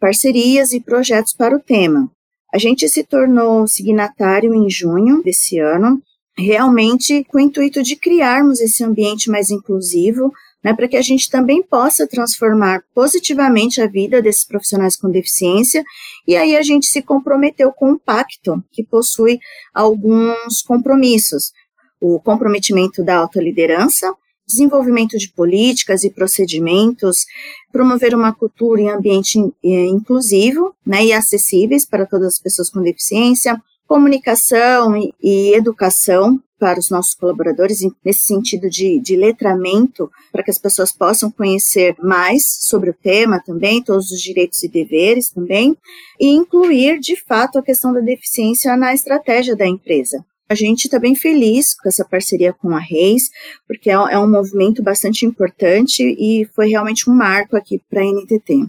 parcerias 0.00 0.72
e 0.72 0.80
projetos 0.80 1.32
para 1.32 1.56
o 1.56 1.60
tema. 1.60 2.10
A 2.52 2.58
gente 2.58 2.88
se 2.88 3.04
tornou 3.04 3.68
signatário 3.68 4.52
em 4.52 4.68
junho 4.68 5.22
desse 5.22 5.60
ano, 5.60 6.02
realmente 6.36 7.22
com 7.24 7.38
o 7.38 7.40
intuito 7.40 7.84
de 7.84 7.94
criarmos 7.94 8.60
esse 8.60 8.82
ambiente 8.82 9.30
mais 9.30 9.50
inclusivo, 9.50 10.32
né, 10.62 10.74
para 10.74 10.88
que 10.88 10.96
a 10.96 11.02
gente 11.02 11.30
também 11.30 11.62
possa 11.62 12.08
transformar 12.08 12.82
positivamente 12.92 13.80
a 13.80 13.86
vida 13.86 14.20
desses 14.20 14.44
profissionais 14.44 14.96
com 14.96 15.08
deficiência. 15.08 15.84
E 16.26 16.36
aí 16.36 16.56
a 16.56 16.62
gente 16.62 16.86
se 16.86 17.00
comprometeu 17.00 17.72
com 17.72 17.92
um 17.92 17.98
pacto 17.98 18.62
que 18.72 18.84
possui 18.84 19.38
alguns 19.72 20.62
compromissos 20.62 21.52
o 22.00 22.18
comprometimento 22.20 23.04
da 23.04 23.16
autoliderança, 23.16 24.12
desenvolvimento 24.46 25.16
de 25.16 25.30
políticas 25.30 26.02
e 26.02 26.10
procedimentos, 26.10 27.24
promover 27.72 28.14
uma 28.14 28.34
cultura 28.34 28.80
e 28.80 28.88
ambiente 28.88 29.38
eh, 29.38 29.86
inclusivo 29.86 30.74
né, 30.84 31.04
e 31.04 31.12
acessíveis 31.12 31.86
para 31.86 32.06
todas 32.06 32.34
as 32.34 32.38
pessoas 32.38 32.68
com 32.68 32.82
deficiência, 32.82 33.60
comunicação 33.86 34.96
e, 34.96 35.12
e 35.22 35.54
educação 35.54 36.40
para 36.60 36.78
os 36.78 36.90
nossos 36.90 37.14
colaboradores, 37.14 37.80
nesse 38.04 38.24
sentido 38.24 38.68
de, 38.68 39.00
de 39.00 39.16
letramento, 39.16 40.10
para 40.30 40.42
que 40.42 40.50
as 40.50 40.58
pessoas 40.58 40.92
possam 40.92 41.30
conhecer 41.30 41.96
mais 41.98 42.46
sobre 42.46 42.90
o 42.90 42.94
tema 42.94 43.40
também, 43.40 43.82
todos 43.82 44.10
os 44.10 44.20
direitos 44.20 44.62
e 44.62 44.68
deveres 44.68 45.30
também, 45.30 45.74
e 46.20 46.28
incluir, 46.28 47.00
de 47.00 47.16
fato, 47.16 47.58
a 47.58 47.62
questão 47.62 47.92
da 47.94 48.00
deficiência 48.00 48.76
na 48.76 48.92
estratégia 48.92 49.56
da 49.56 49.66
empresa. 49.66 50.22
A 50.50 50.54
gente 50.56 50.86
está 50.86 50.98
bem 50.98 51.14
feliz 51.14 51.76
com 51.76 51.88
essa 51.88 52.04
parceria 52.04 52.52
com 52.52 52.74
a 52.74 52.80
Reis, 52.80 53.30
porque 53.68 53.88
é, 53.88 53.92
é 53.92 54.18
um 54.18 54.28
movimento 54.28 54.82
bastante 54.82 55.24
importante 55.24 56.02
e 56.02 56.44
foi 56.56 56.68
realmente 56.68 57.08
um 57.08 57.14
marco 57.14 57.56
aqui 57.56 57.80
para 57.88 58.00
a 58.00 58.04
NTT. 58.04 58.66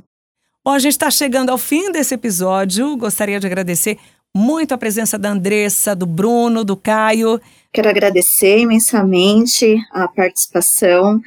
Bom, 0.63 0.73
a 0.73 0.77
gente 0.77 0.91
está 0.91 1.09
chegando 1.09 1.49
ao 1.49 1.57
fim 1.57 1.91
desse 1.91 2.13
episódio. 2.13 2.95
Gostaria 2.97 3.39
de 3.39 3.47
agradecer 3.47 3.97
muito 4.31 4.75
a 4.75 4.77
presença 4.77 5.17
da 5.17 5.31
Andressa, 5.31 5.95
do 5.95 6.05
Bruno, 6.05 6.63
do 6.63 6.77
Caio. 6.77 7.41
Quero 7.73 7.89
agradecer 7.89 8.59
imensamente 8.59 9.75
a 9.91 10.07
participação. 10.07 11.19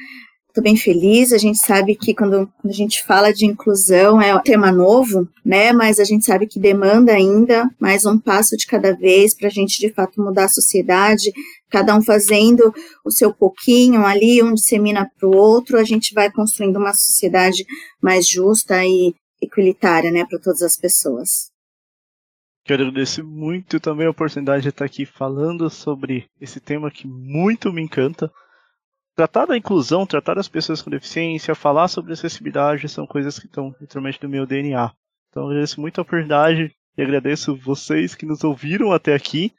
Estou 0.55 0.63
bem 0.63 0.77
feliz. 0.77 1.33
A 1.33 1.37
gente 1.37 1.57
sabe 1.57 1.97
que 1.97 2.15
quando 2.15 2.49
a 2.63 2.71
gente 2.71 3.03
fala 3.03 3.33
de 3.33 3.45
inclusão 3.45 4.21
é 4.21 4.33
um 4.33 4.41
tema 4.41 4.71
novo, 4.71 5.27
né? 5.43 5.73
Mas 5.73 5.99
a 5.99 6.05
gente 6.05 6.23
sabe 6.23 6.47
que 6.47 6.61
demanda 6.61 7.11
ainda 7.11 7.69
mais 7.77 8.05
um 8.05 8.17
passo 8.17 8.55
de 8.55 8.65
cada 8.65 8.95
vez 8.95 9.35
para 9.35 9.49
a 9.49 9.51
gente 9.51 9.77
de 9.81 9.91
fato 9.91 10.21
mudar 10.21 10.45
a 10.45 10.47
sociedade. 10.47 11.33
Cada 11.69 11.93
um 11.93 12.01
fazendo 12.01 12.73
o 13.03 13.11
seu 13.11 13.33
pouquinho 13.33 14.05
ali, 14.05 14.41
um 14.41 14.53
dissemina 14.53 15.11
para 15.19 15.27
o 15.27 15.35
outro, 15.35 15.77
a 15.77 15.83
gente 15.83 16.13
vai 16.13 16.31
construindo 16.31 16.77
uma 16.77 16.93
sociedade 16.93 17.65
mais 18.01 18.25
justa 18.25 18.81
e 18.85 19.13
equilitária, 19.41 20.09
né, 20.09 20.23
para 20.23 20.39
todas 20.39 20.61
as 20.61 20.77
pessoas. 20.77 21.51
Quero 22.63 22.83
agradecer 22.83 23.23
muito 23.23 23.77
também 23.77 24.07
a 24.07 24.11
oportunidade 24.11 24.63
de 24.63 24.69
estar 24.69 24.85
aqui 24.85 25.05
falando 25.05 25.69
sobre 25.69 26.29
esse 26.39 26.61
tema 26.61 26.89
que 26.89 27.05
muito 27.05 27.73
me 27.73 27.81
encanta 27.81 28.31
tratar 29.15 29.45
da 29.45 29.57
inclusão, 29.57 30.05
tratar 30.05 30.35
das 30.35 30.47
pessoas 30.47 30.81
com 30.81 30.89
deficiência, 30.89 31.55
falar 31.55 31.87
sobre 31.87 32.13
acessibilidade 32.13 32.89
são 32.89 33.07
coisas 33.07 33.39
que 33.39 33.45
estão 33.45 33.73
literalmente 33.79 34.21
no 34.21 34.29
meu 34.29 34.45
DNA. 34.45 34.91
Então 35.29 35.47
agradeço 35.47 35.79
muito 35.79 35.99
a 35.99 36.01
oportunidade 36.01 36.75
e 36.97 37.01
agradeço 37.01 37.55
vocês 37.55 38.13
que 38.13 38.25
nos 38.25 38.43
ouviram 38.43 38.91
até 38.91 39.13
aqui. 39.13 39.53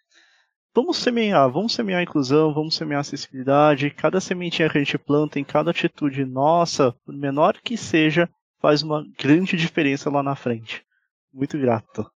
Vamos 0.74 0.98
semear, 0.98 1.50
vamos 1.50 1.72
semear 1.72 2.00
a 2.00 2.02
inclusão, 2.02 2.52
vamos 2.52 2.76
semear 2.76 2.98
a 2.98 3.00
acessibilidade. 3.00 3.90
Cada 3.90 4.20
sementinha 4.20 4.68
que 4.68 4.76
a 4.76 4.84
gente 4.84 4.98
planta, 4.98 5.40
em 5.40 5.44
cada 5.44 5.70
atitude 5.70 6.24
nossa, 6.26 6.92
por 7.04 7.14
menor 7.14 7.54
que 7.64 7.78
seja, 7.78 8.28
faz 8.60 8.82
uma 8.82 9.06
grande 9.18 9.56
diferença 9.56 10.10
lá 10.10 10.22
na 10.22 10.36
frente. 10.36 10.84
Muito 11.32 11.58
grato. 11.58 12.10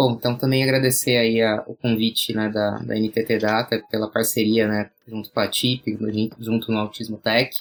Bom, 0.00 0.12
então 0.12 0.34
também 0.34 0.64
agradecer 0.64 1.18
aí 1.18 1.42
a, 1.42 1.62
o 1.66 1.74
convite 1.74 2.32
né, 2.32 2.48
da, 2.48 2.78
da 2.78 2.94
NTT 2.94 3.38
Data 3.38 3.84
pela 3.90 4.10
parceria 4.10 4.66
né, 4.66 4.88
junto 5.06 5.30
com 5.30 5.40
a 5.40 5.46
TIP, 5.46 5.98
junto 6.38 6.72
no 6.72 6.78
Autismo 6.78 7.18
Tech. 7.18 7.54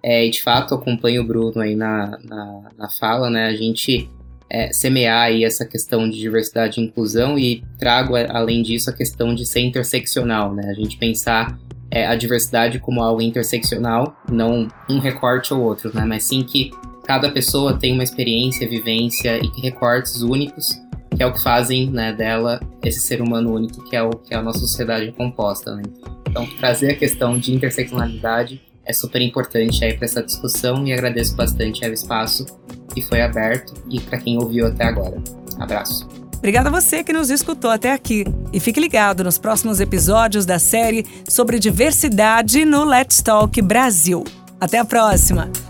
É, 0.00 0.24
e 0.24 0.30
de 0.30 0.40
fato 0.40 0.72
acompanho 0.72 1.22
o 1.22 1.26
Bruno 1.26 1.60
aí 1.60 1.74
na, 1.74 2.16
na, 2.22 2.70
na 2.78 2.88
fala, 2.90 3.28
né? 3.28 3.46
A 3.46 3.56
gente 3.56 4.08
é, 4.48 4.72
semear 4.72 5.22
aí 5.22 5.44
essa 5.44 5.66
questão 5.66 6.08
de 6.08 6.16
diversidade 6.16 6.80
e 6.80 6.84
inclusão 6.84 7.36
e 7.36 7.64
trago, 7.76 8.14
além 8.14 8.62
disso, 8.62 8.88
a 8.88 8.92
questão 8.92 9.34
de 9.34 9.44
ser 9.44 9.62
interseccional, 9.62 10.54
né? 10.54 10.70
A 10.70 10.74
gente 10.74 10.96
pensar 10.96 11.58
é, 11.90 12.06
a 12.06 12.14
diversidade 12.14 12.78
como 12.78 13.02
algo 13.02 13.20
interseccional, 13.20 14.16
não 14.30 14.68
um 14.88 15.00
recorte 15.00 15.52
ou 15.52 15.60
outro, 15.60 15.90
né? 15.92 16.04
Mas 16.04 16.22
sim 16.22 16.44
que 16.44 16.70
cada 17.04 17.28
pessoa 17.32 17.76
tem 17.76 17.92
uma 17.92 18.04
experiência, 18.04 18.68
vivência 18.68 19.40
e 19.44 19.60
recortes 19.60 20.22
únicos 20.22 20.80
que 21.16 21.22
é 21.22 21.26
o 21.26 21.32
que 21.32 21.42
fazem 21.42 21.90
né, 21.90 22.12
dela 22.12 22.60
esse 22.82 23.00
ser 23.00 23.20
humano 23.20 23.54
único 23.54 23.82
que 23.88 23.96
é, 23.96 24.02
o, 24.02 24.10
que 24.10 24.34
é 24.34 24.36
a 24.36 24.42
nossa 24.42 24.60
sociedade 24.60 25.12
composta. 25.12 25.74
Né? 25.74 25.82
Então, 26.28 26.46
trazer 26.58 26.92
a 26.92 26.96
questão 26.96 27.38
de 27.38 27.54
interseccionalidade 27.54 28.60
é 28.84 28.92
super 28.92 29.20
importante 29.20 29.84
aí 29.84 29.94
para 29.94 30.04
essa 30.04 30.22
discussão 30.22 30.86
e 30.86 30.92
agradeço 30.92 31.36
bastante 31.36 31.84
ao 31.84 31.92
espaço 31.92 32.46
que 32.94 33.02
foi 33.02 33.20
aberto 33.20 33.74
e 33.88 34.00
para 34.00 34.18
quem 34.18 34.36
ouviu 34.38 34.66
até 34.66 34.84
agora. 34.84 35.16
Abraço. 35.58 36.08
Obrigada 36.38 36.70
a 36.70 36.72
você 36.72 37.04
que 37.04 37.12
nos 37.12 37.28
escutou 37.28 37.70
até 37.70 37.92
aqui. 37.92 38.24
E 38.50 38.58
fique 38.58 38.80
ligado 38.80 39.22
nos 39.22 39.38
próximos 39.38 39.78
episódios 39.78 40.46
da 40.46 40.58
série 40.58 41.04
sobre 41.28 41.58
diversidade 41.58 42.64
no 42.64 42.82
Let's 42.84 43.20
Talk 43.20 43.60
Brasil. 43.60 44.24
Até 44.58 44.78
a 44.78 44.84
próxima! 44.84 45.69